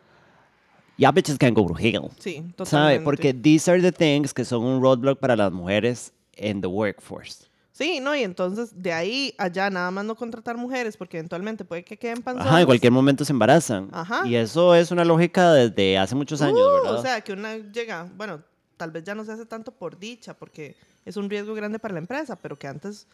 [0.98, 2.10] Ya bitches can go to hell.
[2.18, 2.66] sí, totalmente.
[2.66, 3.00] ¿Sabe?
[3.02, 7.46] Porque these are the things que son un roadblock para las mujeres en the workforce.
[7.76, 11.84] Sí, no, y entonces de ahí allá nada más no contratar mujeres porque eventualmente puede
[11.84, 12.48] que queden panzonas.
[12.48, 13.90] Ajá, en cualquier momento se embarazan.
[13.92, 14.26] Ajá.
[14.26, 17.00] Y eso es una lógica desde hace muchos años, Uh, ¿verdad?
[17.00, 18.42] O sea, que una llega, bueno,
[18.78, 21.96] tal vez ya no se hace tanto por dicha porque es un riesgo grande para
[21.96, 23.08] la empresa, pero que antes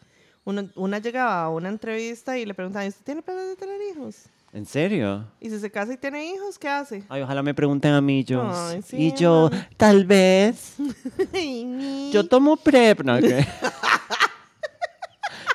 [0.44, 4.26] una, una llegaba a una entrevista y le preguntaban, ¿usted tiene planes de tener hijos?
[4.52, 5.26] ¿En serio?
[5.40, 7.02] Y si se casa y tiene hijos, ¿qué hace?
[7.08, 8.48] Ay, ojalá me pregunten a mí, yo.
[8.48, 10.74] Ay, sí, y yo, tal vez.
[12.12, 13.18] Yo tomo prep, ¿no?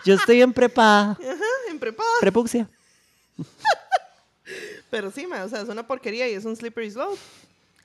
[0.07, 1.11] yo estoy en prepa.
[1.11, 1.19] Ajá,
[1.69, 2.03] en prepa.
[2.21, 2.69] Prepuxia.
[4.89, 7.17] Pero sí, ma, o sea, es una porquería y es un slippery slope.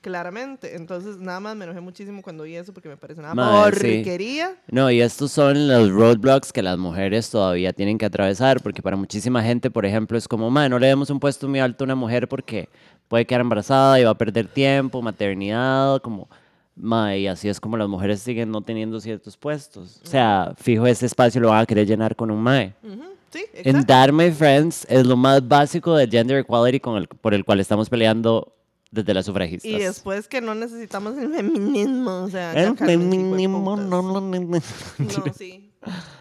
[0.01, 0.75] Claramente.
[0.75, 3.79] Entonces, nada más me enojé muchísimo cuando vi eso porque me parece una Ma, sí.
[3.79, 4.53] porquería.
[4.67, 8.97] No, y estos son los roadblocks que las mujeres todavía tienen que atravesar, porque para
[8.97, 11.85] muchísima gente, por ejemplo, es como, man, no le demos un puesto muy alto a
[11.85, 12.67] una mujer porque
[13.07, 16.27] puede quedar embarazada y va a perder tiempo, maternidad, como,
[16.75, 20.01] ma, y así es como las mujeres siguen no teniendo ciertos puestos.
[20.03, 22.73] O sea, fijo, ese espacio lo van a querer llenar con un mae.
[22.83, 23.87] Ujú, Sí, And exacto.
[23.87, 27.59] that, my friends, es lo más básico del gender equality con el, por el cual
[27.59, 28.55] estamos peleando
[28.91, 29.71] desde las sufragistas.
[29.71, 34.61] Y después que no necesitamos el feminismo, o sea, El feminismo no lo ne- No,
[35.35, 35.71] sí.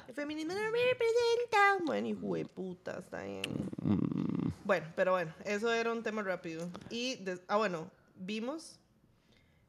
[0.09, 1.85] El feminismo no me representa.
[1.85, 3.43] Bueno, hijo de puta, está bien.
[3.83, 4.49] Mm.
[4.65, 6.67] Bueno, pero bueno, eso era un tema rápido.
[6.89, 7.19] Y,
[7.49, 8.79] ah, bueno, vimos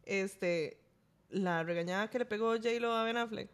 [0.06, 0.78] este,
[1.30, 3.50] la regañada que le pegó J-Lo a Ben Affleck.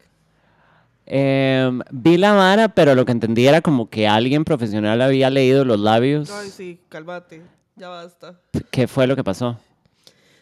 [1.05, 5.65] Em, vi la vara, pero lo que entendí era como que alguien profesional había leído
[5.65, 6.29] los labios.
[6.29, 7.41] Ay, sí, cálmate,
[7.75, 8.39] ya basta.
[8.69, 9.59] ¿Qué fue lo que pasó?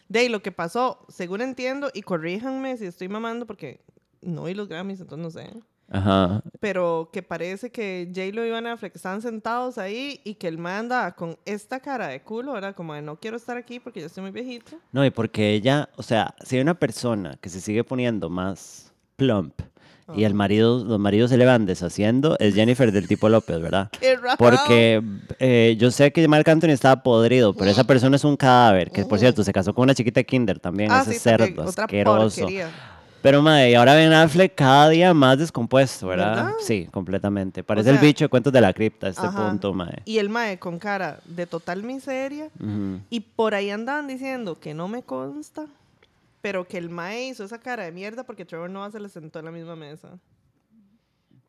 [0.08, 3.80] De ahí, lo que pasó, según entiendo, y corríjanme si estoy mamando porque
[4.20, 5.50] no vi los Grammys, entonces no sé.
[5.90, 6.42] Ajá.
[6.60, 10.74] Pero que parece que J-Lo y Ben Affleck estaban sentados ahí y que el man
[10.80, 14.06] andaba con esta cara de culo, era como de no quiero estar aquí porque yo
[14.06, 14.76] estoy muy viejito.
[14.92, 18.92] No, y porque ella, o sea, si hay una persona que se sigue poniendo más
[19.16, 19.60] plump
[20.14, 23.90] y el marido, los maridos se le van deshaciendo, es Jennifer del tipo López, ¿verdad?
[24.00, 24.36] ¡Qué raro!
[24.38, 25.02] Porque
[25.38, 29.04] eh, yo sé que Marc Anthony estaba podrido, pero esa persona es un cadáver, que
[29.04, 32.40] por cierto se casó con una chiquita de Kinder también, Ah, ese sí, cerdo asqueroso.
[32.40, 32.70] porquería.
[33.20, 36.36] Pero madre, y ahora Ben Affleck cada día más descompuesto, ¿verdad?
[36.36, 36.52] ¿Verdad?
[36.60, 37.64] Sí, completamente.
[37.64, 39.48] Parece sea, el bicho de cuentos de la cripta a este Ajá.
[39.50, 40.02] punto, madre.
[40.04, 42.48] Y el mae con cara de total miseria.
[43.10, 45.66] Y por ahí andaban diciendo que no me consta,
[46.42, 49.40] pero que el mae hizo esa cara de mierda porque Trevor Noah se le sentó
[49.40, 50.08] en la misma mesa.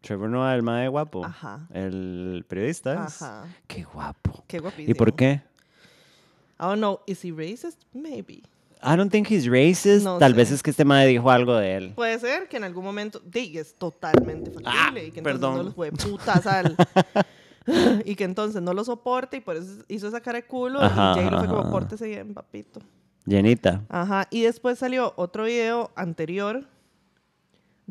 [0.02, 1.24] Trevor Noah, el madre guapo.
[1.24, 1.68] Ajá.
[1.72, 3.06] El periodista.
[3.06, 3.44] es- Ajá.
[3.68, 4.44] Qué guapo.
[4.48, 4.90] Qué guapísimo.
[4.92, 5.42] ¿Y por qué?
[6.60, 7.00] I don't know.
[7.06, 7.84] Is he racist?
[7.94, 8.42] Maybe.
[8.82, 10.06] I don't think he's racist.
[10.06, 10.38] No Tal sé.
[10.38, 11.94] vez es que este madre dijo algo de él.
[11.96, 15.58] Puede ser que en algún momento, sí, es totalmente factible Ah, y que entonces perdón.
[15.58, 16.76] no los fue puta sal.
[18.06, 21.12] y que entonces no lo soporte y por eso hizo esa cara de culo Ajá,
[21.12, 22.80] y J-Lo fue ajá, como, pórtese bien, papito.
[23.26, 23.84] Llenita.
[23.90, 26.66] Ajá, y después salió otro video anterior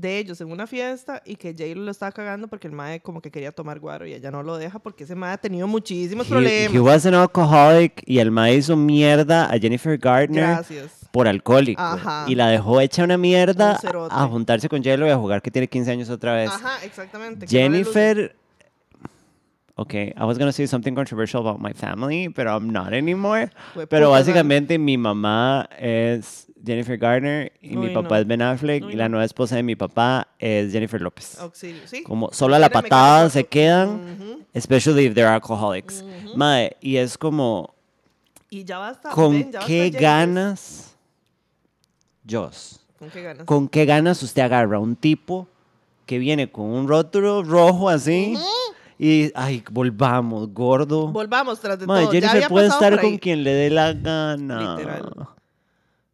[0.00, 3.20] de ellos en una fiesta y que J-Lo lo estaba cagando porque el mae como
[3.20, 6.26] que quería tomar guaro y ella no lo deja porque ese mae ha tenido muchísimos
[6.26, 6.74] He, problemas.
[6.74, 10.92] he was an alcoholic y el mae hizo mierda a Jennifer Gardner Gracias.
[11.10, 11.82] por alcohólico.
[11.82, 12.26] Ajá.
[12.28, 15.50] Y la dejó hecha una mierda Un a juntarse con J-Lo y a jugar que
[15.50, 16.50] tiene 15 años otra vez.
[16.50, 17.48] Ajá, exactamente.
[17.48, 18.36] Jennifer.
[19.80, 23.50] Okay, I was gonna say something controversial about my family, but I'm not anymore.
[23.88, 28.20] Pero básicamente mi mamá es Jennifer Garner y mi Uy, papá no.
[28.22, 31.38] es Ben Affleck Uy, y la nueva esposa de mi papá es Jennifer López.
[31.40, 32.02] Auxilio, sí.
[32.02, 34.42] Como solo a la patada se quedan, Ujú.
[34.54, 36.04] especially if they're alcoholics.
[36.34, 37.74] Mae, y es como,
[38.50, 39.10] Y ya basta.
[39.10, 40.00] ¿con ven, ya basta qué Jennifer.
[40.02, 40.96] ganas,
[42.28, 42.80] Joss?
[42.98, 43.44] ¿Con qué ganas?
[43.46, 45.46] ¿Con qué ganas usted agarra a un tipo
[46.06, 48.34] que viene con un rótulo rojo así
[48.98, 51.08] y, ay, volvamos, gordo?
[51.08, 52.12] Volvamos tras de Mae, todo.
[52.12, 54.76] ya Jennifer había puede estar con quien le dé la gana.
[54.76, 55.12] Literal.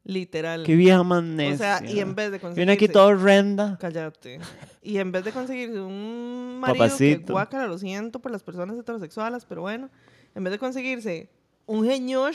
[0.05, 0.65] Literal.
[0.65, 2.57] Qué vieja más o sea, y en vez de conseguir.
[2.57, 3.79] Viene aquí toda horrenda.
[3.81, 4.39] Cállate.
[4.83, 7.33] Y en vez de conseguir un marido que Papacito.
[7.33, 9.89] guácala, lo siento por las personas heterosexuales, pero bueno,
[10.35, 11.31] en vez de conseguirse
[11.65, 12.35] un señor,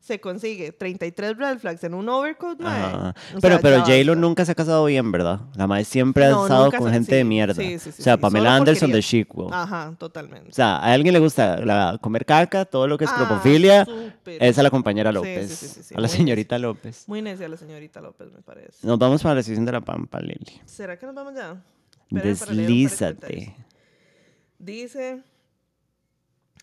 [0.00, 2.94] se consigue 33 red flags en un overcoat, mae.
[2.94, 4.20] O Pero, sea, pero ya J-Lo basta.
[4.20, 5.40] nunca se ha casado bien, ¿verdad?
[5.54, 7.54] La madre siempre ha No, estado nunca con se- gente sí, de mierda.
[7.54, 9.24] sí, sí, sí, o sea, sí, Pamela solo Anderson de porquería.
[9.24, 10.50] Chic Ajá, totalmente.
[10.50, 13.84] O sea, a alguien le gusta la- comer caca, todo lo que es Ah, cropofilia,
[13.84, 14.42] súper.
[14.42, 15.50] es a la compañera Sí, López.
[15.50, 17.04] sí, sí, sí, sí, a la muy señorita López.
[17.06, 18.86] Muy necia la señorita López, me parece.
[18.86, 20.60] Nos vamos para la sesión de la Pampa, Lili.
[20.64, 21.60] ¿Será que nos vamos ya?
[22.10, 23.06] Espérame para leer un par de
[23.36, 23.54] Deslízate.
[24.58, 25.22] Dice,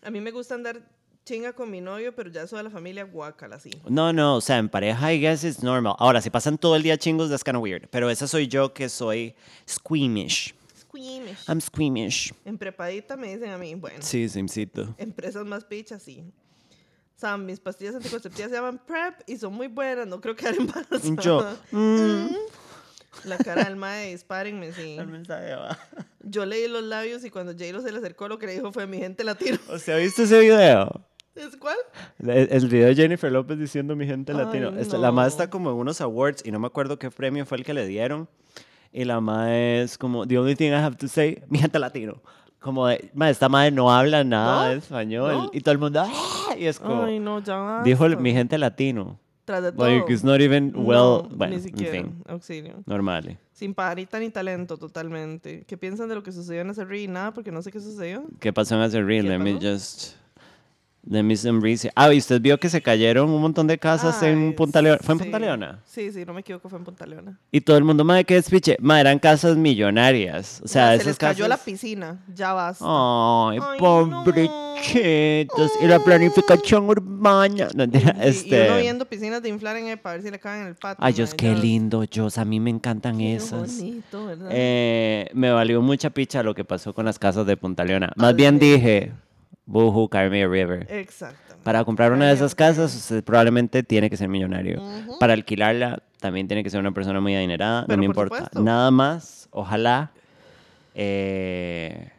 [0.02, 0.80] a mí me gusta andar
[1.26, 3.70] chinga con mi novio, pero ya eso de la familia guácala, sí.
[3.88, 5.94] No, no, o sea, en pareja, I guess it's normal.
[5.98, 7.88] Ahora, si pasan todo el día chingos, that's kind of weird.
[7.90, 9.34] Pero esa soy yo que soy
[9.68, 10.54] squeamish.
[10.80, 11.48] Squeamish.
[11.48, 12.32] I'm squeamish.
[12.44, 14.94] En prepadita me dicen a mí, bueno, Sí, simcito.
[14.98, 16.22] empresas más pichas, sí.
[17.16, 20.54] O sea, mis pastillas anticonceptivas se llaman PrEP y son muy buenas, no creo quedar
[20.56, 21.22] embarazada.
[21.22, 22.28] Yo, mm,
[23.24, 24.96] La cara del mae, dispárenme, sí.
[24.98, 25.78] el mensaje va.
[26.20, 28.86] Yo leí los labios y cuando J-Lo se le acercó, lo que le dijo fue
[28.86, 29.58] mi gente latino.
[29.70, 30.90] ¿O sea, viste ese video?
[31.36, 31.76] ¿Es cuál?
[32.18, 34.70] El, el video de Jennifer López diciendo mi gente Ay, latino.
[34.78, 35.14] Esta- La no.
[35.14, 37.74] madre está como en unos awards y no me acuerdo qué premio fue el que
[37.74, 38.28] le dieron.
[38.92, 42.22] Y la madre es como, the only thing I have to say, mi gente latino.
[42.58, 44.70] Como de, "Ma, esta madre no habla nada ¿No?
[44.72, 45.32] de español.
[45.32, 45.50] ¿No?
[45.52, 49.18] Y todo el mundo, "Ah", y es como, Ay, no, ya dijo mi gente latino.
[49.44, 49.86] Tras de todo.
[49.86, 51.92] Like, it's not even well, No, bueno, ni en siquiera.
[51.92, 52.82] fin, Auxilio.
[52.86, 53.38] normal.
[53.52, 55.62] Sin parita ni talento, totalmente.
[55.68, 56.84] ¿Qué piensan de lo que sucedió en ese?
[57.06, 58.24] Nada, porque no sé qué sucedió.
[58.40, 60.14] ¿Qué pasó en ese Let me just...
[61.36, 61.92] Some research.
[61.94, 64.98] Ah, y usted vio que se cayeron un montón de casas en Punta Leona.
[65.02, 65.24] ¿Fue en sí.
[65.24, 65.80] Punta Leona?
[65.84, 67.38] Sí, sí, no me equivoco, fue en Punta Leona.
[67.52, 68.76] Y todo el mundo, madre, ¿qué despiche?
[68.80, 70.60] Madre, eran casas millonarias.
[70.64, 72.84] O sea, esas se les cayó la piscina, ya basta.
[72.86, 73.78] Ay, Ay.
[75.80, 77.68] Y la planificación urbana.
[77.74, 78.68] No, mentira, Y- Y, este...
[78.68, 81.04] uno viendo piscinas de inflar en el para ver si le caen en el patio.
[81.04, 82.38] Ay, Dios, qué lindo, Dios.
[82.38, 83.76] A mí me encantan Qué esas.
[83.78, 84.48] bonito, ¿verdad?
[84.50, 88.12] Eh, me valió mucha picha lo que pasó con las casas de Punta Leona.
[88.16, 89.12] Más bien dije,
[89.66, 90.86] Boohoo, Carme a River.
[90.90, 91.62] Exactamente.
[91.64, 94.80] Para comprar una de esas casas, usted probablemente tiene que ser millonario.
[94.80, 95.18] Ujú.
[95.18, 97.84] Para alquilarla, también tiene que ser una persona muy adinerada.
[97.86, 98.36] Pero no me por importa.
[98.44, 98.62] supuesto.
[98.62, 100.12] Nada más, ojalá.
[100.94, 102.10] eh,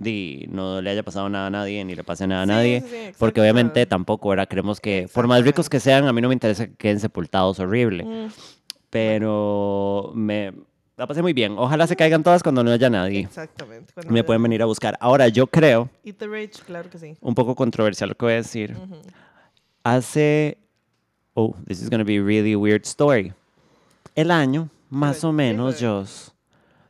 [0.00, 2.80] di, no le haya pasado nada a nadie ni le pase nada a Sí, nadie.
[2.82, 6.28] sí, porque obviamente tampoco, ahora Queremos que, por más ricos que sean, a mí no
[6.28, 8.04] me interesa que queden sepultados horrible.
[8.04, 8.28] Mm,
[8.90, 10.52] Pero me
[10.98, 11.54] la pasé muy bien.
[11.56, 13.20] Ojalá se caigan todas cuando no haya nadie.
[13.20, 13.92] exactamente.
[13.94, 14.98] cuando Me pueden venir a buscar.
[15.00, 17.16] Ahora, yo creo, Eat the Rage, claro que sí.
[17.20, 18.76] un poco controversial lo que voy a decir.
[18.76, 18.96] Ujú.
[19.84, 20.58] Hace.
[21.34, 23.32] Oh, this is going to be a really weird story.
[24.16, 26.04] El año, más o menos, yo,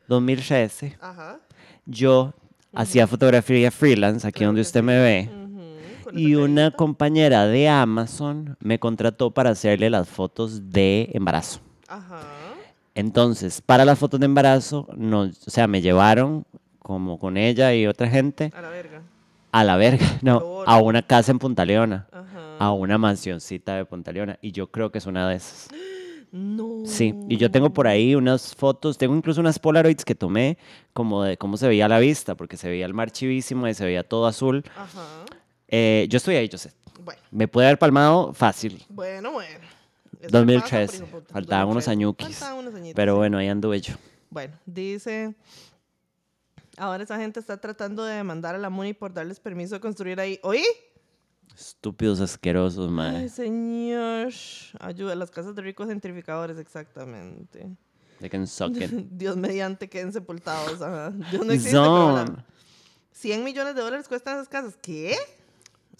[0.07, 1.39] 2013, Ajá.
[1.85, 2.33] yo
[2.73, 5.29] hacía fotografía freelance aquí donde usted me ve.
[5.31, 11.59] Ujú, con Y una compañera de Amazon me contrató para hacerle las fotos de embarazo.
[11.87, 12.21] Ajá.
[12.99, 16.45] Entonces, para las fotos de embarazo, nos, o sea, me llevaron
[16.79, 19.01] como con ella y otra gente A la verga.
[19.51, 22.57] a la verga, no, a una casa en Punta Leona, Ajá.
[22.59, 24.37] a una mansioncita de Punta Leona.
[24.41, 25.69] Y yo creo que es una de esas.
[26.31, 26.81] No.
[26.85, 30.57] Sí, y yo tengo por ahí unas fotos, tengo incluso unas Polaroids que tomé
[30.93, 33.83] como de cómo se veía la vista, porque se veía el mar chivísimo y se
[33.85, 34.63] veía todo azul.
[34.77, 35.25] Ajá.
[35.67, 36.71] Eh, yo estoy ahí, yo sé.
[37.03, 39.65] Bueno, Me puede haber palmado fácil, bueno, bueno.
[40.19, 40.99] Eso 2013.
[40.99, 41.91] pasa, por hijo- Faltaban unos 2013.
[41.91, 42.27] añuquis.
[42.37, 43.93] Faltaban unos añitos, pero bueno, ahí anduve yo.
[44.29, 45.35] Bueno, dice.
[46.77, 50.19] Ahora esa gente está tratando de demandar a la MUNI por darles permiso de construir
[50.19, 50.39] ahí.
[50.43, 50.63] ¿Oí?
[51.57, 53.17] Estúpidos asquerosos, madre.
[53.17, 54.31] Ay, señor.
[54.79, 57.67] Ayuda, las casas de ricos gentrificadores, exactamente.
[58.19, 58.91] They can suck it.
[59.11, 60.81] Dios mediante queden sepultados.
[60.81, 61.09] Ajá.
[61.31, 62.45] Dios no existe, pero la- Son.
[63.11, 64.77] 100 millones de dólares cuestan esas casas.
[64.81, 65.15] ¿Qué?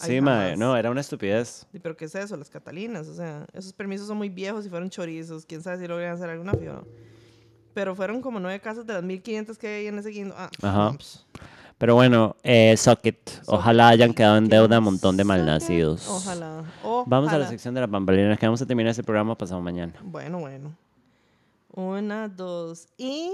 [0.00, 1.66] Ay, Sí, madre, no, era una estupidez.
[1.72, 2.36] Sí, ¿Pero qué es eso?
[2.36, 3.08] Las Catalinas.
[3.08, 5.44] O sea, esos permisos son muy viejos y fueron chorizos.
[5.46, 6.86] Quién sabe si logran hacer alguna fío.
[7.74, 10.34] Pero fueron como nueve casas de las 1500 que hay en ese guindo.
[10.36, 10.96] Ah, Ajá.
[11.78, 13.30] Pero bueno, eh, suck it.
[13.46, 16.06] Ojalá hayan quedado en deuda un montón de malnacidos.
[16.08, 16.64] Ojalá.
[17.06, 17.48] Vamos a la Ojalá.
[17.48, 19.94] sección de las bambalinas que vamos a terminar este programa pasado mañana.
[20.02, 20.76] Bueno, bueno.
[21.72, 23.32] Una, dos y.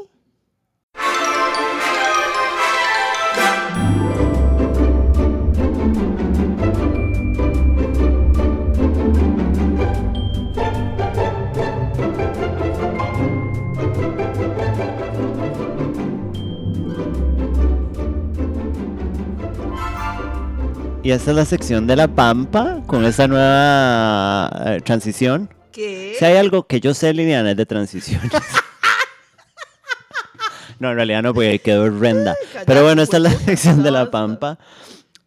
[21.06, 25.48] Y esta es la sección de la Pampa con esta nueva eh, transición.
[25.70, 26.16] ¿Qué?
[26.18, 28.32] Si hay algo que yo sé, Liliana, es de transiciones.
[30.80, 32.34] no, en realidad no, porque quedó horrenda.
[32.66, 34.10] Pero bueno, esta es la hueputa, sección de la.
[34.10, 34.58] Pampa.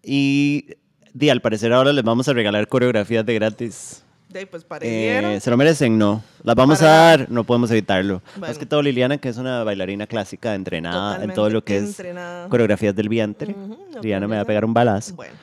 [0.04, 0.66] Y,
[1.14, 4.04] di, al parecer ahora les vamos a regalar coreografías de gratis.
[4.28, 4.66] De pues.
[4.82, 5.98] Eh, ¿Se lo merecen?
[5.98, 6.22] No.
[6.44, 8.22] Las vamos Para a dar, no podemos evitarlo.
[8.32, 8.60] Más Bueno.
[8.60, 12.00] que todo Liliana, que es una bailarina clásica, entrenada en todo lo que Totalmente es
[12.00, 12.50] entrenada.
[12.50, 13.54] coreografías del vientre.
[13.54, 15.16] Ujú, lo Liliana me va a pegar un balazo.
[15.16, 15.34] Bueno,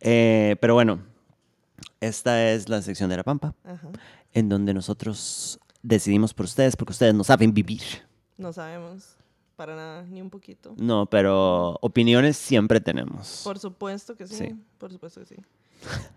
[0.00, 1.00] Eh, pero bueno,
[2.00, 3.88] esta es la sección de la Pampa, ajá.
[4.32, 7.82] en donde nosotros decidimos por ustedes, porque ustedes no saben vivir.
[8.36, 9.14] No sabemos.
[9.56, 10.72] Para nada, ni un poquito.
[10.76, 13.40] No, pero opiniones siempre tenemos.
[13.42, 14.36] Por supuesto que sí.
[14.36, 14.56] Sí.
[14.78, 15.36] Por supuesto que sí.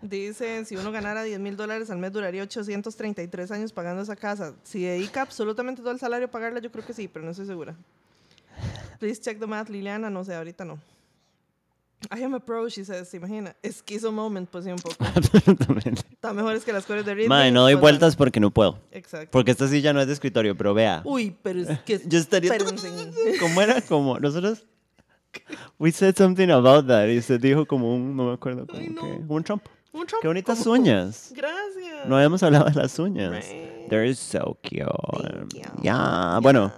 [0.00, 4.54] Dice, si uno ganara 10 mil dólares al mes, duraría 833 años pagando esa casa.
[4.62, 7.46] Si dedica absolutamente todo el salario a pagarla, yo creo que sí, pero no estoy
[7.46, 7.74] segura.
[9.00, 10.08] Please check the math, Liliana.
[10.08, 10.78] No sé, ahorita no.
[12.10, 13.08] I am a pro, she says.
[13.08, 13.54] ¿Se imagina?
[13.62, 14.96] Esquizo moment, pues sí, un poco.
[15.14, 16.02] Absolutamente.
[16.10, 17.28] Está mejor es que las cores de ritmo.
[17.28, 18.78] Madre, no doy vueltas porque no puedo.
[18.90, 19.28] Exacto.
[19.30, 21.02] Porque esta silla no es de escritorio, pero vea.
[21.04, 22.00] Uy, pero es que...
[22.06, 22.52] Yo estaría...
[23.40, 23.80] ¿Cómo era?
[23.82, 24.66] Como nosotros...
[25.78, 27.08] We said something about that.
[27.08, 28.16] Y usted dijo como un...
[28.16, 28.66] No me acuerdo.
[28.66, 29.00] Como Ay, no.
[29.00, 29.70] que, un trompo.
[29.92, 30.20] Un trompo.
[30.20, 30.72] Qué bonitas ¿Cómo?
[30.72, 31.32] uñas.
[31.34, 32.06] Gracias.
[32.06, 33.32] No habíamos hablado de las uñas.
[33.32, 33.88] Right.
[33.88, 34.84] They're so cute.
[35.54, 35.62] You.
[35.82, 36.72] Ya, bueno,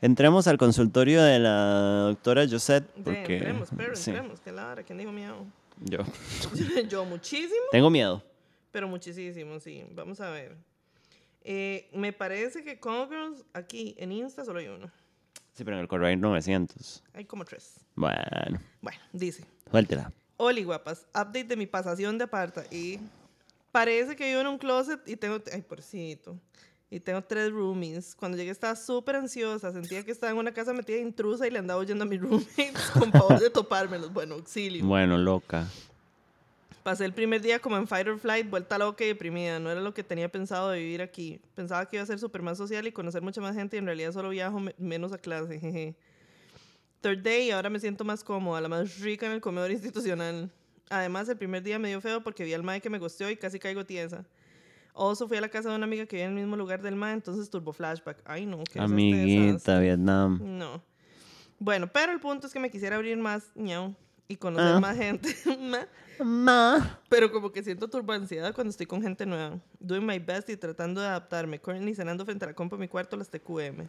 [0.00, 2.86] entremos al consultorio de la doctora Josette.
[3.04, 4.40] Porque, entremos, pero sí, entremos.
[4.40, 5.46] Que lara, ¿quién dijo miedo?
[5.84, 5.98] yo
[6.88, 8.22] Yo muchísimo, tengo miedo.
[8.72, 9.84] pero muchísimo, sí.
[9.92, 10.56] Vamos a ver.
[11.42, 14.90] Eh, me parece que Congruence aquí en Insta solo hay uno.
[15.54, 17.02] Sí, pero en el correo hay 900.
[17.14, 17.80] Hay como tres.
[17.96, 19.44] Bueno, Bueno, dice.
[19.70, 20.12] suéltela.
[20.36, 21.06] Oli, guapas.
[21.10, 22.64] Update de mi pasación de aparta.
[22.70, 23.00] Y
[23.72, 25.42] parece que vivo en un closet y tengo...
[25.52, 26.36] Ay, porcito.
[26.90, 28.14] Y tengo tres roomies.
[28.14, 29.72] Cuando llegué estaba súper ansiosa.
[29.72, 32.20] Sentía que estaba en una casa metida de intrusa y le andaba huyendo a mis
[32.22, 34.12] roommates con pavor de topármelos.
[34.12, 34.84] Bueno, auxilio.
[34.86, 35.66] Bueno, loca.
[36.82, 39.58] Pasé el primer día como en fight or flight, vuelta loca y deprimida.
[39.58, 41.38] No era lo que tenía pensado de vivir aquí.
[41.54, 43.86] Pensaba que iba a ser súper más social y conocer mucha más gente y en
[43.86, 45.60] realidad solo viajo me- menos a clase.
[45.60, 45.94] jeje.
[47.02, 50.50] Third day y ahora me siento más cómoda, la más rica en el comedor institucional.
[50.88, 53.36] Además, el primer día me dio feo porque vi al mae que me gusteó y
[53.36, 54.24] casi caigo tiesa.
[54.98, 56.96] Also fui a la casa de una amiga que vive en el mismo lugar del
[56.96, 58.20] mae, entonces turbo flashback.
[58.24, 59.78] Ay, no, qué Amiguita.
[59.78, 60.40] Vietnam.
[60.58, 60.82] No.
[61.60, 63.94] Bueno, pero el punto es que me quisiera abrir más, ñau,
[64.26, 64.80] y conocer Ah.
[64.80, 65.28] más gente.
[65.60, 65.86] Ma.
[66.24, 67.00] Ma.
[67.08, 69.60] Pero como que siento turbanciedad cuando estoy con gente nueva.
[69.78, 71.60] Doing my best y tratando de adaptarme.
[71.60, 73.88] Currently cenando frente a la compa en mi cuarto las TQM.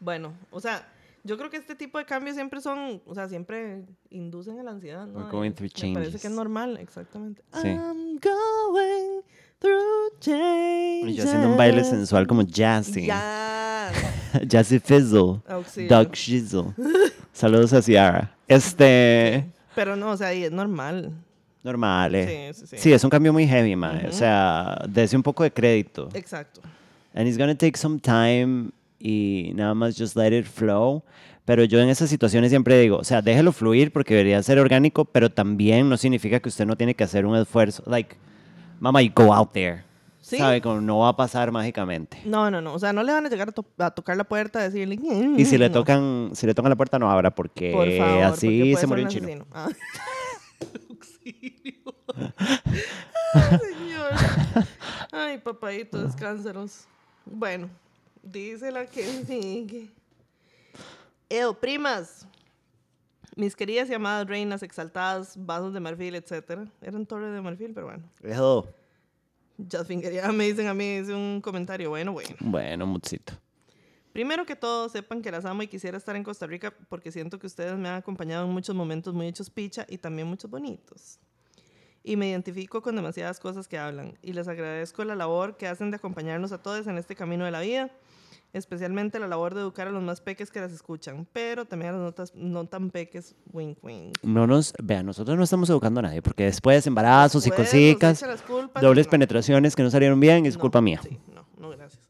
[0.00, 0.86] Bueno, o sea,
[1.26, 4.72] Yo creo que este tipo de cambios siempre son, o sea, siempre inducen a la
[4.72, 5.20] ansiedad, ¿no?
[5.20, 6.24] We're going through Me parece que changes.
[6.26, 7.42] es normal, exactamente.
[7.62, 7.68] Sí.
[7.68, 9.22] I'm going
[9.58, 11.10] through changes.
[11.10, 13.06] Y yo haciendo un baile sensual como Jazzy.
[13.06, 13.90] Ya.
[14.46, 15.40] Jazzy Fizzle.
[15.48, 15.88] Auxilio.
[15.88, 16.74] Doug Shizzle.
[17.32, 18.36] Saludos a Ciara.
[18.46, 19.50] Este.
[19.74, 21.10] Pero no, o sea, y es normal.
[21.62, 22.52] Normal, eh.
[22.52, 22.78] Sí, sí, sí.
[22.78, 24.06] Sí, es un cambio muy heavy, mae.
[24.08, 26.10] O sea, dese un poco de crédito.
[26.12, 26.60] Exacto.
[27.14, 28.72] And it's gonna take some time
[29.04, 31.04] y nada más just let it flow.
[31.44, 35.04] Pero yo en esas situaciones siempre digo, o sea, déjelo fluir porque debería ser orgánico,
[35.04, 37.82] pero también no significa que usted no tiene que hacer un esfuerzo.
[37.86, 38.16] Like,
[38.80, 39.84] mama, you go out there.
[40.22, 40.38] Sí.
[40.38, 40.62] ¿Sabe?
[40.62, 42.16] Como no va a pasar mágicamente.
[42.24, 42.72] No, no, no.
[42.72, 44.98] O sea, no le van a llegar a, to- a tocar la puerta y decirle.
[45.36, 45.74] Y si le no.
[45.74, 49.04] tocan, si le tocan la puerta, no abra porque Por favor, así porque se murió
[49.04, 49.46] un chino.
[49.52, 49.68] Ah.
[50.88, 51.94] Auxilio.
[53.34, 54.66] Ay, señor.
[55.12, 56.08] Ay, papadito.
[57.26, 57.68] Bueno,
[58.24, 59.90] dice la que sigue.
[61.28, 62.26] Ew, primas.
[63.36, 66.68] Mis queridas y amadas reinas exaltadas, vasos de marfil, etc.
[66.80, 68.04] Eran torres de marfil, pero bueno.
[68.22, 68.68] Eso.
[69.70, 71.90] Jasmine quería, me dicen a mí, dice un comentario.
[71.90, 72.36] Bueno, bueno.
[72.40, 73.32] Bueno, mutsito.
[74.12, 77.40] Primero que todo, sepan que las amo y quisiera estar en Costa Rica porque siento
[77.40, 81.18] que ustedes me han acompañado en muchos momentos muy hechos picha y también muchos bonitos.
[82.06, 84.18] Y me identifico con demasiadas cosas que hablan.
[84.22, 87.50] Y les agradezco la labor que hacen de acompañarnos a todos en este camino de
[87.50, 87.90] la vida.
[88.52, 91.26] Especialmente la labor de educar a los más peques que las escuchan.
[91.32, 94.18] Pero también a los notas- no tan peques, wink wink.
[94.22, 98.42] No nos, vean, nosotros no estamos educando a nadie porque después embarazos y Después las
[98.42, 99.10] culpas, dobles no.
[99.10, 101.00] penetraciones que no salieron bien, es No, culpa mía.
[101.02, 102.08] Sí, no, no, gracias.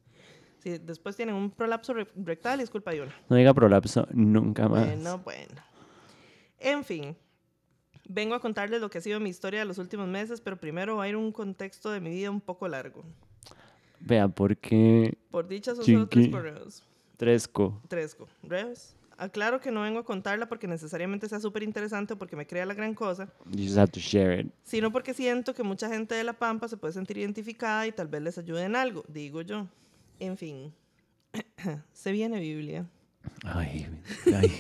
[0.58, 3.14] Si después tienen un prolapso re- rectal, es culpa de una.
[3.28, 4.86] No diga prolapso nunca más.
[4.86, 5.62] Bueno, bueno.
[6.58, 7.16] En fin,
[8.08, 10.96] vengo a contarles lo que ha sido mi historia de los últimos meses, pero primero
[10.96, 13.04] va a ir un contexto de mi vida un poco largo.
[14.00, 16.82] Vea, porque Por dicha son solo tres correos.
[17.16, 17.80] Tresco.
[17.88, 18.94] Tres correos.
[19.16, 22.66] Aclaro que no vengo a contarla porque necesariamente sea súper interesante o porque me crea
[22.66, 24.52] la gran cosa, You just have to share it.
[24.64, 28.08] sino porque siento que mucha gente de La Pampa se puede sentir identificada y tal
[28.08, 29.68] vez les ayude en algo, digo yo.
[30.18, 30.74] En fin,
[31.92, 32.86] se viene Biblia.
[33.44, 33.86] Ay,
[34.34, 34.52] ay,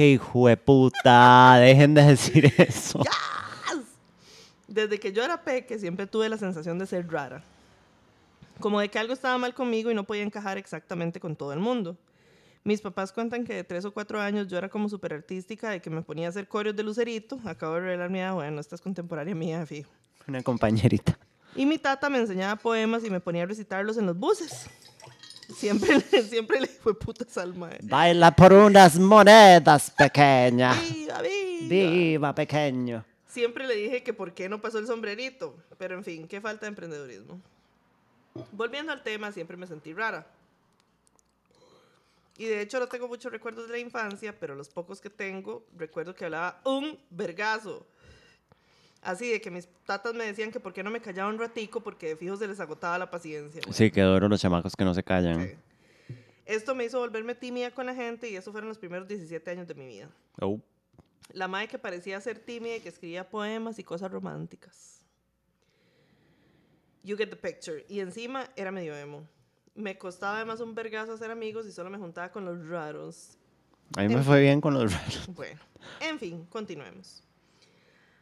[0.00, 3.02] qué hijo de puta, dejen de decir eso.
[4.66, 7.42] Desde que yo era peque siempre tuve la sensación de ser rara.
[8.60, 11.58] Como de que algo estaba mal conmigo y no podía encajar exactamente con todo el
[11.58, 11.98] mundo.
[12.64, 15.82] Mis papás cuentan que de tres o cuatro años yo era como súper artística, de
[15.82, 17.38] que me ponía a hacer coreos de lucerito.
[17.44, 19.90] Acabo de revelar mi edad, bueno, esta es contemporánea mía, fijo.
[20.26, 21.18] Una compañerita.
[21.54, 24.70] Y mi tata me enseñaba poemas y me ponía a recitarlos en los buses.
[25.56, 27.70] Siempre, le- siempre le fue puta salma.
[27.72, 27.78] eh.
[27.82, 30.76] Baila por unas monedas pequeñas.
[30.92, 31.68] ¡Viva, viva!
[31.68, 33.04] Viva pequeño.
[33.26, 36.62] Siempre le dije que por qué no pasó el sombrerito, pero en fin, qué falta
[36.66, 37.40] de emprendedurismo.
[38.52, 40.26] Volviendo al tema, siempre me sentí rara.
[42.38, 45.64] Y de hecho no tengo muchos recuerdos de la infancia, pero los pocos que tengo,
[45.76, 47.86] recuerdo que hablaba un vergazo.
[49.02, 51.80] Así de que mis tatas me decían que por qué no me callaba un ratico
[51.80, 53.62] porque de fijo se les agotaba la paciencia.
[53.70, 55.46] Sí, qué duro los chamacos que no se callan.
[55.46, 55.54] Sí.
[56.44, 59.68] Esto me hizo volverme tímida con la gente y eso fueron los primeros 17 años
[59.68, 60.10] de mi vida.
[60.40, 60.60] Oh.
[61.32, 65.00] La madre que parecía ser tímida y que escribía poemas y cosas románticas.
[67.02, 67.86] You get the picture.
[67.88, 69.26] Y encima era medio emo.
[69.74, 73.38] Me costaba además un vergazo hacer amigos y solo me juntaba con los raros.
[73.96, 75.28] A mí me fue bien con los raros.
[75.28, 75.60] Bueno,
[76.00, 77.22] en fin, continuemos.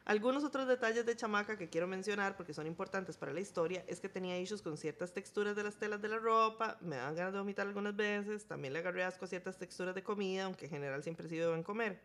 [0.09, 4.01] Algunos otros detalles de chamaca que quiero mencionar porque son importantes para la historia es
[4.01, 7.35] que tenía issues con ciertas texturas de las telas de la ropa, me daban ganas
[7.35, 10.71] de vomitar algunas veces, también le agarré asco a ciertas texturas de comida, aunque en
[10.71, 12.01] general siempre he sido buen comer.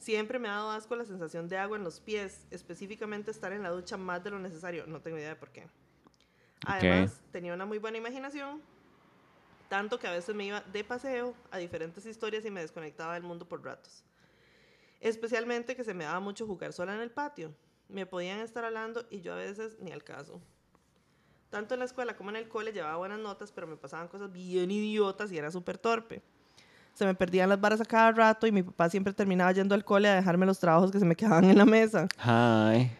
[0.00, 3.62] Siempre me ha dado asco la sensación de agua en los pies, específicamente estar en
[3.62, 5.68] la ducha más de lo necesario, no tengo idea de por qué.
[6.66, 8.60] Además, tenía una muy buena imaginación,
[9.68, 13.22] tanto que a veces me iba de paseo a diferentes historias y me desconectaba del
[13.22, 14.02] mundo por ratos.
[15.00, 17.52] Especialmente que se me daba mucho jugar sola en el patio.
[17.88, 20.40] Me podían estar hablando y yo a veces ni al caso.
[21.50, 24.32] Tanto en la escuela como en el cole llevaba buenas notas, pero me pasaban cosas
[24.32, 26.22] bien idiotas y era súper torpe.
[26.94, 29.84] Se me perdían las varas a cada rato y mi papá siempre terminaba yendo al
[29.84, 32.08] cole a dejarme los trabajos que se me quedaban en la mesa.
[32.24, 32.90] Hi.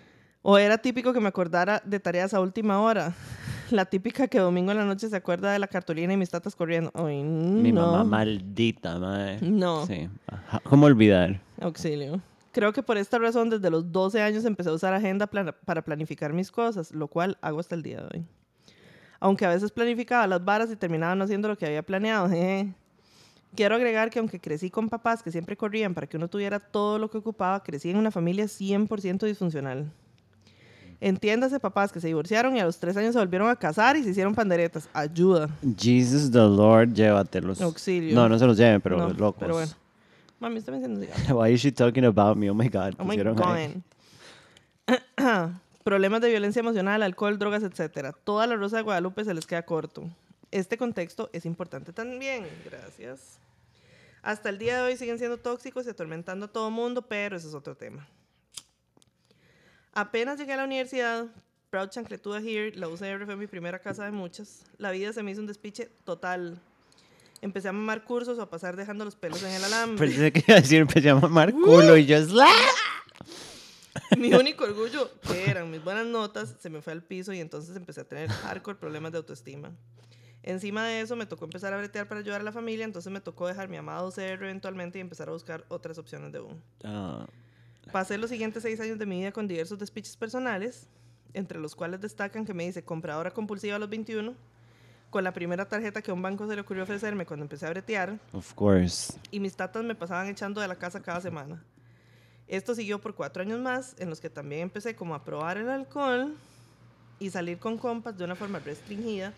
[0.43, 3.13] O era típico que me acordara de tareas a última hora.
[3.71, 6.55] La típica que domingo en la noche se acuerda de la cartulina y mis tatas
[6.55, 6.93] corriendo.
[6.95, 7.81] Ay, Mi no.
[7.91, 9.41] mamá maldita, mae.
[9.41, 9.85] No.
[9.87, 10.09] Sí.
[10.29, 10.61] Ajá.
[10.63, 11.41] ¿Cómo olvidar?
[11.61, 12.21] Auxilio.
[12.53, 15.83] Creo que por esta razón desde los 12 años empecé a usar agenda plana- para
[15.83, 18.25] planificar mis cosas, lo cual hago hasta el día de hoy.
[19.21, 22.29] Aunque a veces planificaba las varas y terminaba no haciendo lo que había planeado.
[22.31, 22.73] jeje.
[23.55, 26.99] Quiero agregar que aunque crecí con papás que siempre corrían para que uno tuviera todo
[26.99, 29.91] lo que ocupaba, crecí en una familia 100% disfuncional.
[31.01, 34.03] Entiéndase, papás que se divorciaron y a los tres años se volvieron a casar y
[34.03, 34.89] se hicieron panderetas.
[34.95, 35.49] Ayuda.
[35.79, 37.61] Jesus the Lord, llévatelos.
[37.61, 38.15] Auxilio.
[38.15, 39.37] No, no se los lleven, pero No, locos.
[39.41, 39.73] Pero bueno.
[40.39, 41.37] Mami, está diciendo cigarro.
[41.41, 42.51] Why is she talking about me?
[42.51, 42.95] Oh my God.
[42.99, 43.17] Oh my.
[43.17, 43.83] God.
[45.85, 48.13] Problemas de violencia emocional, alcohol, drogas, etcétera.
[48.13, 50.11] Toda la Rosa de Guadalupe se les queda corto.
[50.51, 52.47] Este contexto es importante también.
[52.65, 53.39] Gracias.
[54.23, 57.47] Hasta el día de hoy siguen siendo tóxicos y atormentando a todo mundo, pero ese
[57.47, 58.09] es otro tema.
[59.93, 61.27] Apenas llegué a la universidad,
[61.71, 64.65] Proud Chancletuda Here, la UCR fue mi primera casa de muchas.
[64.79, 66.61] La vida se me hizo un despiche total.
[67.43, 70.07] Empecé a mamar cursos o a pasar dejando los pelos en el alambre.
[70.09, 72.49] Pensé que iba a decir, empecé a mamar culo y yo, "Sla".
[74.19, 77.75] Mi único orgullo, que eran mis buenas notas, se me fue al piso y entonces
[77.77, 79.73] empecé a tener hardcore problemas de autoestima.
[80.43, 83.21] Encima de eso, me tocó empezar a bretear para ayudar a la familia, entonces me
[83.21, 86.57] tocó dejar mi amado CR eventualmente y empezar a buscar otras opciones de uno.
[86.85, 87.27] Ah,
[87.93, 90.89] Pasé los siguientes seis años de mi vida con diversos despiches personales,
[91.35, 94.35] entre los cuales destacan que me hice compradora compulsiva a los 21,
[95.17, 97.71] con la primera tarjeta que a un banco se le ocurrió ofrecerme cuando empecé a
[97.71, 99.15] bretear, of course.
[99.31, 101.65] y mis tatas me pasaban echando de la casa cada semana.
[102.47, 105.71] Esto siguió por cuatro años más, en los que también empecé como a probar el
[105.71, 106.35] alcohol
[107.19, 109.33] y salir con compas de una forma restringida,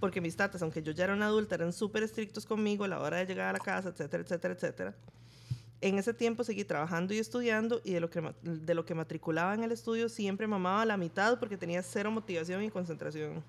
[0.00, 3.00] porque mis tatas, aunque yo ya era una adulta, eran súper estrictos conmigo a la
[3.00, 4.94] hora de llegar a la casa, etcétera, etcétera, etcétera.
[5.80, 9.54] En ese tiempo seguí trabajando y estudiando y de lo que, de lo que matriculaba
[9.54, 13.42] en el estudio siempre mamaba la mitad porque tenía cero motivación y concentración.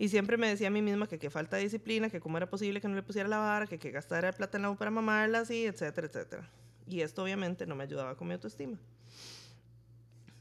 [0.00, 2.48] Y siempre me decía a mí misma que qué falta de disciplina, que cómo era
[2.48, 4.90] posible que no le pusiera la vara, que que gastara plata en la U para
[4.90, 6.48] mamarla así, etcétera, etcétera.
[6.88, 8.78] Y esto obviamente no me ayudaba con mi autoestima.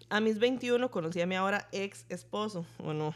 [0.09, 3.13] A mis 21 conocí a mi ahora ex esposo, ¿o no?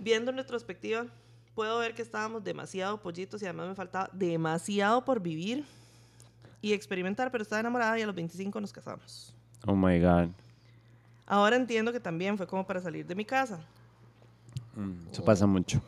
[0.00, 1.06] Viendo en retrospectiva,
[1.54, 5.64] puedo ver que estábamos demasiado pollitos y además me faltaba demasiado por vivir
[6.60, 9.32] y experimentar, pero estaba enamorada y a los 25 nos casamos.
[9.68, 10.30] Oh my God.
[11.26, 13.60] Ahora entiendo que también fue como para salir de mi casa.
[14.78, 15.82] Mm, Eso pasa mucho.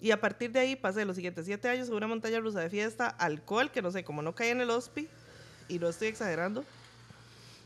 [0.00, 2.70] Y a partir de ahí pasé los siguientes siete años en una montaña rusa de
[2.70, 5.08] fiesta, alcohol, que no sé, como no caí en el hospi,
[5.68, 6.64] y no estoy exagerando,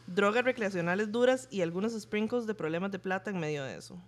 [0.06, 4.01] drogas recreacionales duras y algunos sprinkles de problemas de plata en medio de eso.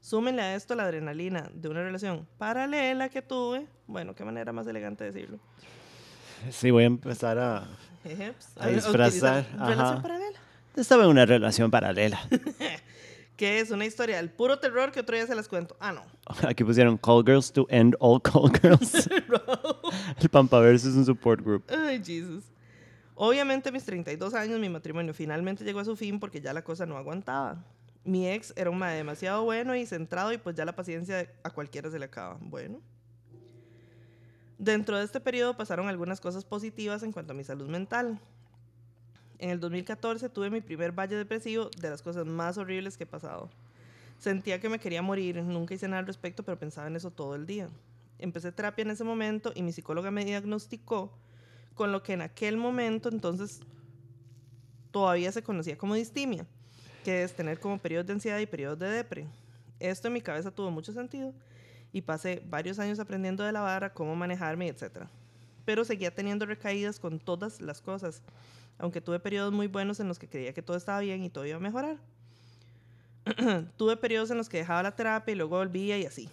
[0.00, 3.66] Súmenle a esto la adrenalina de una relación paralela que tuve.
[3.86, 5.38] Bueno, qué manera más elegante de decirlo.
[6.50, 7.66] Sí, voy a empezar a...
[8.56, 9.46] A disfrazar.
[9.58, 10.38] Relación paralela.
[10.76, 12.20] Estaba en una relación paralela.
[13.36, 15.76] Que es una historia del puro terror que otro día se las cuento.
[15.80, 16.04] Ah, no.
[16.48, 19.08] Aquí pusieron Call Girls to End All Call Girls.
[20.20, 21.64] El Pampaverso es un support group.
[21.68, 22.44] Ay, Jesus.
[23.16, 26.62] Obviamente, a mis 32 años, mi matrimonio finalmente llegó a su fin porque ya la
[26.62, 27.64] cosa no aguantaba.
[28.04, 31.50] Mi ex era un mae demasiado bueno y centrado y pues ya la paciencia a
[31.50, 32.36] cualquiera se le acaba.
[32.40, 32.80] Bueno.
[34.58, 38.20] Dentro de este periodo pasaron algunas cosas positivas en cuanto a mi salud mental.
[39.38, 43.06] En el 2014 tuve mi primer valle depresivo de las cosas más horribles que he
[43.06, 43.50] pasado.
[44.18, 47.34] Sentía que me quería morir, nunca hice nada al respecto, pero pensaba en eso todo
[47.34, 47.68] el día.
[48.18, 51.12] Empecé terapia en ese momento y mi psicóloga me diagnosticó
[51.74, 53.60] con lo que en aquel momento entonces
[54.90, 56.46] todavía se conocía como distimia,
[57.04, 59.26] que es tener como periodos de ansiedad y periodos de depre.
[59.80, 61.34] Esto en mi cabeza tuvo mucho sentido
[61.92, 65.06] y pasé varios años aprendiendo de la vara, cómo manejarme, etc.
[65.64, 68.22] Pero seguía teniendo recaídas con todas las cosas,
[68.78, 71.46] aunque tuve periodos muy buenos en los que creía que todo estaba bien y todo
[71.46, 71.96] iba a mejorar.
[73.76, 76.28] tuve periodos en los que dejaba la terapia y luego volvía y así.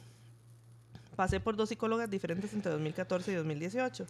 [1.16, 4.06] Pasé por dos psicólogas diferentes entre 2014 y 2018.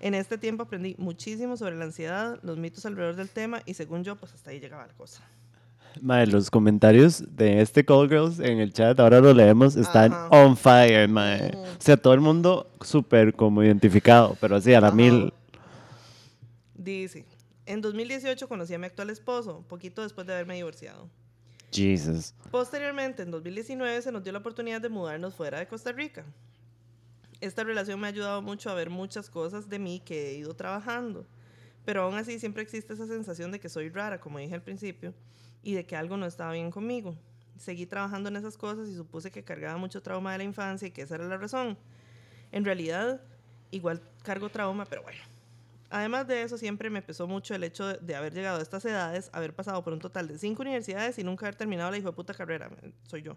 [0.00, 4.04] En este tiempo aprendí muchísimo sobre la ansiedad, los mitos alrededor del tema y según
[4.04, 5.22] yo, pues hasta ahí llegaba la cosa.
[6.00, 10.28] Mae, los comentarios de este Call Girls en el chat, ahora lo leemos, están Ajá.
[10.28, 11.50] on fire, mae.
[11.56, 14.96] O sea, todo el mundo súper como identificado, pero así a la Ajá.
[14.96, 15.32] mil.
[16.74, 17.24] Dice,
[17.68, 21.10] en 2018 conocí a mi actual esposo, poquito después de haberme divorciado.
[21.70, 22.34] Jesus.
[22.50, 26.24] Posteriormente, en 2019, se nos dio la oportunidad de mudarnos fuera de Costa Rica.
[27.42, 30.54] Esta relación me ha ayudado mucho a ver muchas cosas de mí que he ido
[30.54, 31.26] trabajando,
[31.84, 35.12] pero aún así siempre existe esa sensación de que soy rara, como dije al principio,
[35.62, 37.18] y de que algo no estaba bien conmigo.
[37.58, 40.90] Seguí trabajando en esas cosas y supuse que cargaba mucho trauma de la infancia y
[40.90, 41.76] que esa era la razón.
[42.50, 43.20] En realidad,
[43.70, 45.20] igual cargo trauma, pero bueno.
[45.90, 49.30] Además de eso, siempre me pesó mucho el hecho de, haber llegado a estas edades,
[49.32, 52.12] haber pasado por un total de cinco universidades y nunca haber terminado la hijo de
[52.12, 52.70] puta carrera.
[53.04, 53.36] Soy yo.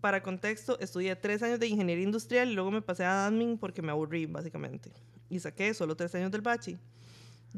[0.00, 3.80] Para contexto, estudié tres años de ingeniería industrial y luego me pasé a admin porque
[3.80, 4.90] me aburrí, básicamente.
[5.30, 6.78] Y saqué solo tres años del bachi.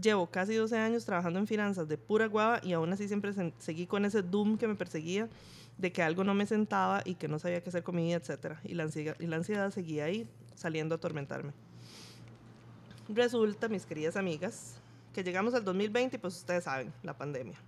[0.00, 3.52] Llevo casi 12 años trabajando en finanzas de pura guava y aún así siempre se-
[3.58, 5.28] seguí con ese doom que me perseguía
[5.76, 8.16] de que algo no me sentaba y que no sabía qué hacer con mi vida,
[8.16, 8.58] etc.
[8.64, 11.52] Y la ansiedad seguía ahí, saliendo a atormentarme.
[13.08, 14.78] Resulta, mis queridas amigas,
[15.14, 17.58] que llegamos al 2020 y pues ustedes saben, la pandemia.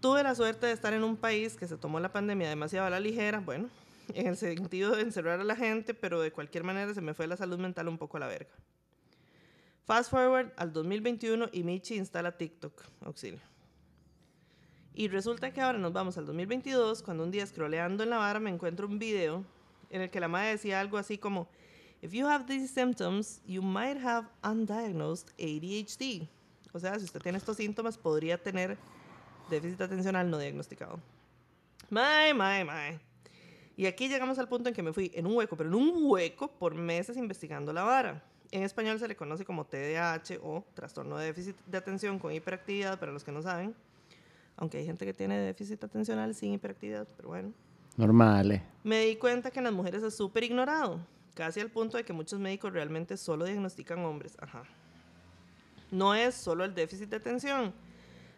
[0.00, 2.90] Tuve la suerte de estar en un país que se tomó la pandemia demasiado a
[2.90, 3.68] la ligera, bueno,
[4.14, 7.28] en el sentido de encerrar a la gente, pero de cualquier manera se me fue
[7.28, 8.50] la salud mental un poco a la verga.
[9.84, 13.40] Fast forward al 2021 y Michi instala TikTok, auxilio.
[14.92, 18.40] Y resulta que ahora nos vamos al 2022, cuando un día scrolleando en la vara
[18.40, 19.44] me encuentro un video
[19.90, 21.48] en el que la madre decía algo así como,
[22.00, 26.28] If you have these symptoms, you might have undiagnosed ADHD.
[26.72, 28.76] O sea, si usted tiene estos síntomas, podría tener
[29.50, 31.00] déficit atencional no diagnosticado.
[31.90, 32.98] My, my, my.
[33.76, 35.92] Y aquí llegamos al punto en que me fui en un hueco, pero en un
[36.10, 38.22] hueco por meses investigando la vara.
[38.50, 42.98] En español se le conoce como TDAH o trastorno de déficit de atención con hiperactividad,
[42.98, 43.74] para los que no saben.
[44.56, 47.52] Aunque hay gente que tiene déficit atencional sin hiperactividad, pero bueno.
[47.96, 48.52] Normal.
[48.52, 48.62] eh.
[48.84, 51.00] Me di cuenta que en las mujeres es súper ignorado,
[51.38, 54.36] casi al punto de que muchos médicos realmente solo diagnostican hombres.
[55.92, 57.72] No es solo el déficit de atención,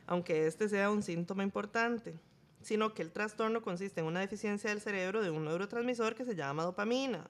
[0.07, 2.15] aunque este sea un síntoma importante,
[2.61, 6.37] sino que el trastorno consiste en una deficiencia del cerebro de un neurotransmisor que se
[6.37, 7.27] llama dopamina,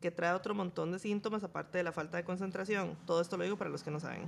[0.00, 2.96] que trae otro montón de síntomas aparte de la falta de concentración.
[3.04, 4.26] Todo esto lo digo para los que no saben.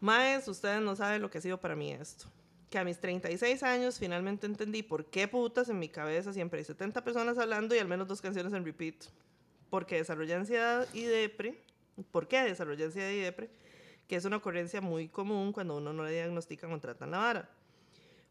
[0.00, 2.26] Maes, ustedes no saben lo que ha sido para mí esto.
[2.70, 6.64] Que a mis 36 años finalmente entendí por qué putas en mi cabeza siempre hay
[6.64, 8.94] 70 personas hablando y al menos dos canciones en repeat.
[9.70, 11.62] Porque desarrollé ansiedad y depre.
[12.10, 13.50] ¿Por qué desarrollé ansiedad y depre?
[14.06, 17.50] Que es una ocurrencia muy común cuando uno no le diagnostican o tratan la vara.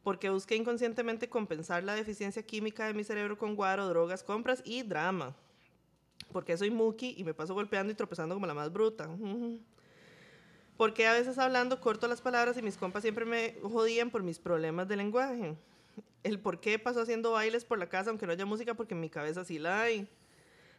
[0.03, 4.83] Porque busqué inconscientemente compensar la deficiencia química de mi cerebro con guaro, drogas, compras y
[4.83, 5.35] drama.
[6.31, 9.09] Porque soy muki y me paso golpeando y tropezando como la más bruta.
[10.77, 14.37] Porque a veces hablando corto las palabras y mis compas siempre me jodían por mis
[14.37, 15.55] problemas de lenguaje.
[16.23, 19.01] El por qué paso haciendo bailes por la casa aunque no haya música porque en
[19.01, 20.07] mi cabeza sí la hay.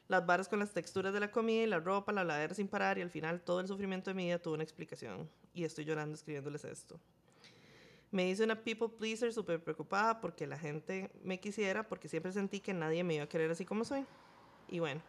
[0.07, 2.97] Las varas con las texturas de la comida y la ropa, la ladera sin parar
[2.99, 5.29] y al final todo el sufrimiento de mi vida tuvo una explicación.
[5.53, 6.99] Y estoy llorando escribiéndoles esto.
[8.11, 12.61] Me hice una people pleaser súper preocupada porque la gente me quisiera porque siempre sentí
[12.61, 14.07] que nadie me iba a querer así como soy.
[14.69, 15.03] Y bueno,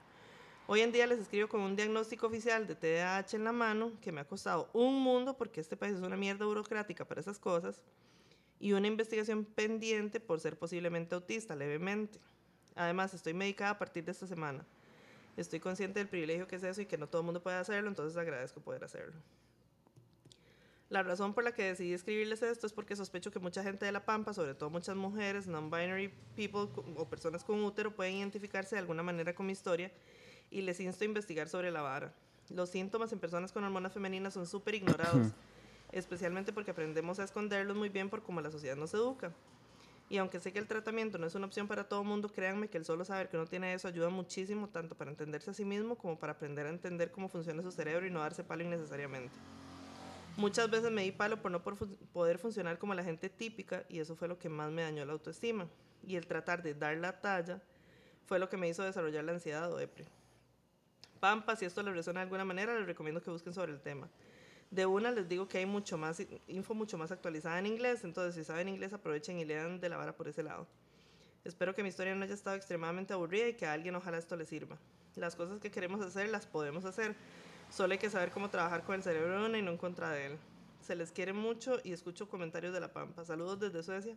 [0.71, 4.11] Hoy en día les escribo con un diagnóstico oficial de TDAH en la mano que
[4.11, 7.81] me ha costado un mundo porque este país es una mierda burocrática para esas cosas
[8.59, 12.19] y una investigación pendiente por ser posiblemente autista levemente.
[12.75, 14.63] Además, estoy medicada a partir de esta semana.
[15.37, 17.89] Estoy consciente del privilegio que es eso y que no todo el mundo puede hacerlo,
[17.89, 19.15] entonces agradezco poder hacerlo.
[20.89, 23.91] La razón por la que decidí escribirles esto es porque sospecho que mucha gente de
[23.91, 28.81] La Pampa, sobre todo muchas mujeres, non-binary people o personas con útero, pueden identificarse de
[28.81, 29.91] alguna manera con mi historia
[30.51, 32.13] y les insto a investigar sobre la vara.
[32.49, 35.27] Los síntomas en personas con hormonas femeninas son súper ignorados,
[35.91, 39.31] especialmente porque aprendemos a esconderlos muy bien por cómo la sociedad nos educa.
[40.09, 42.80] Y aunque sé que el tratamiento no es una opción para todo mundo, créanme que
[42.80, 45.95] el solo saber que uno tiene eso ayuda muchísimo, tanto para entenderse a sí mismo
[45.95, 49.35] como para aprender a entender cómo funciona su cerebro y no darse palo innecesariamente.
[50.35, 53.99] Muchas veces me di palo por no por poder funcionar como la gente típica y
[53.99, 55.67] eso fue lo que más me dañó la autoestima.
[56.01, 57.61] Y el tratar de dar la talla
[58.26, 60.05] fue lo que me hizo desarrollar la ansiedad o depre.
[61.19, 64.09] Pampa, si esto les resuena de alguna manera, les recomiendo que busquen sobre el tema.
[64.71, 68.35] De una les digo que hay mucho más info mucho más actualizada en inglés, entonces
[68.35, 70.67] si saben inglés aprovechen y lean de la vara por ese lado.
[71.43, 74.35] Espero que mi historia no haya estado extremadamente aburrida y que a alguien ojalá esto
[74.35, 74.77] le sirva.
[75.15, 77.15] Las cosas que queremos hacer las podemos hacer,
[77.71, 80.37] solo hay que saber cómo trabajar con el cerebro y no en contra de él.
[80.85, 83.25] Se les quiere mucho y escucho comentarios de La Pampa.
[83.25, 84.15] Saludos desde Suecia,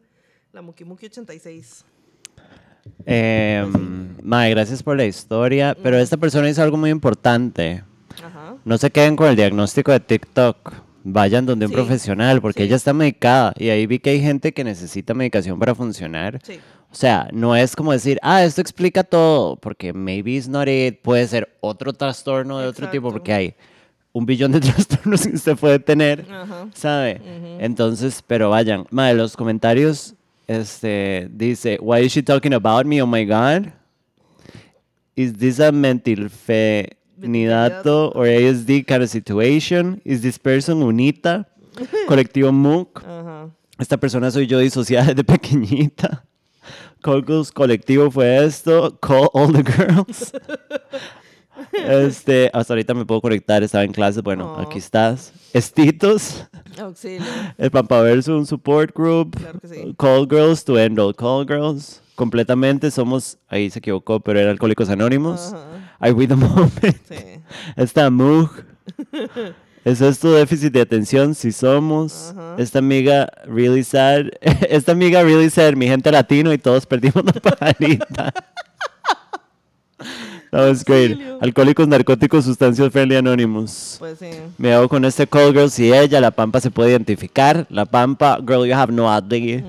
[0.53, 1.85] la Muki Muki 86.
[3.07, 3.67] Eh,
[4.23, 7.83] mae, gracias por la historia, pero esta persona hizo algo muy importante.
[8.25, 8.57] Ajá.
[8.65, 10.73] No se queden con el diagnóstico de TikTok.
[11.05, 12.67] Vayan donde un Sí, profesional, porque sí.
[12.69, 16.39] ella está medicada y ahí vi que hay gente que necesita medicación para funcionar.
[16.45, 16.61] Sí.
[16.93, 21.01] O sea, no es como decir, ah, esto explica todo, porque maybe it's not it,
[21.03, 23.13] puede ser otro trastorno de otro tipo, Exacto.
[23.19, 23.55] porque hay
[24.13, 26.69] un billón de trastornos que usted puede tener, Ajá.
[26.75, 27.21] ¿sabe?
[27.59, 28.85] Entonces, pero vayan.
[28.91, 30.15] Madre, los comentarios,
[30.53, 33.01] este, dice, why is she talking about me?
[33.01, 33.73] Oh my God.
[35.17, 40.01] Is this a mental fenidato or ASD kind of situation?
[40.05, 41.47] Is this person unita?
[42.09, 43.03] Colectivo MOOC.
[43.79, 46.25] Esta persona soy yo disociada desde pequeñita.
[47.03, 48.97] Colectivo fue esto.
[49.01, 50.33] Call all the girls.
[51.73, 54.21] Este, hasta ahorita me puedo conectar, estaba en clase.
[54.21, 54.61] Bueno, Oh.
[54.61, 55.33] aquí estás.
[55.53, 56.47] Estitos.
[56.81, 57.23] Auxilio.
[57.59, 59.37] El Pampaverso, un support group.
[59.37, 59.95] Claro que sí.
[59.99, 62.01] Call Girls to end all Call Girls.
[62.15, 65.53] Completamente somos, ahí se equivocó, pero era Alcohólicos Anónimos.
[65.55, 65.97] Ajá.
[65.99, 66.97] Are we the moment?
[67.09, 67.41] Sí.
[67.77, 68.51] Esta Moog.
[69.85, 71.35] ¿Es esto déficit de atención?
[71.35, 72.35] Si somos.
[72.57, 74.27] Esta amiga really sad.
[74.69, 75.75] Esta amiga really sad.
[75.75, 78.33] Mi gente latino y todos perdimos la pajarita.
[80.53, 81.19] That was great.
[81.41, 83.97] Alcohólicos, narcóticos, sustancias friendly anonymous.
[83.99, 84.29] Pues sí.
[84.59, 87.67] Me hago con este call girl si ella, la pampa se puede identificar.
[87.71, 89.65] La pampa, girl, you have no idea.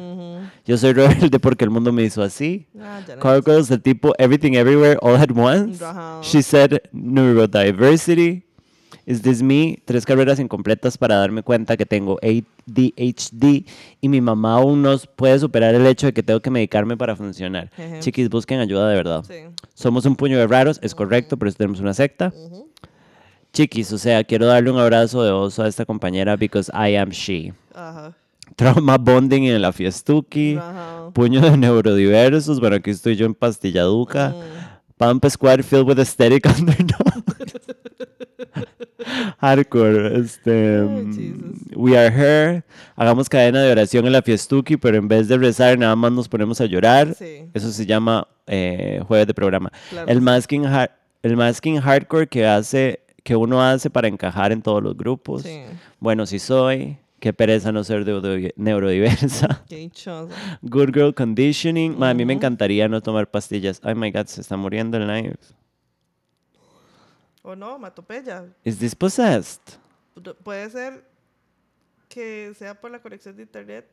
[0.65, 2.67] Yo soy rebelde porque el mundo me hizo así.
[2.77, 2.99] Ah.
[3.21, 5.81] Call girls, the tipo everything everywhere all at once.
[6.21, 8.43] She said neurodiversity.
[9.05, 9.79] Is this me?
[9.85, 13.65] Tres carreras incompletas para darme cuenta que tengo ADHD
[13.99, 17.15] y mi mamá aún no puede superar el hecho de que tengo que medicarme para
[17.15, 17.69] funcionar.
[17.99, 19.23] Chiquis, busquen ayuda de verdad.
[19.27, 19.35] Sí.
[19.73, 22.33] Somos un puño de raros, es correcto, pero tenemos una secta.
[23.51, 27.09] Chiquis, o sea, quiero darle un abrazo de oso a esta compañera because I am
[27.09, 27.53] she.
[27.73, 28.15] Ajá.
[28.55, 30.55] Trauma bonding en la fiestuki.
[30.55, 31.09] Ajá.
[31.13, 32.59] Puño de neurodiversos.
[32.59, 34.29] Bueno, aquí estoy yo en pastilladuca.
[34.29, 34.97] Mm.
[34.97, 37.72] Pampa Squad filled with aesthetic underdogs.
[39.39, 40.19] Hardcore.
[40.19, 40.79] Este,
[41.13, 41.75] Jesus.
[41.75, 42.63] we are her.
[42.95, 46.27] Hagamos cadena de oración en la fiestuki, pero en vez de rezar, nada más nos
[46.27, 47.13] ponemos a llorar.
[47.15, 47.49] Sí.
[47.53, 49.71] Eso se llama eh, jueves de programa.
[49.89, 50.23] Claro el, sí.
[50.23, 50.65] masking
[51.23, 55.43] el masking hardcore que hace que uno hace para encajar en todos los grupos.
[55.43, 55.61] Sí.
[55.99, 56.97] Bueno, si soy.
[57.23, 58.05] Qué pereza no ser
[58.57, 59.63] neurodiversa.
[59.69, 60.59] Qué dichosa.
[60.61, 61.97] Good girl conditioning.
[61.97, 63.79] Ma, a mí me encantaría no tomar pastillas.
[63.81, 65.37] Ay, my God, se está muriendo el live.
[67.43, 68.51] O no, Matopeya.
[68.63, 69.77] Is this possessed?
[70.15, 71.03] Pu- Puede ser
[72.09, 73.85] que sea por la conexión de internet.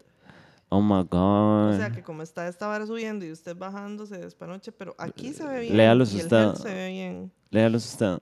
[0.68, 1.74] Oh my God.
[1.74, 4.70] O sea, que como está esta vara subiendo y usted bajando, se despanoche.
[4.70, 5.80] Pero aquí se ve bien.
[5.80, 6.54] El usted.
[6.54, 7.32] se ve bien.
[7.50, 8.18] Léalos usted.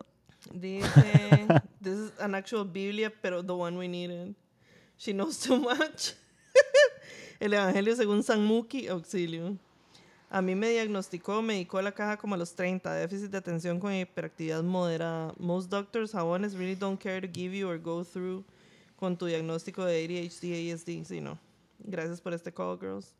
[0.54, 0.88] Dice,
[1.82, 4.34] this is an actual Biblia, pero the one we needed.
[4.96, 6.14] She knows too much.
[7.40, 9.56] El Evangelio según San Muki, auxilio.
[10.30, 13.38] A mí me diagnosticó, me dedicó a la caja como a los 30, déficit de
[13.38, 15.32] atención con hiperactividad moderada.
[15.38, 18.44] Most doctors, jabones, really don't care to give you or go through
[18.96, 21.04] con tu diagnóstico de ADHD, ASD.
[21.06, 21.38] Sí, no.
[21.78, 23.14] Gracias por este call, girls.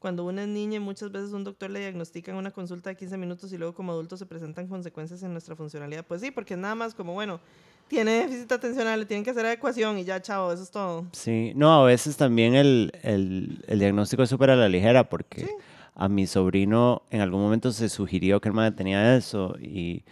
[0.00, 3.16] Cuando una es niña, muchas veces un doctor le diagnostica en una consulta de 15
[3.18, 6.04] minutos y luego como adulto se presentan consecuencias en nuestra funcionalidad.
[6.04, 7.38] Pues sí, porque es nada más como, bueno,
[7.86, 11.06] tiene déficit atencional, le tienen que hacer adecuación y ya, chao, eso es todo.
[11.12, 15.42] Sí, no, a veces también el, el, el diagnóstico es súper a la ligera porque
[15.42, 15.50] Sí.
[15.94, 20.02] A mi sobrino en algún momento se sugirió que el mae tenía eso y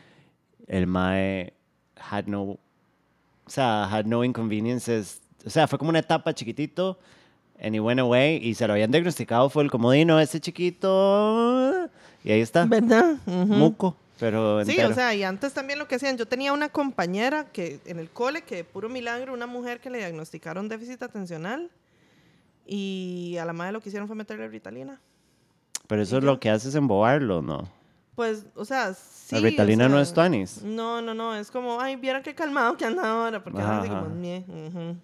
[0.66, 1.52] el mae
[1.96, 2.58] had no, o
[3.46, 5.20] sea, had no inconveniences.
[5.46, 6.98] O sea, fue como una etapa chiquitito
[7.62, 11.88] and he went away y se lo habían diagnosticado, fue el comodino, ese chiquito
[12.24, 13.16] y ahí está, ¿Verdad?
[13.26, 13.34] Ujú.
[13.46, 14.90] muco, pero Sí, entero.
[14.90, 18.10] o sea, y antes también lo que hacían, yo tenía una compañera que en el
[18.10, 21.70] cole, que de puro milagro, una mujer que le diagnosticaron déficit atencional
[22.66, 25.00] y a la madre lo que hicieron fue meterle Ritalina.
[25.90, 27.68] Pero eso ¿y es lo que hace es embobarlo, ¿no?
[28.14, 29.34] Pues, o sea, sí.
[29.34, 30.62] La o Ritalina no es tuanis.
[30.62, 34.04] No, no, no, es como, ay, vieran qué calmado que anda ahora, porque Ajá, anda
[34.04, 34.96] como.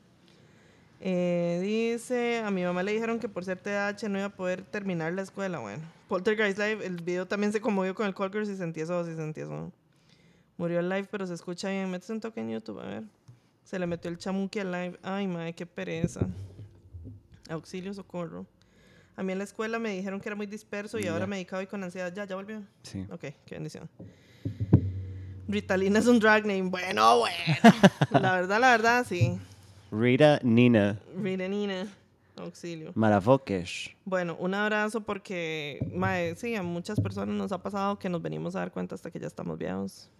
[1.00, 4.62] Eh, dice, a mi mamá le dijeron que por ser TDAH no iba a poder
[4.62, 5.58] terminar la escuela.
[5.58, 9.04] Bueno, Poltergeist Live, el video también se conmovió con el Call Girl, si sentí eso,
[9.04, 9.72] si sentí eso.
[10.56, 11.90] Murió el live, pero se escucha bien.
[11.90, 13.02] Métese un toque en YouTube, a ver.
[13.64, 14.98] Se le metió el chamuqui al live.
[15.02, 16.20] Ay, madre, qué pereza.
[17.50, 18.46] Auxilio, socorro.
[19.16, 21.66] A mí en la escuela me dijeron que era muy disperso y ahora medicado y
[21.66, 22.12] con ansiedad.
[22.14, 22.62] Ya, ya volvió.
[22.82, 23.06] Sí.
[23.10, 23.88] Ok, qué bendición.
[25.48, 26.68] Ritalina es un drag name.
[26.68, 27.36] Bueno, bueno.
[28.10, 29.38] la verdad, la verdad, sí.
[29.90, 31.86] Rita Nina Ritanina.
[32.36, 32.92] Auxilio.
[32.94, 33.96] Marafokesh.
[34.04, 38.54] Bueno, un abrazo porque, mae, sí, a muchas personas nos ha pasado que nos venimos
[38.54, 40.10] a dar cuenta hasta que ya estamos viejos.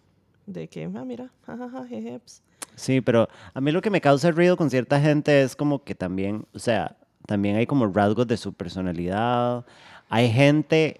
[0.47, 2.41] De que, ah, mira, jajaja, jejeps.
[2.75, 5.93] Sí, pero a mí lo que me causa ruido con cierta gente es como que
[5.93, 6.97] también, o sea,
[7.27, 9.63] también hay como rasgos de su personalidad.
[10.09, 10.99] Hay gente,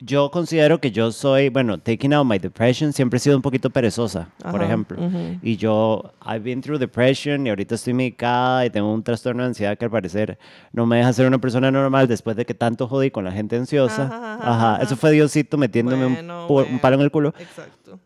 [0.00, 3.70] yo considero que yo soy, bueno, taking out my depression, siempre he sido un poquito
[3.70, 5.00] perezosa, por Ajá, ejemplo.
[5.04, 5.38] ujú.
[5.42, 9.48] Y yo, I've been through depression y ahorita estoy medicada y tengo un trastorno de
[9.48, 10.38] ansiedad que al parecer
[10.72, 13.56] no me deja ser una persona normal después de que tanto jodí con la gente
[13.56, 14.04] ansiosa.
[14.06, 16.78] Ajá, ajá, Ajá, eso fue Diosito metiéndome un Bueno, un, bueno.
[16.80, 17.34] palo en el culo.
[17.38, 17.98] Exacto.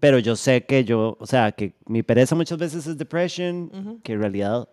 [0.00, 4.12] Pero yo sé que yo, o sea, que mi pereza muchas veces es depression, que
[4.12, 4.68] en realidad,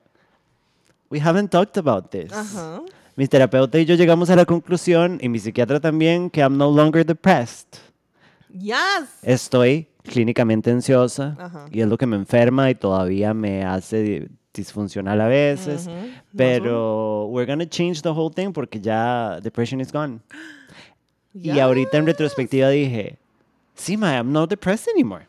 [1.09, 2.31] we haven't talked about this.
[2.31, 2.81] Ajá.
[3.15, 6.69] Mi terapeuta y yo llegamos a la conclusión, y mi psiquiatra también, que I'm no
[6.69, 7.79] longer depressed.
[8.49, 8.75] Yes.
[9.21, 11.65] Estoy clínicamente ansiosa Ajá.
[11.71, 15.89] y es lo que me enferma y todavía me hace di- disfuncional a veces.
[16.35, 20.19] Pero we're gonna change the whole thing porque ya depression is gone.
[21.33, 23.17] Y ahorita en retrospectiva dije,
[23.75, 25.27] sí, ma, I'm not depressed anymore.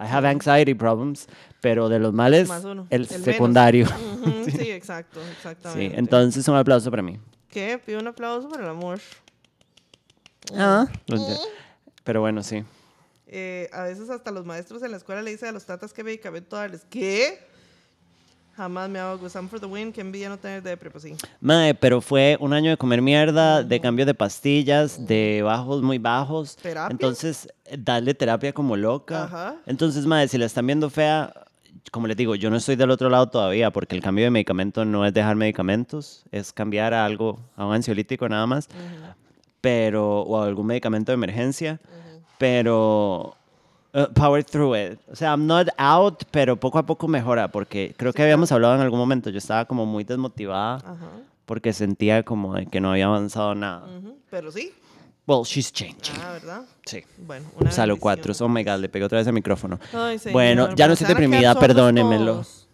[0.00, 1.26] I have anxiety problems,
[1.60, 3.86] pero de los males, Más uno, el, el secundario.
[3.86, 5.98] Ujú, Sí, exacto, Sí, exactamente.
[5.98, 7.20] entonces un aplauso para mí.
[7.50, 7.78] ¿Qué?
[7.84, 8.98] Pido un aplauso por el amor.
[10.56, 10.86] Ah.
[12.04, 12.64] Pero bueno, sí.
[13.26, 16.02] Eh, a veces hasta los maestros en la escuela le dicen a los tatas qué
[16.02, 16.84] medicamento darles.
[16.88, 17.38] ¿Qué?
[18.60, 19.90] Jamás me hago gustan for the win.
[19.90, 21.16] Que envidia no tener depre, pues sí.
[21.40, 25.96] Mae, pero fue un año de comer mierda, de cambio de pastillas, de bajos muy
[25.96, 26.56] bajos.
[26.56, 26.92] ¿Terapia?
[26.92, 29.24] Entonces, darle terapia como loca.
[29.24, 29.54] Ajá.
[29.64, 31.32] Entonces, mae, si la están viendo fea,
[31.90, 34.84] como les digo, yo no estoy del otro lado todavía porque el cambio de medicamento
[34.84, 38.68] no es dejar medicamentos, es cambiar a algo, a un ansiolítico nada más,
[39.62, 41.80] pero, o a algún medicamento de emergencia,
[42.36, 43.36] pero
[43.94, 44.98] uh, power through it.
[45.10, 48.74] O sea, I'm not out, pero poco a poco mejora porque creo que habíamos hablado
[48.74, 51.10] en algún momento, yo estaba como muy desmotivada Ajá.
[51.46, 53.86] porque sentía como de que no había avanzado nada.
[53.86, 54.18] Ujú.
[54.30, 54.72] Pero sí.
[55.26, 56.16] Well, she's changing.
[56.20, 56.64] Ah, ¿verdad?
[56.84, 57.04] Sí.
[57.18, 57.98] Bueno, una Salo bendición.
[58.00, 58.34] cuatro.
[58.40, 59.78] Oh my God, le pegué otra vez el micrófono.
[59.92, 62.66] Ay, señor, Bueno, ya no estoy deprimida, todos.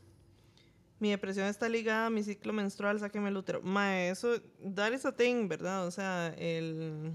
[0.98, 3.60] Mi depresión está ligada a mi ciclo menstrual, sáqueme el útero.
[3.62, 4.40] Mae, eso,
[4.74, 5.86] that is a thing, ¿verdad?
[5.86, 7.12] O sea, el...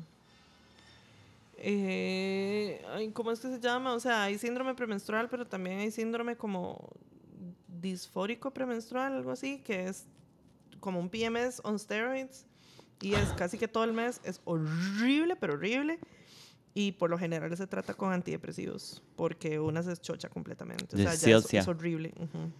[1.64, 3.94] Eh, ay, ¿Cómo es que se llama?
[3.94, 6.90] O sea, hay síndrome premenstrual, pero también hay síndrome como
[7.68, 10.08] disfórico premenstrual, algo así, que es
[10.80, 12.48] como un PMS on steroids.
[13.00, 14.22] Y es casi que todo el mes.
[14.24, 16.00] Es horrible, pero horrible.
[16.74, 20.96] Y por lo general se trata con antidepresivos, porque una se chocha completamente.
[20.96, 22.14] O sea, ya es, es horrible.
[22.18, 22.52] ujú.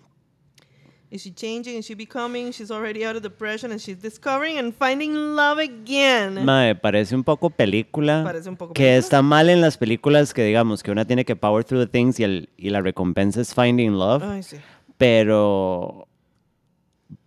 [1.12, 1.76] Is she changing?
[1.78, 2.52] Is she becoming?
[2.54, 6.46] She's already out of depression and she's discovering and finding love again.
[6.46, 8.24] Mae, parece un poco película.
[8.24, 8.98] Parece un poco Que película.
[9.00, 12.18] está mal en las películas que digamos que una tiene que power through the things
[12.20, 14.24] y, el, y la recompensa es finding love.
[14.24, 14.56] Ay, sí.
[14.98, 16.08] Pero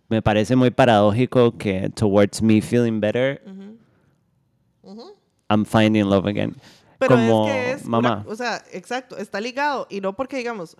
[0.09, 3.39] me parece muy paradójico que towards me feeling better,
[5.47, 6.55] I'm finding love again.
[6.97, 8.25] Pero Como es que es una- mamá.
[8.27, 10.75] o sea, exacto, está ligado y no porque digamos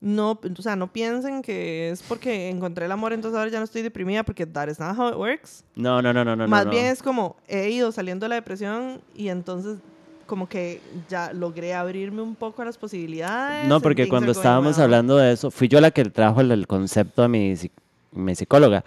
[0.00, 3.64] no, o sea, no piensen que es porque encontré el amor, entonces ahora ya no
[3.64, 5.64] estoy deprimida porque that is not how it works.
[5.74, 6.48] No, no, no, no, no.
[6.48, 6.70] Más no.
[6.70, 9.78] bien es como he ido saliendo de la depresión y entonces
[10.26, 13.68] como que ya logré abrirme un poco a las posibilidades.
[13.68, 17.24] No, porque cuando estábamos hablando de eso, fui yo la que trajo el, el concepto
[17.24, 17.54] a mi,
[18.12, 18.84] mi psicóloga.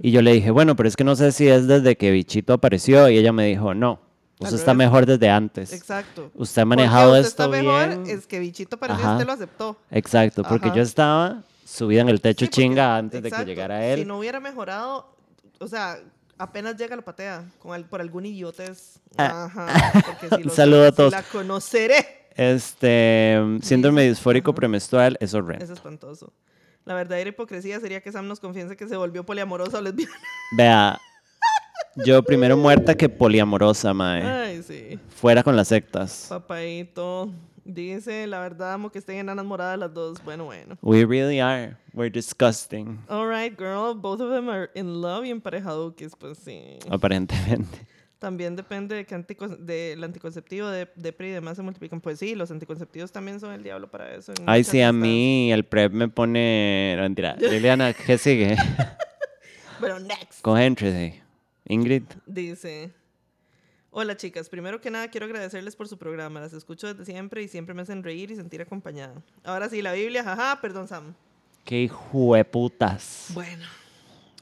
[0.00, 2.52] Y yo le dije, bueno, pero es que no sé si es desde que Bichito
[2.52, 3.08] apareció.
[3.08, 3.98] Y ella me dijo, no,
[4.40, 4.86] Al usted está revés.
[4.86, 5.72] mejor desde antes.
[5.72, 6.30] Exacto.
[6.34, 8.18] Usted ha manejado usted esto está mejor, bien.
[8.18, 9.12] es que bichito pareció Ajá.
[9.14, 9.76] usted lo aceptó.
[9.90, 10.76] Exacto, porque Ajá.
[10.76, 14.00] yo estaba subida en el techo Sí, porque- chinga antes de exacto, que llegara él.
[14.00, 15.14] Si no hubiera mejorado,
[15.60, 15.98] o sea,
[16.36, 18.98] apenas llega lo patea con por algún idiotez.
[19.16, 19.44] Ah.
[19.44, 19.66] Ajá,
[20.06, 21.12] porque si Un lo saludo a si todos.
[21.12, 22.24] la conoceré.
[22.36, 24.56] Este, síndrome disfórico ajá.
[24.56, 25.64] premenstrual es horrendo.
[25.64, 26.32] Es espantoso.
[26.84, 30.12] La verdadera hipocresía sería que Sam nos confiese que se volvió poliamorosa o lesbiana.
[30.56, 31.00] Vea,
[32.04, 34.22] yo primero muerta que poliamorosa, mae.
[34.22, 34.98] Ay, sí.
[35.16, 36.26] Fuera con las sectas.
[36.28, 37.30] Papaito.
[37.66, 40.22] Dice, la verdad, amo que estén enanas moradas las dos.
[40.22, 40.76] Bueno, bueno.
[40.82, 41.76] We really are.
[41.94, 42.98] We're disgusting.
[43.08, 43.94] All right, girl.
[43.94, 46.78] Both of them are in love y emparejaduques, pues sí.
[46.90, 47.86] Aparentemente.
[48.18, 52.00] También depende de qué antico- del anticonceptivo, de, de PRI y demás se multiplican.
[52.02, 54.32] Pues sí, los anticonceptivos también son el diablo para eso.
[54.46, 56.94] Ay, sí, a mí el prep me pone.
[56.96, 57.34] No, mentira.
[57.38, 58.56] Liliana, ¿qué sigue?
[59.80, 60.40] Bueno, next.
[60.40, 61.23] Concéntrese.
[61.66, 62.04] Ingrid.
[62.26, 62.92] Dice.
[63.90, 66.40] Hola chicas, primero que nada quiero agradecerles por su programa.
[66.40, 69.22] Las escucho desde siempre y siempre me hacen reír y sentir acompañada.
[69.44, 71.14] Ahora sí, la Biblia, jaja, perdón Sam.
[71.64, 73.30] Qué hijo de putas.
[73.34, 73.64] Bueno.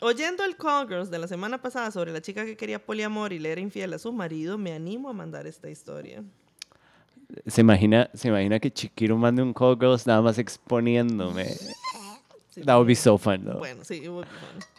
[0.00, 3.38] Oyendo el Call Girls de la semana pasada sobre la chica que quería poliamor y
[3.38, 6.24] le era infiel a su marido, me animo a mandar esta historia.
[7.46, 11.44] ¿Se imagina, se imagina que Chiquiro mande un call girls nada más exponiéndome?
[12.50, 13.58] Sí, That would be so fun, though.
[13.58, 14.71] Bueno, sí, it would be fun.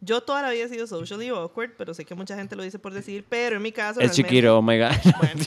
[0.00, 2.78] Yo toda la vida he sido socially awkward, pero sé que mucha gente lo dice
[2.78, 4.92] por decir, pero en mi caso es Chiquiro, oh my god.
[5.18, 5.44] Bueno,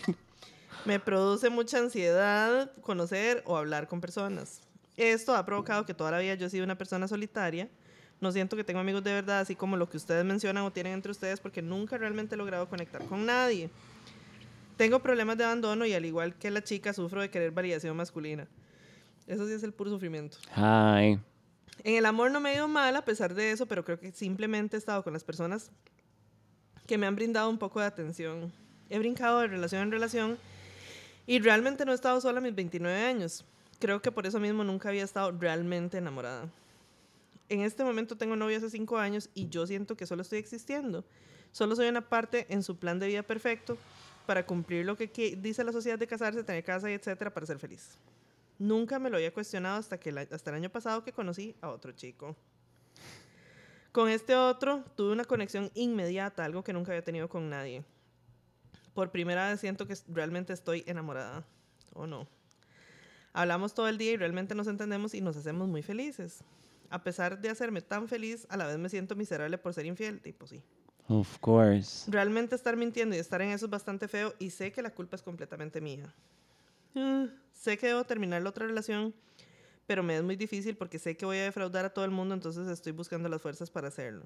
[0.85, 4.61] me produce mucha ansiedad conocer o hablar con personas.
[4.95, 7.69] Esto ha provocado que toda la vida yo he sido una persona solitaria.
[8.19, 10.93] No siento que tengo amigos de verdad, así como lo que ustedes mencionan o tienen
[10.93, 13.69] entre ustedes, porque nunca realmente he logrado conectar con nadie.
[14.75, 18.47] Tengo problemas de abandono y al igual que la chica sufro de querer validación masculina.
[19.27, 20.37] Eso sí es el puro sufrimiento.
[20.55, 21.19] Hi.
[21.83, 24.11] En el amor no me ha ido mal a pesar de eso, pero creo que
[24.11, 25.71] simplemente he estado con las personas
[26.85, 28.51] que me han brindado un poco de atención.
[28.89, 30.37] He brincado de relación en relación
[31.25, 33.45] y realmente no he estado sola a mis 29 años.
[33.79, 36.49] Creo que por eso mismo nunca había estado realmente enamorada.
[37.49, 41.05] En este momento tengo novio hace 5 años y yo siento que solo estoy existiendo.
[41.51, 43.77] Solo soy una parte en su plan de vida perfecto
[44.25, 45.07] para cumplir lo que
[45.41, 47.97] dice la sociedad de casarse, tener casa y etcétera para ser feliz.
[48.59, 51.69] Nunca me lo había cuestionado hasta, que la- hasta el año pasado que conocí a
[51.69, 52.35] otro chico.
[53.91, 57.83] Con este otro tuve una conexión inmediata, algo que nunca había tenido con nadie.
[58.93, 61.45] Por primera vez siento que realmente estoy enamorada.
[61.93, 62.27] ¿O no?
[63.33, 66.43] Hablamos todo el día y realmente nos entendemos y nos hacemos muy felices.
[66.89, 70.21] A pesar de hacerme tan feliz, a la vez me siento miserable por ser infiel.
[70.21, 70.61] Tipo, sí.
[71.07, 72.09] Of course.
[72.11, 75.15] Realmente estar mintiendo y estar en eso es bastante feo y sé que la culpa
[75.15, 76.13] es completamente mía.
[76.97, 79.13] Ah, sé que debo terminar la otra relación,
[79.85, 82.33] pero me es muy difícil porque sé que voy a defraudar a todo el mundo,
[82.33, 84.25] entonces estoy buscando las fuerzas para hacerlo.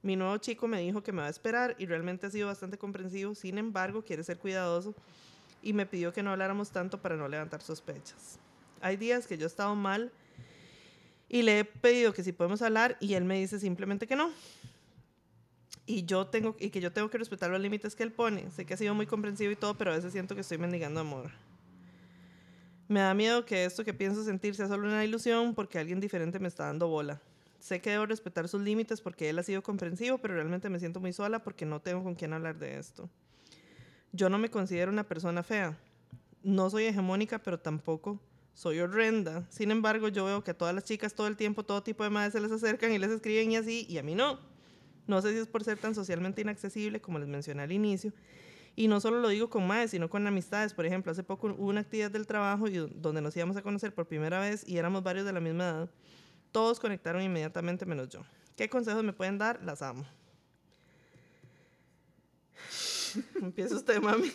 [0.00, 2.78] Mi nuevo chico me dijo que me va a esperar y realmente ha sido bastante
[2.78, 4.94] comprensivo, sin embargo, quiere ser cuidadoso
[5.62, 8.38] y me pidió que no habláramos tanto para no levantar sospechas.
[8.80, 10.10] Hay días que yo he estado mal
[11.28, 14.30] y le he pedido que si podemos hablar y él me dice simplemente que no.
[15.84, 18.50] Y yo tengo y que yo tengo que respetar los límites que él pone.
[18.50, 21.00] Sé que ha sido muy comprensivo y todo, pero a veces siento que estoy mendigando
[21.00, 21.30] amor.
[22.88, 26.38] Me da miedo que esto que pienso sentir sea solo una ilusión porque alguien diferente
[26.38, 27.20] me está dando bola.
[27.58, 30.98] Sé que debo respetar sus límites porque él ha sido comprensivo, pero realmente me siento
[30.98, 33.10] muy sola porque no tengo con quién hablar de esto.
[34.12, 35.76] Yo no me considero una persona fea.
[36.42, 38.18] No soy hegemónica, pero tampoco
[38.54, 39.46] soy horrenda.
[39.50, 42.10] Sin embargo, yo veo que a todas las chicas todo el tiempo, todo tipo de
[42.10, 44.40] madres se les acercan y les escriben y así, y a mí no.
[45.06, 48.12] No sé si es por ser tan socialmente inaccesible, como les mencioné al inicio.
[48.78, 50.72] Y no solo lo digo con madres, sino con amistades.
[50.72, 53.92] Por ejemplo, hace poco hubo una actividad del trabajo y donde nos íbamos a conocer
[53.92, 55.90] por primera vez y éramos varios de la misma edad.
[56.52, 58.20] Todos conectaron inmediatamente menos yo.
[58.56, 59.60] ¿Qué consejos me pueden dar?
[59.64, 60.06] Las amo.
[63.42, 64.30] Empieza usted, mami.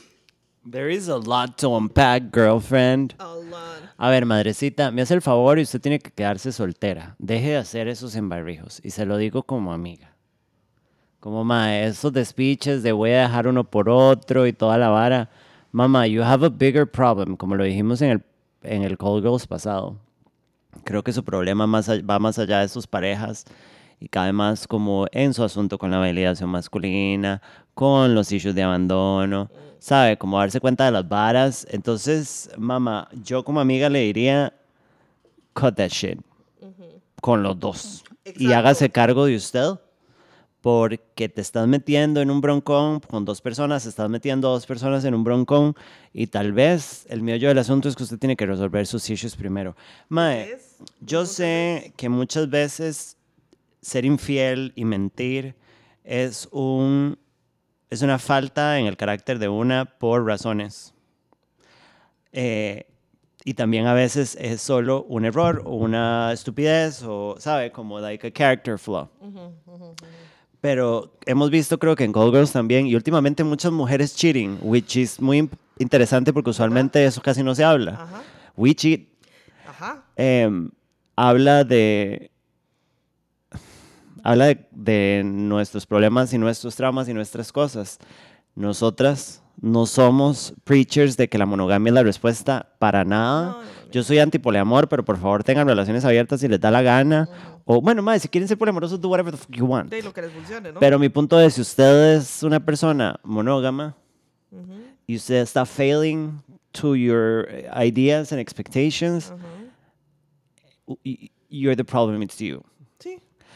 [0.69, 3.15] There is a lot to unpack, girlfriend.
[3.19, 3.93] A lot.
[3.97, 7.15] A ver, madrecita, me hace el favor y usted tiene que quedarse soltera.
[7.17, 8.81] Deje de hacer esos embarrijos.
[8.83, 10.12] Y se lo digo como amiga.
[11.23, 15.29] Como, ma, esos despiches de voy a dejar uno por otro y toda la vara.
[15.71, 18.23] Mamá, you have a bigger problem, como lo dijimos en el,
[18.63, 19.95] en el Cold Girls pasado.
[20.83, 23.45] Creo que su problema más, va más allá de sus parejas
[24.01, 27.41] y cae más como en su asunto con la validación masculina,
[27.73, 30.17] con los issues de abandono, ¿sabe?
[30.17, 31.65] Como darse cuenta de las varas.
[31.71, 34.51] Entonces, mamá, yo como amiga le diría,
[35.53, 36.19] cut that shit.
[37.21, 38.03] Con los dos.
[38.25, 38.57] Y Exacto.
[38.57, 39.69] hágase cargo de usted.
[40.63, 45.03] Porque te estás metiendo en un broncón con dos personas, estás metiendo a dos personas
[45.03, 45.75] en un broncón
[46.13, 49.35] y tal vez el meollo del asunto es que usted tiene que resolver sus issues
[49.35, 49.75] primero.
[50.07, 50.57] Mae,
[51.01, 53.17] yo sé que muchas veces
[53.81, 55.53] ser infiel y mentir
[56.05, 57.19] es un
[57.89, 60.93] es una falta en el carácter de una por razones.
[62.31, 62.87] Eh,
[63.43, 67.69] y también a veces es solo un error o una estupidez o, ¿sabe?
[67.73, 69.09] Como like a character flaw.
[70.63, 74.95] Pero hemos visto creo que en Cold Girls también y últimamente muchas mujeres cheating, which
[74.95, 77.95] is muy interesante porque usualmente eso casi no se habla.
[77.95, 78.23] Ajá.
[78.55, 79.09] We cheat
[79.67, 80.05] Ajá.
[80.15, 80.71] em,
[81.17, 82.31] habla de
[84.23, 87.99] habla de, de nuestros problemas y nuestros traumas y nuestras cosas.
[88.55, 93.45] Nosotras no somos preachers de que la monogamia es la respuesta para nada.
[93.45, 93.91] No, no, no, no.
[93.91, 97.29] Yo soy antipoliamor, pero por favor tengan relaciones abiertas si les da la gana.
[97.63, 99.89] O bueno, más, si quieren ser poliamorosos, do whatever the fuck you want.
[99.91, 100.79] De lo que les funcione, ¿no?
[100.79, 103.95] Pero mi punto es, si usted es una persona monógama
[105.05, 109.31] y usted está failing to your ideas and expectations,
[111.49, 112.63] you're the problem, it's you.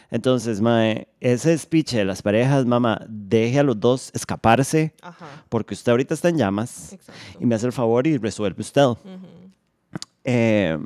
[0.10, 5.44] Entonces, mae, ese speech de las parejas, mamá, deje a los dos escaparse Ajá.
[5.50, 7.22] porque usted ahorita está en llamas Exacto.
[7.42, 8.86] y me hace el favor y resuelve usted.
[10.24, 10.78] Eh,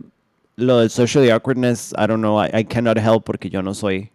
[0.56, 4.12] lo del socially awkwardness, I don't know, I, I cannot help porque yo no soy.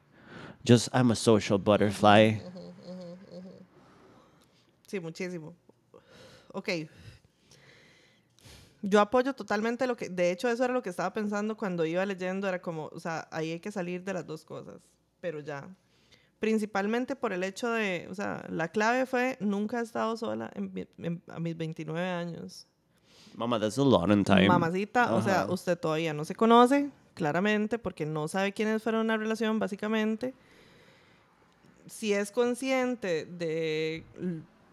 [0.66, 2.40] Just, I'm a social butterfly.
[4.88, 5.54] Sí, muchísimo.
[6.52, 6.68] Ok.
[8.82, 12.04] Yo apoyo totalmente lo que, de hecho eso era lo que estaba pensando cuando iba
[12.06, 14.76] leyendo, era como, o sea, ahí hay que salir de las dos cosas,
[15.20, 15.68] pero ya.
[16.38, 20.86] Principalmente por el hecho de, o sea, la clave fue, nunca he estado sola en
[20.98, 22.66] en- a mis 29 años.
[23.34, 24.48] Mamá, that's a lot in time.
[24.48, 29.16] Mamacita, o sea, usted todavía no se conoce, claramente, porque no sabe quiénes fueron una
[29.16, 30.34] relación, básicamente.
[31.88, 34.02] Si es consciente de,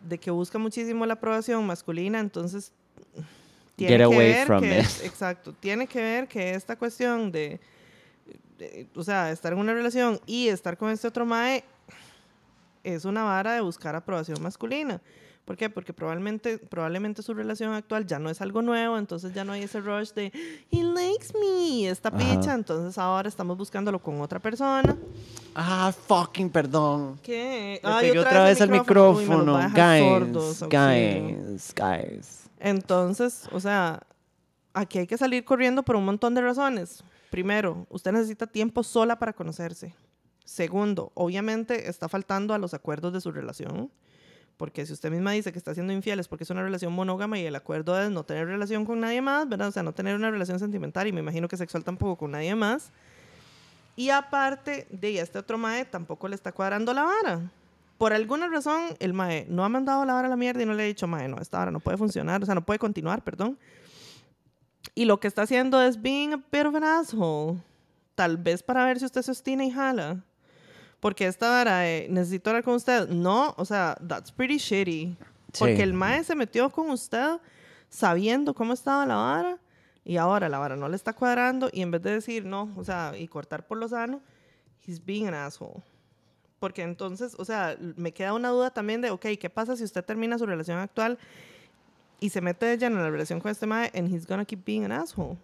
[0.07, 2.71] de que busca muchísimo la aprobación masculina, entonces
[3.75, 4.85] tiene Get que away ver from que, it.
[5.03, 7.59] exacto, tiene que ver que esta cuestión de,
[8.95, 11.63] o sea, estar en una relación y estar con este otro mae
[12.83, 15.01] es una vara de buscar aprobación masculina.
[15.45, 15.69] ¿Por qué?
[15.69, 19.63] Porque probablemente, probablemente su relación actual ya no es algo nuevo, entonces ya no hay
[19.63, 20.31] ese rush de
[20.71, 24.95] he likes me, esta picha, entonces ahora estamos buscándolo con otra persona.
[25.53, 27.19] Ah, fucking perdón.
[27.21, 27.81] ¿Qué?
[27.83, 29.57] Le Ay, pegué otra vez al Uy, micrófono.
[29.57, 32.49] dejar Guys, sordos, guys, guys.
[32.57, 34.01] Entonces, o sea,
[34.73, 37.03] aquí hay que salir corriendo por un montón de razones.
[37.33, 39.95] Primero, usted necesita tiempo sola para conocerse.
[40.45, 43.89] Segundo, obviamente está faltando a los acuerdos de su relación.
[44.55, 47.39] Porque si usted misma dice que está siendo infiel es porque es una relación monógama
[47.39, 49.69] y el acuerdo es no tener relación con nadie más, ¿verdad?
[49.69, 52.53] O sea, no tener una relación sentimental y me imagino que sexual tampoco con nadie
[52.53, 52.91] más.
[53.95, 57.51] Y aparte de este otro mae tampoco le está cuadrando la vara.
[57.97, 60.75] Por alguna razón, el mae no ha mandado la vara a la mierda y no
[60.75, 63.23] le ha dicho, mae, no, esta vara no puede funcionar, o sea, no puede continuar,
[63.23, 63.57] perdón.
[64.95, 67.59] Y lo que está haciendo es being a bit of an asshole.
[68.15, 70.23] Tal vez para ver si usted se ostina y jala.
[70.99, 73.09] Porque esta vara de necesito hablar con usted.
[73.09, 75.17] No, o sea, that's pretty shitty.
[75.57, 77.39] Porque el mae se metió con usted
[77.89, 79.59] sabiendo cómo estaba la vara
[80.03, 82.83] y ahora la vara no le está cuadrando y en vez de decir no, o
[82.83, 84.21] sea, y cortar por lo sano,
[84.85, 85.81] he's being an asshole.
[86.59, 90.03] Porque entonces, o sea, me queda una duda también de, ok, ¿qué pasa si usted
[90.03, 91.19] termina su relación actual
[92.23, 94.85] y se mete ella en la relación con este mae and he's gonna keep being
[94.85, 95.37] an asshole?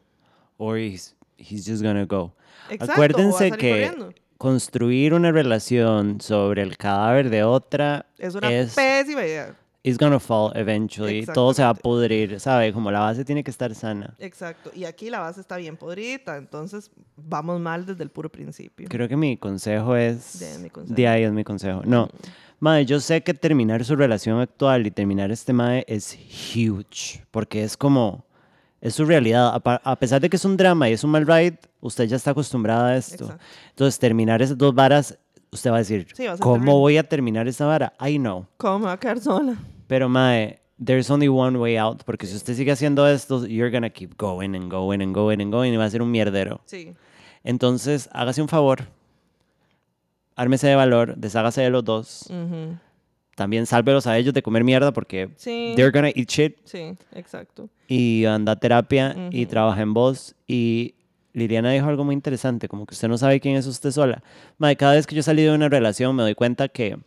[0.57, 2.31] Or he's, he's just gonna go.
[2.69, 4.13] Exacto, Acuérdense que corriendo.
[4.37, 9.55] construir una relación sobre el cadáver de otra Es una es pésima idea.
[9.83, 11.25] It's gonna fall eventually.
[11.25, 12.73] Todo se va a pudrir, ¿sabe?
[12.73, 14.15] Como la base tiene que estar sana.
[14.19, 14.71] Exacto.
[14.75, 18.87] Y aquí la base está bien podrida, entonces vamos mal desde el puro principio.
[18.89, 20.39] Creo que mi consejo es...
[20.39, 20.95] De mi consejo.
[20.95, 21.81] De ahí es mi consejo.
[21.85, 22.09] No.
[22.59, 26.17] Mae, yo sé que terminar su relación actual y terminar este mae es
[26.53, 27.25] huge.
[27.31, 28.25] Porque es como...
[28.81, 29.61] Es su realidad.
[29.65, 32.15] A, a pesar de que es un drama y es un mal ride, usted ya
[32.15, 33.25] está acostumbrada a esto.
[33.25, 33.45] Exacto.
[33.71, 35.17] Entonces, terminar esas dos varas,
[35.51, 37.93] usted va a decir, Sí, a ¿cómo voy a terminar esa vara?
[37.99, 38.45] I know.
[38.57, 39.55] ¿Cómo va a quedar sola?
[39.87, 42.03] Pero, mae, there's only one way out.
[42.03, 45.51] Porque si usted sigue haciendo esto, you're gonna keep going and going and going and
[45.51, 46.61] going y va a ser un mierdero.
[46.65, 46.93] Sí.
[47.43, 48.87] Entonces, hágase un favor.
[50.35, 52.25] Ármese de valor, deshágase de los dos.
[52.29, 52.77] Ujú.
[53.35, 55.73] También sálvelos a ellos de comer mierda porque Sí.
[55.75, 56.57] they're gonna eat shit.
[56.65, 57.69] Sí, exacto.
[57.87, 59.49] Y anda a terapia y Ujú.
[59.49, 60.35] trabaja en voz.
[60.47, 60.95] Y
[61.33, 64.23] Liliana dijo algo muy interesante, como que usted no sabe quién es usted sola.
[64.57, 66.97] Mae, cada vez que yo salí de una relación me doy cuenta que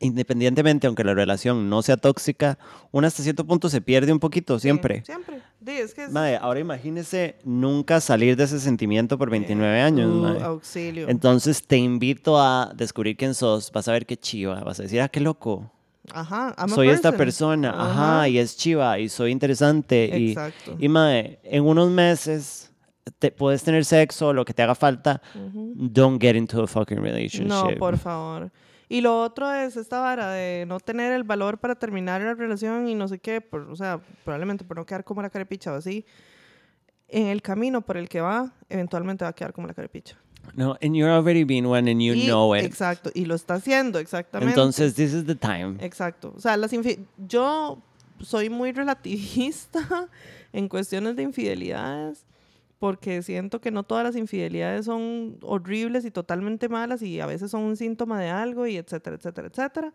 [0.00, 2.58] independientemente, aunque la relación no sea tóxica,
[2.92, 4.98] una hasta cierto punto se pierde un poquito, siempre.
[4.98, 5.42] Sí, siempre.
[5.64, 6.12] Sí, es que es...
[6.12, 11.08] Mae, ahora imagínese nunca salir de ese sentimiento por 29 años, Uh, auxilio.
[11.08, 15.00] Entonces te invito a descubrir quién sos, vas a ver qué chiva, vas a decir,
[15.00, 15.70] ah, qué loco.
[16.12, 16.54] Ajá.
[16.56, 17.60] I'm a soy esta person.
[17.62, 18.28] persona, ajá.
[18.28, 20.10] y es chiva, y soy interesante.
[20.18, 20.76] Y, Exacto.
[20.78, 22.67] y mae, en unos meses
[23.10, 25.20] te, puedes tener sexo, lo que te haga falta.
[25.34, 25.74] Ujú.
[25.76, 27.48] Don't get into a fucking relationship.
[27.48, 28.50] No, por favor.
[28.88, 32.88] Y lo otro es esta vara de no tener el valor para terminar la relación
[32.88, 35.76] y no sé qué, por, o sea, probablemente por no quedar como la carepicha o
[35.76, 36.06] así.
[37.08, 40.16] En el camino por el que va, eventualmente va a quedar como la carepicha.
[40.54, 42.64] No, and you're already been one and you Y- know it.
[42.64, 44.52] Exacto, y lo está haciendo, exactamente.
[44.52, 45.76] Entonces, this is the time.
[45.80, 46.32] Exacto.
[46.36, 46.70] O sea, las
[47.26, 47.82] yo
[48.20, 50.08] soy muy relativista
[50.52, 52.24] en cuestiones de infidelidades
[52.78, 57.50] porque siento que no todas las infidelidades son horribles y totalmente malas y a veces
[57.50, 59.92] son un síntoma de algo y etcétera, etcétera, etcétera.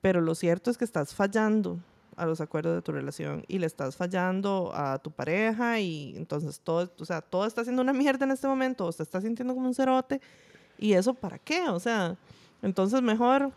[0.00, 1.78] Pero lo cierto es que estás fallando
[2.16, 6.60] a los acuerdos de tu relación y le estás fallando a tu pareja y entonces
[6.60, 9.54] todo, o sea, todo está haciendo una mierda en este momento o se está sintiendo
[9.54, 10.20] como un cerote
[10.78, 12.16] y eso para qué, o sea,
[12.62, 13.52] entonces mejor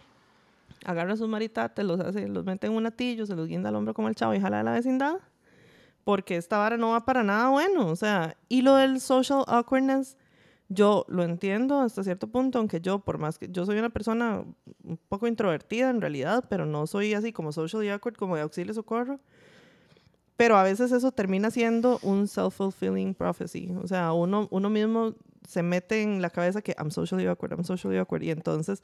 [0.85, 3.93] agarra sus maritates, los hace, los mete en un atillo, se los guinda al hombro
[3.93, 5.15] como el chavo y jala de la vecindad,
[6.03, 10.17] porque esta vara no va para nada bueno, o sea, y lo del social awkwardness,
[10.69, 14.43] yo lo entiendo hasta cierto punto, aunque yo, por más que yo soy una persona
[14.83, 18.73] un poco introvertida en realidad, pero no soy así como socially awkward, como de auxilio
[18.73, 19.19] socorro.
[20.35, 23.71] Pero a veces eso termina siendo un self-fulfilling prophecy.
[23.83, 25.13] O sea, uno, uno mismo
[25.47, 28.23] se mete en la cabeza que I'm socially awkward, I'm socially awkward.
[28.23, 28.81] Y entonces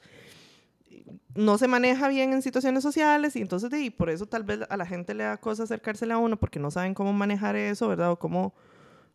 [1.34, 4.76] no se maneja bien en situaciones sociales y entonces y por eso tal vez a
[4.76, 8.10] la gente le da cosa acercársele a uno porque no saben cómo manejar eso, ¿verdad?
[8.12, 8.52] O cómo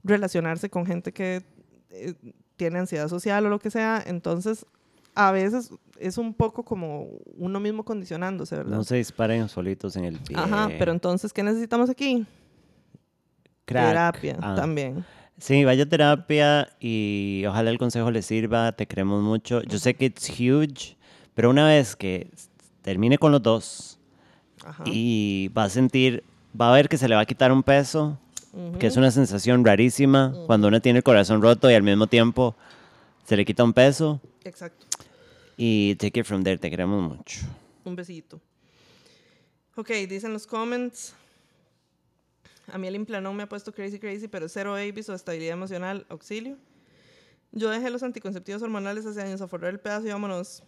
[0.03, 1.43] relacionarse con gente que
[1.89, 2.13] eh,
[2.57, 4.01] tiene ansiedad social o lo que sea.
[4.05, 4.65] Entonces,
[5.13, 7.07] a veces es un poco como
[7.37, 8.77] uno mismo condicionándose, ¿verdad?
[8.77, 10.37] No se disparen solitos en el pie.
[10.37, 12.25] Ajá, pero entonces, ¿qué necesitamos aquí?
[13.65, 13.87] Crack.
[13.87, 14.55] Terapia Ah.
[14.55, 15.05] también.
[15.37, 18.71] Sí, vaya a terapia y ojalá el consejo le sirva.
[18.71, 19.61] Te queremos mucho.
[19.63, 20.95] Yo sé que it's huge,
[21.35, 22.27] pero una vez que
[22.81, 23.99] termine con los dos
[24.65, 24.83] Ajá.
[24.87, 26.23] y va a sentir,
[26.59, 28.17] va a ver que se le va a quitar un peso,
[28.79, 32.55] que es una sensación rarísima cuando uno tiene el corazón roto y al mismo tiempo
[33.25, 34.21] se le quita un peso.
[34.45, 34.85] Exacto.
[35.57, 36.57] Y take it from there.
[36.57, 37.41] Te queremos mucho.
[37.83, 38.39] Un besito.
[39.75, 41.13] Ok, dicen los comments.
[42.71, 46.05] A mí el implanón me ha puesto crazy, crazy, pero cero babies o estabilidad emocional,
[46.09, 46.57] auxilio.
[47.51, 50.63] Yo dejé los anticonceptivos hormonales hace años a forrar el pedazo y vámonos.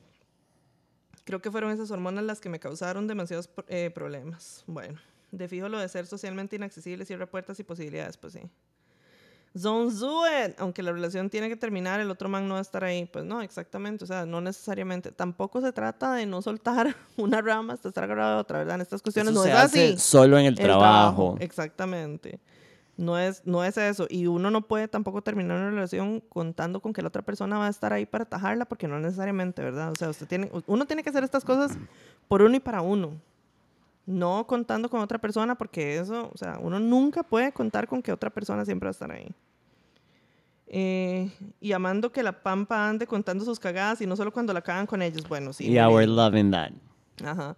[1.27, 4.63] Creo que fueron esas hormonas las que me causaron demasiados eh, problemas.
[4.65, 4.97] Bueno,
[5.33, 8.39] de fijo lo de ser socialmente inaccesible cierra puertas y posibilidades, pues sí.
[9.53, 10.55] Don't do it.
[10.57, 13.09] Aunque la relación tiene que terminar, el otro man no va a estar ahí.
[13.11, 14.05] Pues no, exactamente.
[14.05, 15.11] O sea, no necesariamente.
[15.11, 18.75] Tampoco se trata de no soltar una rama hasta estar agarrado de otra, ¿verdad?
[18.75, 19.97] En estas cuestiones Eso no se es hace así.
[19.97, 21.35] solo en el, El trabajo.
[21.41, 22.39] Exactamente.
[22.97, 24.07] No es, no es eso.
[24.09, 27.67] Y uno no puede tampoco terminar una relación contando con que la otra persona va
[27.67, 29.91] a estar ahí para atajarla, porque no necesariamente, ¿verdad?
[29.91, 31.77] O sea, usted tiene, uno tiene que hacer estas cosas
[32.27, 33.13] por uno y para uno.
[34.07, 38.11] No contando con otra persona, porque eso, o sea, uno nunca puede contar con que
[38.11, 39.31] otra persona siempre va a estar ahí.
[40.69, 44.61] Eh, y amando que la pampa ande contando sus cagadas y no solo cuando la
[44.61, 45.27] cagan con ellos.
[45.27, 45.65] Bueno, sí.
[45.69, 46.71] Yeah, we're loving that.
[47.23, 47.55] Ajá.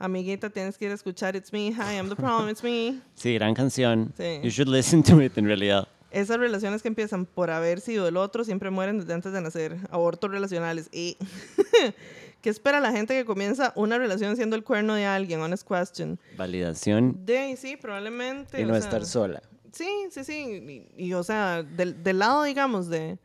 [0.00, 2.98] Amiguita, tienes que ir a escuchar It's Me, Hi, I'm the Problem, It's Me.
[3.14, 4.12] Sí, gran canción.
[4.16, 4.40] Sí.
[4.42, 5.86] You should listen to it en realidad.
[6.10, 9.76] Esas relaciones que empiezan por haber sido el otro siempre mueren desde antes de nacer.
[9.90, 10.88] Abortos relacionales.
[10.90, 11.18] Y
[12.40, 15.40] ¿Qué espera la gente que comienza una relación siendo el cuerno de alguien?
[15.42, 16.18] Honest question.
[16.38, 18.58] Validación De sí, probablemente.
[18.58, 19.42] y no sea, estar sola.
[19.72, 20.88] Sí, sí, sí.
[20.96, 23.18] Y, y, o sea, del, del lado, digamos, de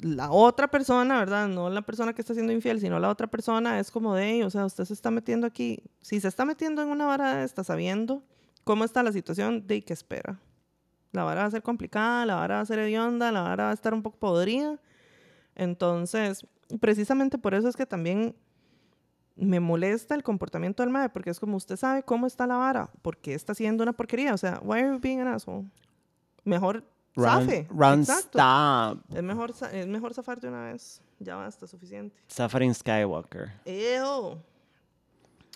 [0.00, 1.48] la otra persona, ¿verdad?
[1.48, 4.50] No la persona que está siendo infiel, sino la otra persona, es como de, o
[4.50, 5.82] sea, usted se está metiendo aquí.
[6.00, 8.22] Si se está metiendo en una vara, está sabiendo
[8.64, 10.40] cómo está la situación, de qué espera.
[11.12, 13.70] La vara va a ser complicada, la vara va a ser hedionda, la vara va
[13.70, 14.78] a estar un poco podrida.
[15.54, 16.46] Entonces,
[16.80, 18.36] precisamente por eso es que también
[19.34, 22.90] me molesta el comportamiento del mae, porque es como usted sabe cómo está la vara,
[23.02, 24.34] porque está haciendo una porquería.
[24.34, 25.64] O sea, why are you being an asshole?
[26.44, 26.84] Mejor
[27.18, 27.66] Run, zafe.
[27.70, 28.38] run Exacto.
[28.38, 29.16] stop.
[29.16, 31.02] Es mejor, es mejor zafar de una vez.
[31.18, 32.16] Ya basta, suficiente.
[32.28, 33.52] Suffering Skywalker.
[33.64, 34.38] Ew.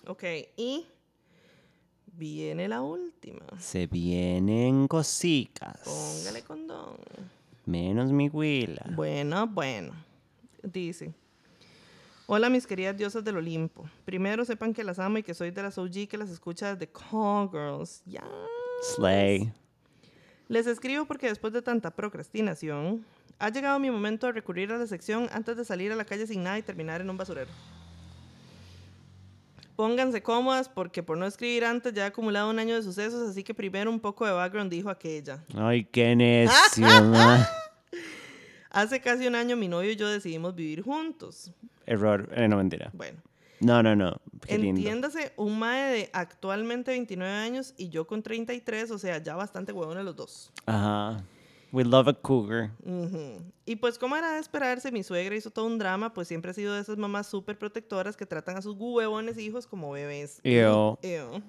[0.07, 0.23] Ok,
[0.57, 0.85] y
[2.07, 3.45] viene la última.
[3.59, 5.79] Se vienen cositas.
[5.85, 6.97] Póngale condón.
[7.65, 8.85] Menos mi huila.
[8.93, 9.93] Bueno, bueno.
[10.61, 11.13] Dice.
[12.25, 13.85] Hola mis queridas diosas del Olimpo.
[14.03, 16.91] Primero sepan que las amo y que soy de las OG que las escucha desde
[16.91, 18.01] Call Girls.
[18.05, 18.23] Ya.
[18.95, 19.53] Slay.
[20.49, 23.05] Les escribo porque después de tanta procrastinación,
[23.39, 26.27] ha llegado mi momento de recurrir a la sección antes de salir a la calle
[26.27, 27.49] sin nada y terminar en un basurero.
[29.75, 33.43] Pónganse cómodas porque por no escribir antes ya he acumulado un año de sucesos, así
[33.43, 35.43] que primero un poco de background dijo aquella.
[35.55, 36.87] Ay, qué necio.
[38.69, 41.51] Hace casi un año mi novio y yo decidimos vivir juntos.
[41.85, 42.29] Error.
[42.35, 42.91] Eh, no, mentira.
[42.93, 43.19] Bueno,
[43.63, 44.21] No, no, no.
[44.45, 44.79] Qué lindo.
[44.79, 49.71] entiéndase, un mae de actualmente 29 años y yo con 33, o sea, ya bastante
[49.71, 50.51] huevones los dos.
[50.65, 51.23] Ajá.
[51.71, 52.69] We love a cougar.
[53.65, 56.53] Y pues como era de esperarse, mi suegra hizo todo un drama, pues siempre ha
[56.53, 60.39] sido de esas mamás súper protectoras que tratan a sus huevones hijos como bebés.
[60.43, 60.99] Ew.
[61.01, 61.41] Ew.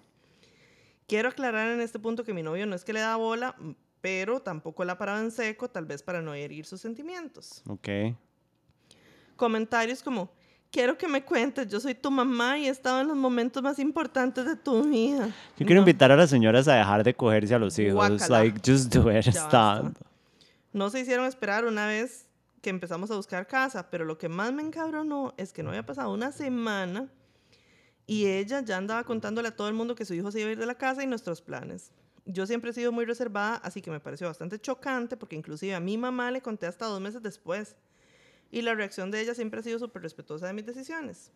[1.07, 3.55] Quiero aclarar en este punto que mi novio no es que le da bola,
[4.01, 7.63] pero tampoco la paraba en seco, tal vez para no herir sus sentimientos.
[7.69, 7.89] Ok.
[9.37, 10.31] Comentarios como,
[10.75, 13.79] quiero que me cuentes, yo soy tu mamá y he estado en los momentos más
[13.79, 15.29] importantes de tu vida.
[15.57, 15.81] Yo quiero No.
[15.83, 17.95] invitar a las señoras a dejar de cogerse a los hijos.
[17.95, 18.27] Guácala.
[18.41, 19.25] Like, just do it.
[19.29, 19.95] Stop.
[20.73, 22.27] No se hicieron esperar una vez
[22.61, 25.87] que empezamos a buscar casa, pero lo que más me encabronó es que no había
[25.87, 27.09] pasado una semana
[28.07, 30.53] y ella ya andaba contándole a todo el mundo que su hijo se iba a
[30.53, 31.93] ir de la casa y nuestros planes.
[32.27, 35.81] Yo siempre he sido muy reservada, así que me pareció bastante chocante porque inclusive a
[35.81, 37.77] mi mamá le conté hasta dos meses después.
[38.55, 41.33] Y la reacción de ella siempre ha sido súper respetuosa de mis decisiones.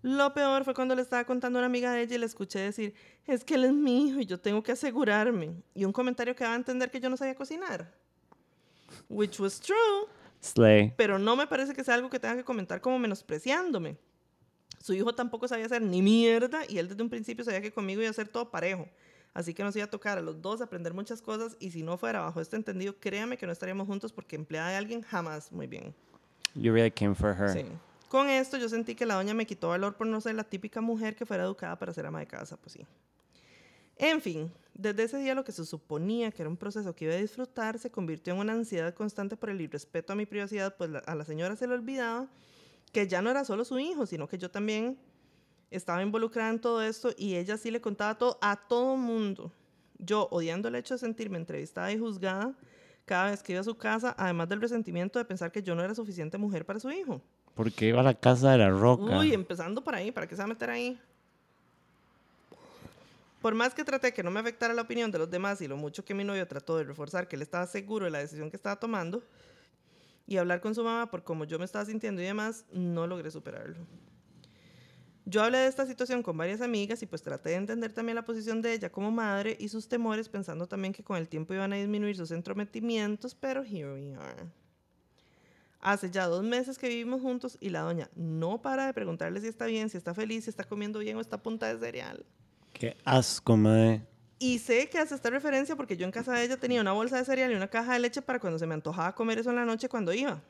[0.00, 2.58] Lo peor fue cuando le estaba contando a una amiga de ella y le escuché
[2.58, 2.94] decir,
[3.26, 5.62] es que él es mi hijo y yo tengo que asegurarme.
[5.74, 7.92] Y un comentario que daba a entender que yo no sabía cocinar.
[9.10, 10.08] Which was true,
[10.40, 10.94] Slay.
[10.96, 13.98] pero no me parece que sea algo que tenga que comentar como menospreciándome.
[14.80, 18.00] Su hijo tampoco sabía hacer ni mierda y él desde un principio sabía que conmigo
[18.00, 18.88] iba a ser todo parejo.
[19.36, 21.98] Así que nos iba a tocar a los dos aprender muchas cosas y si no
[21.98, 25.52] fuera bajo este entendido, créame que no estaríamos juntos porque empleada de alguien jamás.
[25.52, 25.94] Muy bien.
[28.08, 30.80] Con esto yo sentí que la doña me quitó valor por no ser la típica
[30.80, 32.86] mujer que fuera educada para ser ama de casa, pues sí.
[33.96, 37.14] En fin, desde ese día lo que se suponía que era un proceso que iba
[37.14, 40.90] a disfrutar se convirtió en una ansiedad constante por el irrespeto a mi privacidad, pues
[41.06, 42.28] a la señora se le olvidaba
[42.92, 44.98] que ya no era solo su hijo, sino que yo también
[45.70, 49.52] estaba involucrada en todo esto y ella sí le contaba todo a todo mundo.
[49.98, 52.54] Yo, odiando el hecho de sentirme entrevistada y juzgada
[53.06, 55.82] cada vez que iba a su casa, además del resentimiento de pensar que yo no
[55.82, 57.22] era suficiente mujer para su hijo.
[57.54, 59.18] Porque iba a la casa de la roca.
[59.18, 61.00] Uy, empezando por ahí, ¿para qué se va a meter ahí?
[63.40, 65.76] Por más que traté que no me afectara la opinión de los demás y lo
[65.76, 68.56] mucho que mi novio trató de reforzar que él estaba seguro de la decisión que
[68.56, 69.22] estaba tomando
[70.26, 73.30] y hablar con su mamá por cómo yo me estaba sintiendo y demás, no logré
[73.30, 73.76] superarlo.
[75.28, 78.24] Yo hablé de esta situación con varias amigas y pues traté de entender también la
[78.24, 81.72] posición de ella como madre y sus temores pensando también que con el tiempo iban
[81.72, 84.44] a disminuir sus entrometimientos, pero here we are.
[85.80, 89.48] Hace ya dos meses que vivimos juntos y la doña no para de preguntarle si
[89.48, 92.24] está bien, si está feliz, si está comiendo bien o está a punta de cereal.
[92.72, 94.06] Qué asco, madre.
[94.38, 97.16] Y sé que hace esta referencia porque yo en casa de ella tenía una bolsa
[97.16, 99.56] de cereal y una caja de leche para cuando se me antojaba comer eso en
[99.56, 100.40] la noche cuando iba.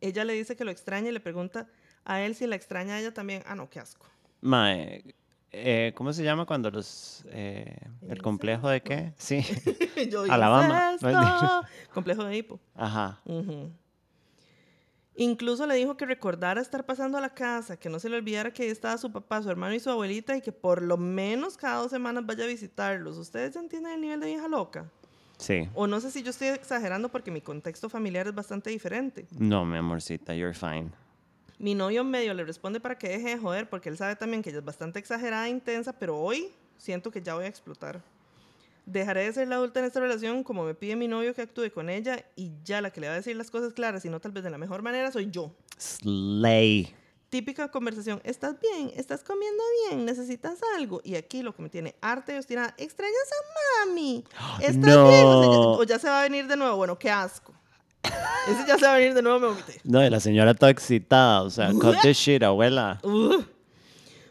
[0.00, 1.68] Ella le dice que lo extraña y le pregunta
[2.08, 3.42] a él si la extraña a ella también.
[3.46, 4.06] Ah, no, qué asco.
[4.40, 5.04] Mae,
[5.52, 7.24] eh, ¿cómo se llama cuando los...
[7.30, 7.76] eh,
[8.08, 9.12] ¿El complejo de qué?
[9.16, 9.42] Sí.
[10.10, 10.92] yo Alabama.
[10.94, 11.62] incesto.
[11.94, 12.58] Complejo de hipo.
[12.74, 13.20] Ajá.
[15.16, 18.52] Incluso le dijo que recordara estar pasando a la casa, que no se le olvidara
[18.52, 21.56] que ahí estaba su papá, su hermano y su abuelita y que por lo menos
[21.56, 23.18] cada dos semanas vaya a visitarlos.
[23.18, 24.88] ¿Ustedes ya entienden el nivel de vieja loca?
[25.38, 25.68] Sí.
[25.74, 29.26] O no sé si yo estoy exagerando porque mi contexto familiar es bastante diferente.
[29.32, 30.90] No, mi amorcita, you're fine.
[31.58, 34.50] Mi novio medio le responde para que deje de joder porque él sabe también que
[34.50, 38.00] ella es bastante exagerada e intensa, pero hoy siento que ya voy a explotar.
[38.86, 41.70] Dejaré de ser la adulta en esta relación como me pide mi novio que actúe
[41.74, 44.20] con ella y ya la que le va a decir las cosas claras y no
[44.20, 45.52] tal vez de la mejor manera soy yo.
[45.76, 46.94] Slay.
[47.28, 48.90] Típica conversación, ¿estás bien?
[48.96, 50.06] ¿Estás comiendo bien?
[50.06, 51.02] ¿Necesitas algo?
[51.04, 54.24] Y aquí lo que me tiene arte y obstinada, ¿extrañas a mami?
[54.60, 55.08] ¿Estás No.
[55.08, 55.24] bien?
[55.26, 57.52] O, sea, ya- o ya se va a venir de nuevo, bueno, qué asco.
[58.48, 59.80] Ese ya se va a venir de nuevo, me vomité.
[59.84, 63.00] No, y la señora toda excitada, o sea, cut the shit, abuela.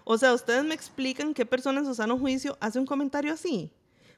[0.04, 3.72] O sea, ustedes me explican qué persona en su sano juicio hace un comentario así.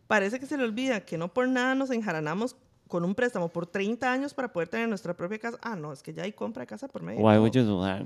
[0.07, 2.55] Parece que se le olvida que no por nada nos enjaranamos
[2.87, 5.57] con un préstamo por 30 años para poder tener nuestra propia casa.
[5.61, 7.19] Ah, no, es que ya hay compra de casa por medio.
[7.19, 8.01] Why would you do that?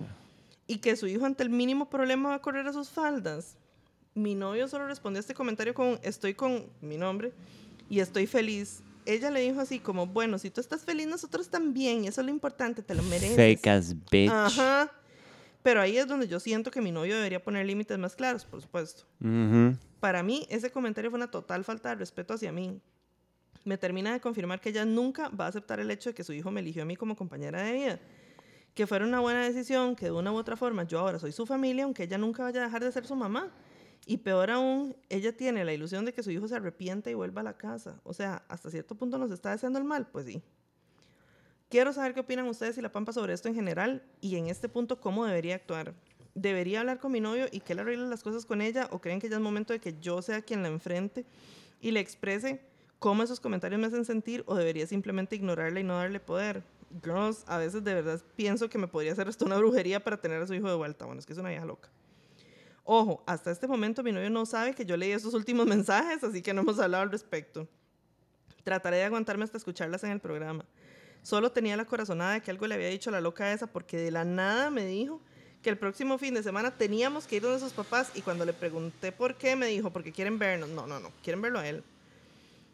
[0.68, 3.56] Y que su hijo ante el mínimo problema va a correr a sus faldas.
[4.14, 7.34] Mi novio solo respondió a este comentario con estoy con mi nombre
[7.90, 8.82] y estoy feliz.
[9.06, 12.26] Ella le dijo así como, bueno, si tú estás feliz, nosotros también, y eso es
[12.26, 13.36] lo importante, te lo mereces.
[13.36, 14.32] Fake ass bitch.
[14.32, 14.92] Ajá.
[15.64, 18.62] Pero ahí es donde yo siento que mi novio debería poner límites más claros, por
[18.62, 19.04] supuesto.
[20.00, 22.82] Para mí, ese comentario fue una total falta de respeto hacia mí.
[23.64, 26.34] Me termina de confirmar que ella nunca va a aceptar el hecho de que su
[26.34, 28.00] hijo me eligió a mí como compañera de vida.
[28.74, 31.46] Que fuera una buena decisión, que de una u otra forma yo ahora soy su
[31.46, 33.50] familia, aunque ella nunca vaya a dejar de ser su mamá.
[34.06, 37.42] Y peor aún, ella tiene la ilusión de que su hijo se arrepienta y vuelva
[37.42, 38.02] a la casa.
[38.04, 40.42] O sea, hasta cierto punto nos está deseando el mal, pues sí.
[41.70, 44.70] Quiero saber qué opinan ustedes y la Pampa sobre esto en general y en este
[44.70, 45.94] punto cómo debería actuar.
[46.36, 49.20] ¿Debería hablar con mi novio y que él arregle las cosas con ella o creen
[49.20, 51.26] que ya es momento de que yo sea quien la enfrente
[51.80, 52.62] y le exprese
[53.00, 56.64] cómo esos comentarios me hacen sentir o debería simplemente ignorarla y no darle poder?
[57.04, 60.42] Girls, a veces de verdad pienso que me podría hacer hasta una brujería para tener
[60.42, 61.06] a su hijo de vuelta.
[61.06, 61.90] Bueno, es que es una vieja loca.
[62.86, 66.42] Ojo, hasta este momento mi novio no sabe que yo leí esos últimos mensajes, así
[66.42, 67.68] que no hemos hablado al respecto.
[68.64, 70.66] Trataré de aguantarme hasta escucharlas en el programa.
[71.22, 74.12] Solo tenía la corazonada de que algo le había dicho la loca esa porque de
[74.12, 75.22] la nada me dijo
[75.62, 78.52] que el próximo fin de semana teníamos que ir donde sus papás y cuando le
[78.52, 80.70] pregunté por qué me dijo porque quieren vernos.
[80.70, 81.84] No, no, no, quieren verlo a él.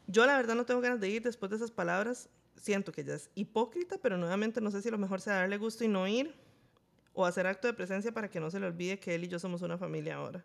[0.08, 2.30] Yo la verdad no tengo ganas de ir después de esas palabras.
[2.60, 5.84] Siento que ella es hipócrita, pero nuevamente no sé si lo mejor sea darle gusto
[5.84, 6.34] y no ir
[7.14, 9.40] o hacer acto de presencia para que no se le olvide que él y yo
[9.40, 10.44] somos una familia ahora.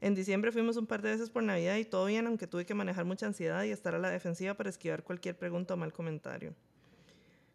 [0.00, 2.74] En diciembre fuimos un par de veces por Navidad y todo bien, aunque tuve que
[2.74, 6.54] manejar mucha ansiedad y estar a la defensiva para esquivar cualquier pregunta o mal comentario.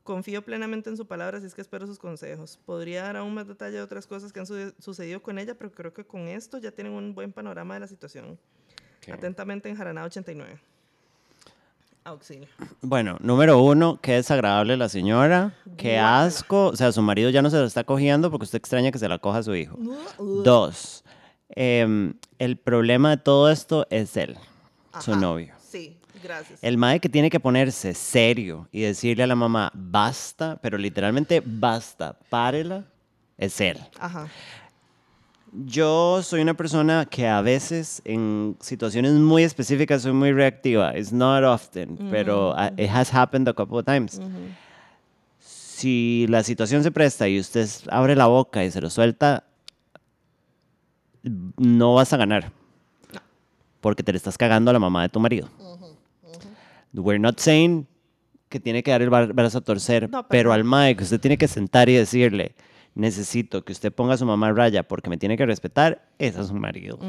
[0.03, 2.60] Confío plenamente en su palabra, así es que espero sus consejos.
[2.65, 5.72] Podría dar aún más detalle de otras cosas que han su- sucedido con ella, pero
[5.72, 8.38] creo que con esto ya tienen un buen panorama de la situación.
[9.10, 10.60] Atentamente, Enjaraná 89.
[12.05, 12.47] Auxilio.
[12.81, 16.67] Bueno, número uno, qué desagradable la señora, qué asco.
[16.67, 19.07] O sea, su marido ya no se la está cogiendo porque usted extraña que se
[19.07, 19.77] la coja a su hijo.
[20.43, 21.03] Dos,
[21.49, 24.38] em, el problema de todo esto es él,
[24.99, 25.53] su novio.
[25.65, 26.59] Sí, gracias.
[26.61, 31.41] El mae que tiene que ponerse serio y decirle a la mamá, basta, pero literalmente
[31.45, 32.84] basta, párela,
[33.38, 33.80] es él.
[33.99, 34.27] Ajá.
[35.55, 40.97] Yo soy una persona que a veces en situaciones muy específicas soy muy reactiva.
[40.97, 44.19] It's not often, pero uh, it has happened a couple of times.
[45.39, 49.43] Si la situación se presta y usted abre la boca y se lo suelta,
[51.57, 52.51] no vas a ganar.
[53.80, 55.49] Porque te le estás cagando a la mamá de tu marido.
[56.93, 57.85] We're not saying
[58.49, 61.19] que tiene que dar el brazo a torcer, No, pero pero al mae que usted
[61.19, 62.55] tiene que sentar y decirle,
[62.95, 66.35] necesito que usted ponga a su mamá a raya porque me tiene que respetar, es
[66.35, 66.99] su marido.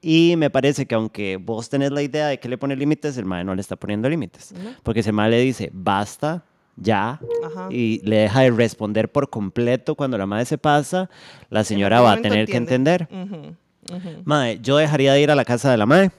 [0.00, 3.24] Y me parece que aunque vos tenés la idea de que le pone límites, el
[3.24, 4.52] mae no le está poniendo límites.
[4.52, 4.70] No.
[4.82, 6.44] Porque si el mae le dice, basta,
[6.76, 7.68] ya, Ajá.
[7.70, 11.10] y le deja de responder por completo cuando la madre se pasa,
[11.50, 13.08] la señora va a tener que momento entender.
[13.10, 13.56] entiende.
[13.90, 14.22] Ujú, ujú.
[14.24, 16.10] Mae, yo dejaría de ir a la casa de la madre.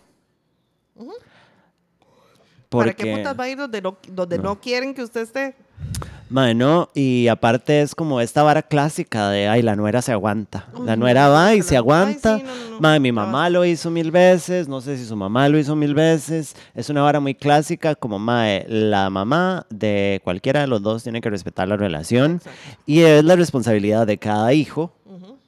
[2.69, 4.59] ¿Para qué Porque, putas va a ir donde no, donde no.
[4.61, 5.55] quieren que usted esté?
[6.31, 10.67] Mae, no, y aparte es como esta vara clásica de, ay, la nuera se aguanta.
[10.85, 12.35] la nuera va y se aguanta.
[12.35, 12.79] Ay, sí, no, no, no.
[12.79, 15.93] Mae, mi mamá lo hizo mil veces, no sé si su mamá lo hizo mil
[15.93, 16.55] veces.
[16.73, 21.21] Es una vara muy clásica, como, mae, la mamá de cualquiera de los dos tiene
[21.21, 22.35] que respetar la relación.
[22.35, 22.59] Exacto.
[22.85, 24.93] Y es la responsabilidad de cada hijo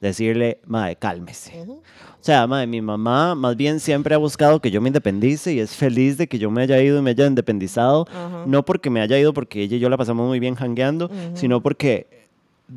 [0.08, 1.60] decirle, mae, cálmese.
[1.62, 1.72] ujú.
[1.74, 5.60] O sea, mae, mi mamá más bien siempre ha buscado que yo me independice y
[5.60, 8.06] es feliz de que yo me haya ido y me haya independizado.
[8.10, 8.44] Ajá.
[8.46, 11.60] No porque me haya ido porque ella y yo la pasamos muy bien jangueando, sino
[11.62, 12.24] porque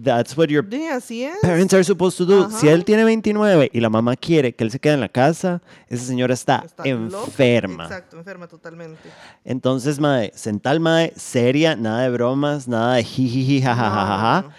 [0.03, 0.65] that's what your
[1.01, 2.43] Sí, parents are supposed to do.
[2.43, 2.57] Ajá.
[2.59, 5.61] Si él tiene 29 y la mamá quiere que él se quede en la casa,
[5.87, 7.17] esa señora está, Está loca.
[7.25, 7.85] enferma.
[7.85, 8.99] Exacto, enferma totalmente.
[9.45, 14.41] Entonces, mae, sentar mae, seria, nada de bromas, nada de jijiji, jajajaja.
[14.41, 14.53] No.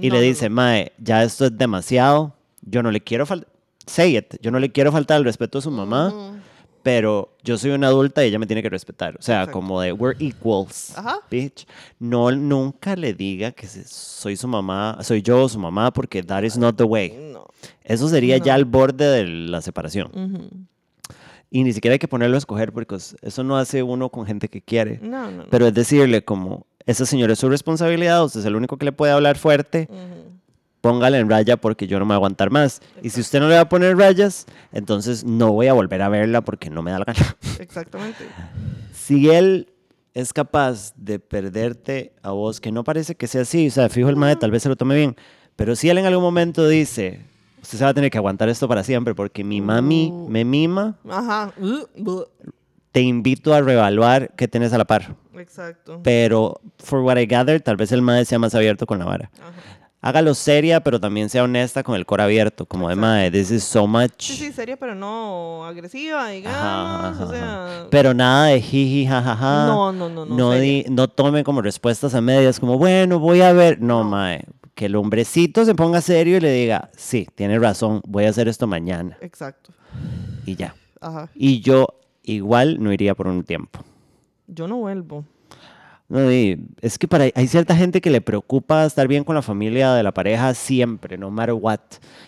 [0.00, 3.48] Y No, le dice, Mae, ya esto es demasiado, yo no le quiero faltar,
[3.86, 6.36] say it, yo no le quiero faltar el respeto a su mamá, Ujú.
[6.82, 9.16] pero yo soy una adulta y ella me tiene que respetar.
[9.18, 9.52] O sea, Exacto.
[9.58, 11.18] como de, we're equals, Ajá.
[11.30, 11.66] bitch.
[11.98, 16.56] No, nunca le diga que soy su mamá, soy yo su mamá, porque that is
[16.58, 17.10] not the way.
[17.32, 17.46] No.
[17.82, 18.56] Eso sería ya No.
[18.56, 20.10] al borde de la separación.
[20.14, 20.48] Ujú.
[21.50, 24.48] Y ni siquiera hay que ponerlo a escoger, porque eso no hace uno con gente
[24.48, 24.98] que quiere.
[25.02, 25.44] No.
[25.50, 28.92] Pero es decirle como, esa señora es su responsabilidad, usted es el único que le
[28.92, 30.38] puede hablar fuerte, Ujú.
[30.80, 32.80] póngale en raya porque yo no me voy a aguantar más.
[33.02, 36.08] Y si usted no le va a poner rayas, entonces no voy a volver a
[36.08, 37.36] verla porque no me da la gana.
[37.58, 38.24] Exactamente.
[38.94, 39.68] si él
[40.12, 44.08] es capaz de perderte a vos, que no parece que sea así, o sea, fijo
[44.10, 45.16] el mae, tal vez se lo tome bien,
[45.56, 47.20] pero si él en algún momento dice,
[47.62, 50.28] usted se va a tener que aguantar esto para siempre porque mi mami Uh.
[50.28, 51.52] me mima, Ajá.
[52.94, 55.16] Te invito a reevaluar qué tenés a la par.
[55.36, 55.98] Exacto.
[56.04, 59.30] Pero, for what I gather, tal vez el mae sea más abierto con la vara.
[59.40, 59.50] Ajá.
[60.00, 63.64] Hágalo seria, pero también sea honesta con el core abierto, como de mae, this is
[63.64, 64.12] so much.
[64.20, 66.56] Sí, sí, seria, pero no agresiva, digamos.
[66.60, 67.86] Ajá, ajá, o sea.
[67.90, 69.66] Pero nada de jiji, jajaja.
[69.66, 73.40] No, no, no, no, No, di- no tome como respuestas a medias, como, bueno, voy
[73.40, 73.80] a ver.
[73.80, 74.10] No, No.
[74.10, 74.44] mae.
[74.76, 78.46] Que el hombrecito se ponga serio y le diga, sí, tiene razón, voy a hacer
[78.46, 79.16] esto mañana.
[79.20, 79.72] Exacto.
[80.46, 80.74] Y ya.
[81.00, 81.28] Ajá.
[81.34, 81.86] Y yo
[82.24, 83.80] igual no iría por un tiempo.
[84.46, 85.24] Yo no vuelvo.
[86.06, 89.40] No, y es que para, hay cierta gente que le preocupa estar bien con la
[89.42, 91.80] familia de la pareja siempre, no matter what.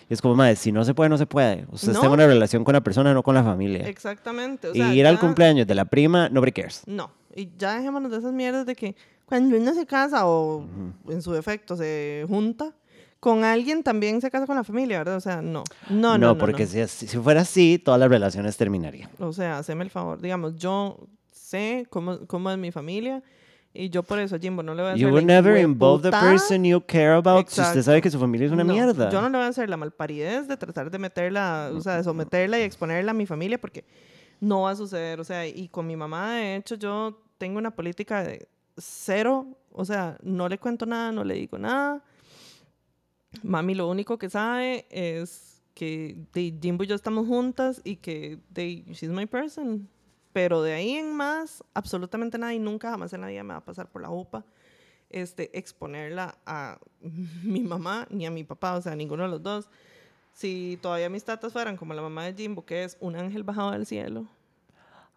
[0.09, 1.65] Y es como, madre, si no se puede, no se puede.
[1.71, 1.93] Usted No.
[1.93, 3.87] está en una relación con la persona, no con la familia.
[3.87, 4.69] Exactamente.
[4.69, 6.81] O y sea, ir al ya- cumpleaños de la prima, nobody cares.
[6.87, 7.11] No.
[7.35, 8.95] Y ya dejémonos de esas mierdas de que
[9.25, 10.65] cuando uno se casa o
[11.07, 12.73] en su defecto se junta
[13.19, 15.15] con alguien, también se casa con la familia, ¿verdad?
[15.15, 15.63] O sea, no.
[15.89, 16.27] No, no.
[16.27, 16.87] no porque no.
[16.87, 19.09] Si, si fuera así, todas las relaciones terminarían.
[19.19, 20.21] O sea, haceme el favor.
[20.21, 23.23] Digamos, yo sé cómo, cómo es mi familia
[23.73, 26.09] y yo por eso, Jimbo, no le voy a hacer You would never involve the
[26.09, 27.83] person you care about si usted Exacto.
[27.83, 29.09] sabe que su familia es una No, mierda.
[29.11, 32.03] Yo no le voy a hacer la malparidez de tratar de meterla, o sea, de
[32.03, 33.85] someterla y exponerla a mi familia porque
[34.39, 35.19] no va a suceder.
[35.19, 39.85] O sea, y con mi mamá, de hecho, yo tengo una política de cero, o
[39.85, 42.01] sea, no le cuento nada, no le digo nada.
[43.43, 48.39] Mami lo único que sabe es que de Jimbo y yo estamos juntas y que
[48.49, 49.87] de, she's my person.
[50.33, 53.59] Pero de ahí en más, absolutamente nada y nunca jamás en la vida me va
[53.59, 54.45] a pasar por la UPA
[55.09, 56.79] este, exponerla a
[57.43, 59.69] mi mamá ni a mi papá, o sea, a ninguno de los dos.
[60.33, 63.71] Si todavía mis tatas fueran como la mamá de Jimbo, que es un ángel bajado
[63.71, 64.27] del cielo,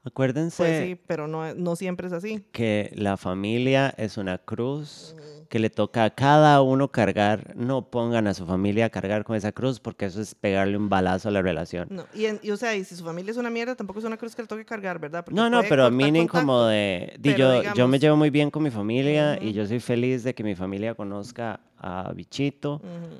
[0.02, 2.42] Acuérdense pues sí, pero no, no siempre es así.
[2.52, 5.14] que la familia es una cruz
[5.50, 7.54] que le toca a cada uno cargar.
[7.56, 10.88] No pongan a su familia a cargar con esa cruz porque eso es pegarle un
[10.88, 11.88] balazo a la relación.
[11.90, 14.04] No, y, en- y, o sea, y si su familia es una mierda, tampoco es
[14.04, 15.24] una cruz que le toque cargar, ¿verdad?
[15.24, 17.18] Porque No, no, pero a mí ni como de...
[17.36, 20.44] yo, yo me llevo muy bien con mi familia y yo soy feliz de que
[20.44, 23.16] mi familia conozca a Bichito, Ujú.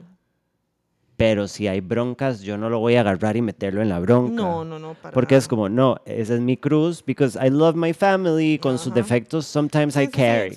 [1.21, 4.33] Pero si hay broncas, yo no lo voy a agarrar y meterlo en la bronca.
[4.43, 7.77] No, no, no, para Porque es como, no, esa es mi cruz, because I love
[7.77, 9.03] my family, con sus Ajá.
[9.03, 10.55] defectos, sometimes Sí, I sí, carry.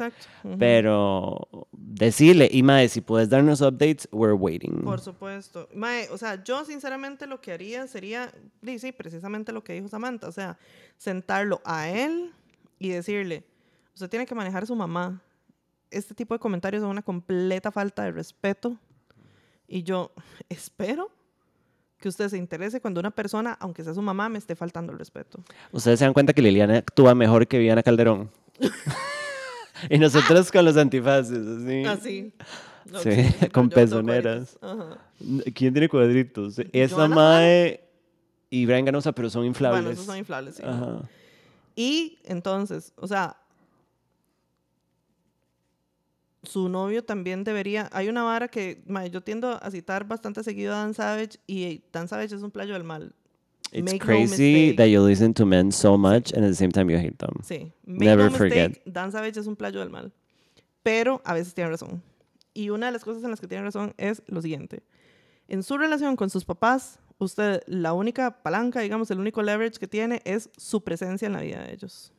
[0.57, 4.84] Pero decirle, y mae, si puedes darnos updates, we're waiting.
[4.85, 5.68] Por supuesto.
[5.76, 8.31] Mae, o sea, yo sinceramente lo que haría sería,
[8.64, 10.57] sí, sí, precisamente lo que dijo Samantha, o sea,
[10.95, 12.31] sentarlo a él
[12.80, 13.44] y decirle,
[13.94, 15.22] usted tiene que manejar a su mamá.
[15.91, 18.77] Este tipo de comentarios son una completa falta de respeto.
[19.68, 20.11] Y yo
[20.49, 21.10] espero
[21.99, 24.99] que usted se interese cuando una persona, aunque sea su mamá, me esté faltando el
[24.99, 25.44] respeto.
[25.72, 28.30] Ustedes se dan cuenta que Liliana actúa mejor que Viviana Calderón.
[29.90, 31.85] y nosotros con los antifaces, así.
[31.85, 32.34] Así.
[33.02, 34.60] Sí, con pezoneras.
[35.56, 36.60] ¿Quién tiene cuadritos?
[36.73, 37.81] Esa mae
[38.49, 39.81] y Brian Ganosa, pero son inflables.
[39.81, 40.64] Bueno, esos son inflables, sí.
[40.65, 41.02] Ajá.
[41.76, 43.38] Y entonces, o sea,
[46.44, 47.90] su novio también debería.
[47.91, 52.07] Hay una vara que yo tiendo a citar bastante seguido a Dan Savage y Dan
[52.07, 53.14] Savage es un playo del mal.
[53.72, 54.78] It's Make no crazy mistake.
[54.78, 57.34] that you listen to men so much and at the same time you hate them.
[57.44, 57.72] Sí.
[57.86, 58.82] Make Never no mistake, forget.
[58.86, 60.14] Dan Savage es un playo del mal.
[60.84, 62.03] Pero a veces tiene razón.
[62.53, 64.84] Y una de las cosas en las que tiene razón es lo siguiente.
[65.48, 69.88] En su relación con sus papás, usted la única palanca, digamos, el único leverage que
[69.88, 72.11] tiene es su presencia en la vida de ellos.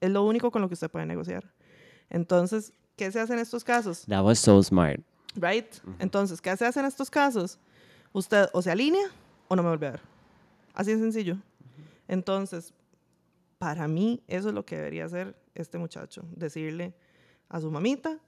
[0.00, 1.52] Es lo único con lo que usted puede negociar.
[2.10, 4.04] Entonces, ¿qué se hace en estos casos?
[4.06, 5.00] That was so smart.
[5.36, 5.66] Right?
[5.98, 7.58] Entonces, ¿qué se hace en estos casos?
[8.12, 9.08] Usted o se alinea
[9.48, 10.00] o no me vuelve a ver.
[10.74, 11.36] Así de sencillo.
[12.06, 12.72] Entonces,
[13.58, 16.24] para mí, eso es lo que debería hacer este muchacho.
[16.36, 16.94] Decirle
[17.48, 18.18] a su mamita,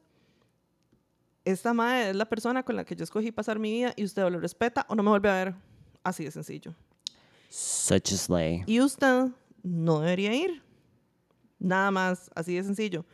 [1.45, 4.25] esta madre es la persona con la que yo escogí pasar mi vida y usted
[4.25, 5.55] o lo respeta o no me vuelve a ver.
[6.03, 6.75] Así de sencillo.
[7.49, 8.65] Such a slay.
[8.67, 9.29] Y usted
[9.63, 10.63] no debería ir.
[11.59, 13.05] Nada más, así de sencillo.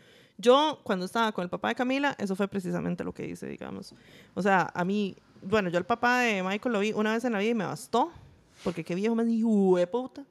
[0.42, 3.94] Yo, cuando estaba con el papá de Camila, eso fue precisamente lo que hice, digamos.
[4.34, 7.32] O sea, a mí, bueno, yo el papá de Michael lo vi una vez en
[7.32, 8.10] la vida y me bastó,
[8.64, 10.26] porque qué viejo me dijo, de puta.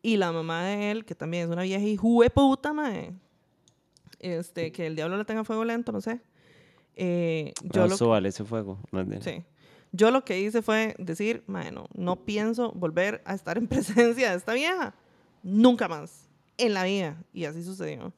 [0.00, 3.12] Y la mamá de él, que también es una vieja hijo de puta, mae.
[4.18, 6.20] Este, que el diablo le tenga fuego lento, no sé.
[6.96, 8.78] Eh, yo lo súbale ese fuego.
[8.90, 9.44] No Sí.
[9.92, 14.36] Yo lo que hice fue decir, bueno, no pienso volver a estar en presencia de
[14.36, 14.94] esta vieja.
[15.42, 16.28] Nunca más.
[16.56, 17.22] En la vida.
[17.32, 18.12] Y así sucedió.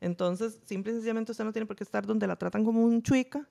[0.00, 3.02] Entonces, simple y sencillamente usted no tiene por qué estar donde la tratan como un
[3.02, 3.48] chuica.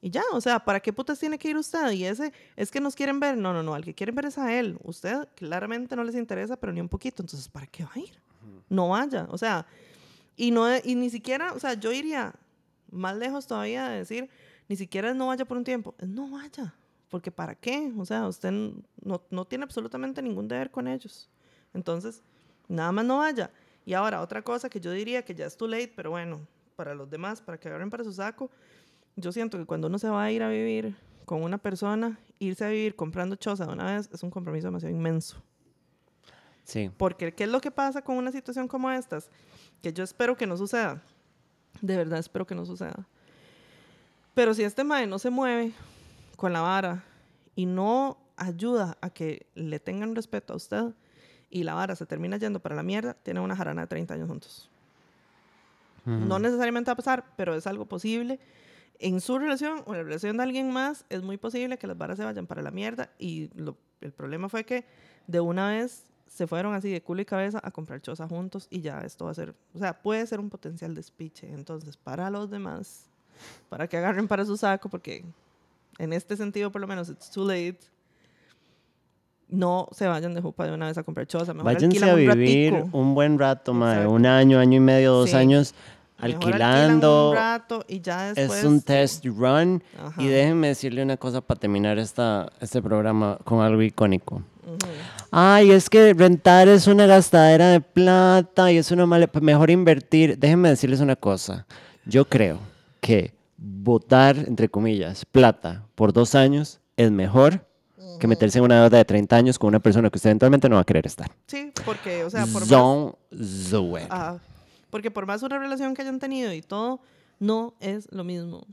[0.00, 1.90] Y ya, o sea, ¿para qué putas tiene que ir usted?
[1.92, 3.36] Y ese, es que nos quieren ver.
[3.36, 4.78] No, no, no, al que quieren ver es a él.
[4.82, 7.22] Usted claramente no les interesa, pero ni un poquito.
[7.22, 8.20] Entonces, ¿para qué va a ir?
[8.68, 9.26] No vaya.
[9.30, 9.66] O sea,
[10.36, 12.34] y, no, y ni siquiera, o sea, yo iría
[12.90, 14.28] más lejos todavía de decir,
[14.68, 16.74] ni siquiera no vaya por un tiempo, no vaya,
[17.08, 17.92] porque ¿para qué?
[17.96, 21.28] O sea, usted no, no tiene absolutamente ningún deber con ellos.
[21.72, 22.22] Entonces,
[22.68, 23.50] nada más no vaya.
[23.86, 26.40] Y ahora, otra cosa que yo diría que ya es too late, pero bueno,
[26.74, 28.50] para los demás, para que agarren para su saco,
[29.14, 32.64] yo siento que cuando uno se va a ir a vivir con una persona, irse
[32.64, 35.40] a vivir comprando choza de una vez es un compromiso demasiado inmenso.
[36.64, 36.90] Sí.
[36.96, 39.30] Porque, ¿qué es lo que pasa con una situación como estas?
[39.80, 41.00] Que yo espero que no suceda.
[41.80, 43.06] De verdad espero que no suceda.
[44.34, 45.72] Pero si este mae no se mueve
[46.36, 47.04] con la vara
[47.54, 50.92] y no ayuda a que le tengan respeto a usted
[51.58, 54.28] y la vara se termina yendo para la mierda, tiene una jarana de 30 años
[54.28, 54.70] juntos.
[56.28, 58.38] No necesariamente va a pasar, pero es algo posible.
[58.98, 61.98] En su relación o en la relación de alguien más, es muy posible que las
[61.98, 63.10] varas se vayan para la mierda.
[63.18, 64.84] Y lo- el problema fue que
[65.26, 68.80] de una vez se fueron así de culo y cabeza a comprar choza juntos y
[68.82, 71.50] ya esto va a ser, o sea, puede ser un potencial despiche.
[71.52, 73.06] Entonces, para los demás,
[73.68, 75.24] para que agarren para su saco, porque
[75.98, 77.78] en este sentido, por lo menos, it's too late.
[79.48, 81.54] No se vayan de jupa de una vez a comprar choza.
[81.54, 83.72] Mejor Váyanse a vivir un buen rato.
[83.72, 84.10] Exacto.
[84.10, 85.36] Un año, año y medio, dos Sí.
[85.36, 85.74] años
[86.18, 87.30] alquilando.
[87.30, 89.82] un rato y ya después, Es un test run.
[89.98, 90.20] Ajá.
[90.22, 94.42] Y déjenme decirle una cosa para terminar esta, este programa con algo icónico.
[95.30, 99.28] Ay, es que rentar es una gastadera de plata y es una mala...
[99.40, 100.38] Mejor invertir.
[100.38, 101.66] Déjenme decirles una cosa.
[102.04, 102.58] Yo creo
[103.00, 107.65] que votar, entre comillas, plata por dos años es mejor
[108.18, 110.76] que meterse en una deuda de 30 años con una persona que usted eventualmente no
[110.76, 111.30] va a querer estar.
[111.46, 112.70] Sí, porque, o sea, por más,
[113.30, 114.06] it.
[114.10, 114.40] ajá,
[114.90, 117.00] porque por más una relación que hayan tenido y todo,
[117.38, 118.66] no es lo mismo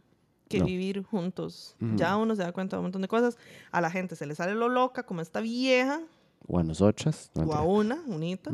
[0.50, 0.66] que No.
[0.66, 1.76] vivir juntos.
[1.96, 3.38] Ya uno se da cuenta de un montón de cosas.
[3.72, 6.00] A la gente se le sale lo loca, como esta vieja,
[6.48, 7.32] O a nosotras.
[7.34, 8.52] no, o a una, unita.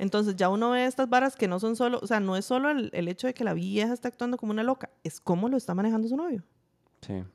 [0.00, 2.70] Entonces ya uno ve estas varas que no son solo, o sea, no es solo
[2.70, 5.56] el, el hecho de que la vieja está actuando como una loca, es cómo lo
[5.56, 6.42] está manejando su novio.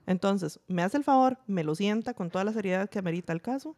[0.05, 3.41] Entonces, me hace el favor, me lo sienta con toda la seriedad que amerita el
[3.41, 3.75] caso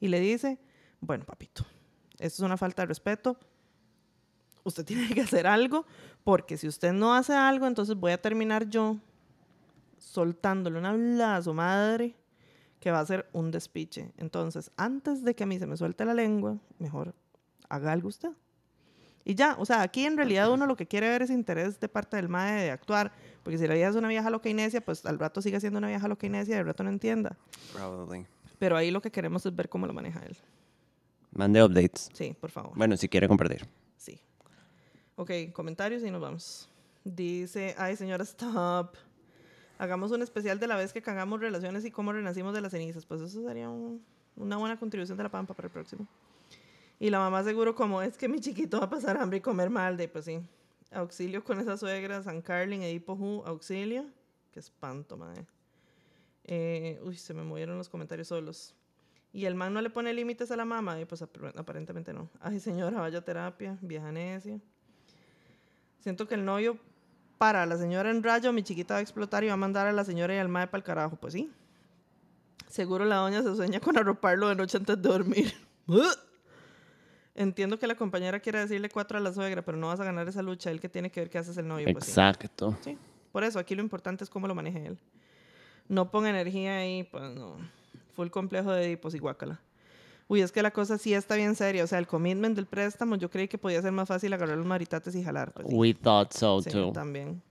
[0.00, 0.58] y le dice,
[1.00, 1.64] bueno, papito,
[2.18, 3.38] esto es una falta de respeto,
[4.64, 5.86] usted tiene que hacer algo,
[6.24, 8.98] porque si usted no hace algo, entonces voy a terminar yo
[9.98, 12.14] soltándole una hablada a su madre
[12.80, 14.12] que va a ser un despiche.
[14.16, 17.14] Entonces, antes de que a mí se me suelte la lengua, mejor
[17.68, 18.30] haga algo usted.
[19.28, 21.88] Y ya, o sea, aquí en realidad uno lo que quiere ver es interés de
[21.88, 23.10] parte del MAE de actuar,
[23.42, 25.78] porque si la vieja es una vieja loca y necia, pues al rato sigue siendo
[25.80, 27.36] una vieja loca y necia y al rato no entienda.
[28.60, 30.36] Pero ahí lo que queremos es ver cómo lo maneja él.
[31.32, 32.08] Mande updates.
[32.14, 32.72] Sí, por favor.
[32.76, 33.66] Bueno, si quiere compartir.
[33.96, 34.20] Sí.
[35.16, 36.68] Ok, comentarios y nos vamos.
[37.02, 38.94] Dice, ay señora, stop.
[39.78, 43.04] Hagamos un especial de la vez que cagamos relaciones y cómo renacimos de las cenizas.
[43.04, 44.02] Pues eso sería un-
[44.36, 46.06] una buena contribución de la Pampa para el próximo.
[46.98, 49.68] Y la mamá seguro como es que mi chiquito va a pasar hambre y comer
[49.70, 49.96] mal.
[49.96, 50.40] De pues sí.
[50.92, 54.06] Auxilio con esa suegra, San Carlin, Edipo Hu, auxilio.
[54.52, 55.44] Qué espanto, madre.
[56.44, 58.74] Eh, uy, se me movieron los comentarios solos.
[59.32, 60.98] Y el man no le pone límites a la mamá.
[61.00, 62.30] Y pues ap- aparentemente no.
[62.40, 64.58] Ay, señora, vaya terapia, vieja necia.
[66.00, 66.78] Siento que el novio
[67.36, 69.92] para la señora en rayo, mi chiquita va a explotar y va a mandar a
[69.92, 71.16] la señora y al mae para el carajo.
[71.16, 71.50] Pues sí.
[72.68, 75.52] Seguro la doña se sueña con arroparlo de noche antes de dormir.
[77.38, 80.26] Entiendo que la compañera quiere decirle cuatro a la suegra, pero no vas a ganar
[80.26, 80.70] esa lucha.
[80.70, 81.86] El que tiene que ver qué haces el novio.
[81.92, 82.10] Pues sí.
[82.10, 82.76] Exacto.
[82.82, 82.96] Sí,
[83.30, 84.98] por eso aquí lo importante es cómo lo maneje él.
[85.88, 87.56] No ponga energía ahí, pues no.
[88.14, 89.60] Full complejo de Edipos y guácala.
[90.28, 91.84] Uy, es que la cosa sí está bien seria.
[91.84, 94.66] O sea, el commitment del préstamo, yo creí que podía ser más fácil agarrar los
[94.66, 95.52] maritates y jalar.
[95.52, 95.74] Pues, sí.
[95.76, 96.90] We thought so Sí, too.
[96.92, 97.42] también.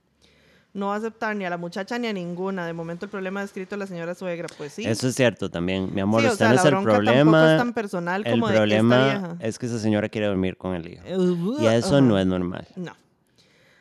[0.76, 2.66] No va a aceptar ni a la muchacha ni a ninguna.
[2.66, 4.84] De momento el problema descrito a la señora suegra, pues sí.
[4.84, 5.88] Eso es cierto también.
[5.94, 7.52] Mi amor, Sí, o usted sea, no es el problema.
[7.52, 9.36] es tan personal el como de esta problema vieja.
[9.40, 11.02] es que esa señora quiere dormir con el hijo.
[11.08, 12.68] Uh, Y eso no es normal.
[12.76, 12.92] No.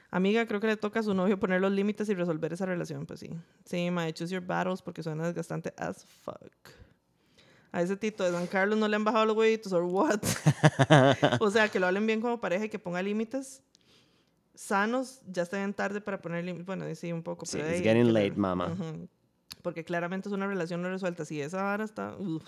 [0.10, 3.06] Amiga, creo que le toca a su novio poner los límites y resolver esa relación,
[3.06, 3.30] pues sí.
[3.66, 6.50] Sí, my choose your battles porque suena desgastante as fuck.
[7.74, 10.22] A ese tito de San Carlos no le han bajado los huevitos or what.
[11.42, 13.62] o sea, que lo hablen bien como pareja y que ponga límites.
[14.56, 16.66] Sanos, ya está bien tarde para poner límites.
[16.66, 17.46] Bueno, sí, un poco.
[17.46, 18.38] Sí, pero it's ahí getting late, ver.
[18.38, 18.68] mama.
[18.74, 19.08] Ujú.
[19.62, 21.26] Porque claramente es una relación no resuelta.
[21.26, 22.16] Si esa vara está.
[22.18, 22.44] uf.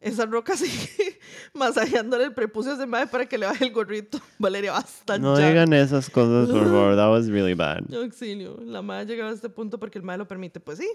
[0.00, 1.20] Esa roca sigue
[1.54, 4.18] masajeándole el prepucio a ese mae para que le baje el gorrito.
[4.38, 5.48] Valeria, basta No ya.
[5.48, 6.96] digan esas cosas, por favor.
[6.96, 7.82] That was really bad.
[7.94, 8.58] Auxilio.
[8.64, 10.58] La madre llegaba a este punto porque el mae lo permite.
[10.58, 10.88] Pues sí.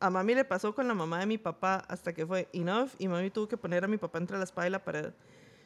[0.00, 3.06] A mami le pasó con la mamá de mi papá hasta que fue enough y
[3.06, 5.12] mami tuvo que poner a mi papá entre la espada y la pared.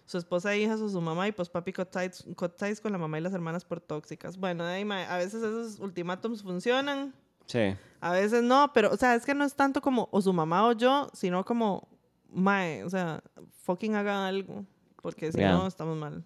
[0.06, 3.22] Su esposa e hijas o su mamá y pues papi ties con la mamá y
[3.22, 4.36] las hermanas por tóxicas.
[4.36, 7.14] Bueno, ahí, mae, a veces esos ultimátums funcionan,
[7.46, 7.74] Sí.
[8.00, 10.66] a veces no, pero o sea, es que no es tanto como o su mamá
[10.66, 11.88] o yo, sino como,
[12.30, 13.22] mae, o sea,
[13.62, 14.64] fucking haga algo,
[15.02, 15.52] porque si Yeah.
[15.52, 16.22] no estamos mal.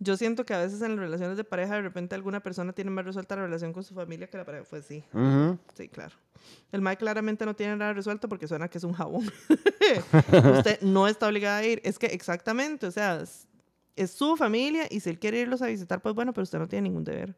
[0.00, 2.90] Yo siento que a veces en las relaciones de pareja de repente alguna persona tiene
[2.90, 4.64] más resuelta la relación con su familia que la pareja.
[4.68, 5.04] Pues sí,
[5.74, 6.14] sí, claro.
[6.72, 9.30] El Mike claramente no tiene nada resuelto porque suena que es un jabón.
[10.58, 11.80] Usted no está obligada a ir.
[11.84, 13.46] Es que exactamente, o sea, es,
[13.96, 16.68] es su familia y si él quiere irlos a visitar, pues bueno, pero usted no
[16.68, 17.34] tiene ningún deber.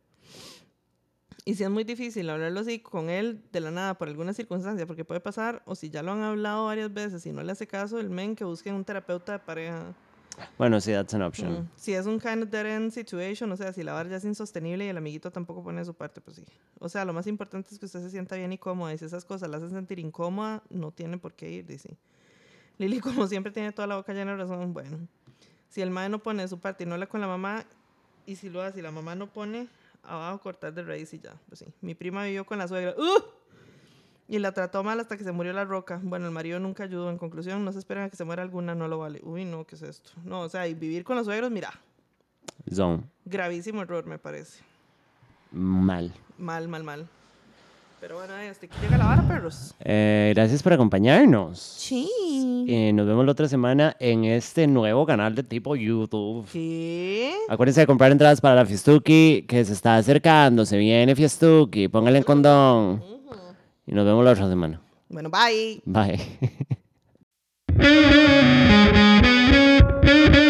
[1.48, 4.84] Y si es muy difícil hablarlo así con él de la nada por alguna circunstancia,
[4.84, 7.68] porque puede pasar, o si ya lo han hablado varias veces y no le hace
[7.68, 9.94] caso, el men que busque un terapeuta de pareja.
[10.58, 11.52] Bueno, sí, that's an option.
[11.52, 11.70] Mm.
[11.76, 14.24] Si es un kind of dead end situation, o sea, si la vara ya es
[14.24, 16.44] insostenible y el amiguito tampoco pone de su parte, pues sí.
[16.78, 18.92] O sea, lo más importante es que usted se sienta bien y cómoda.
[18.94, 21.96] Y si esas cosas la hacen sentir incómoda, no tiene por qué ir, dice.
[22.78, 24.72] Lili, como siempre, tiene toda la boca llena de razón.
[24.72, 25.08] Bueno,
[25.68, 27.64] si el mae no pone de su parte y no habla con la mamá,
[28.26, 29.68] y si lo hace y la mamá no pone,
[30.02, 31.34] abajo cortar de raíz y ya.
[31.48, 31.66] Pues sí.
[31.80, 32.94] Mi prima vivió con la suegra.
[32.96, 33.22] ¡Uh!
[34.28, 36.00] Y la trató mal hasta que se murió la roca.
[36.02, 37.10] Bueno, el marido nunca ayudó.
[37.10, 39.20] En conclusión, no se esperen a que se muera alguna, no lo vale.
[39.22, 40.10] Uy, no, ¿qué es esto?
[40.24, 41.72] No, o sea, y vivir con los suegros, mira,
[42.72, 43.04] Zone.
[43.24, 44.62] gravísimo error, me parece.
[45.52, 46.12] Mal.
[46.38, 47.08] Mal, mal, mal.
[48.00, 49.74] Pero bueno, hasta aquí llega la vara, perros.
[49.80, 51.58] Eh, gracias por acompañarnos.
[51.58, 52.66] Sí.
[52.68, 56.46] Eh, nos vemos la otra semana en este nuevo canal de tipo YouTube.
[56.52, 57.32] ¿Qué?
[57.48, 60.66] Acuérdense de comprar entradas para la Fiestuki, que se está acercando.
[60.66, 61.88] Se viene Fiestuki.
[61.88, 63.15] Pónganle condón.
[63.86, 64.80] Y nos vemos la otra semana.
[65.08, 65.80] Bueno, bye.
[65.84, 66.20] Bye.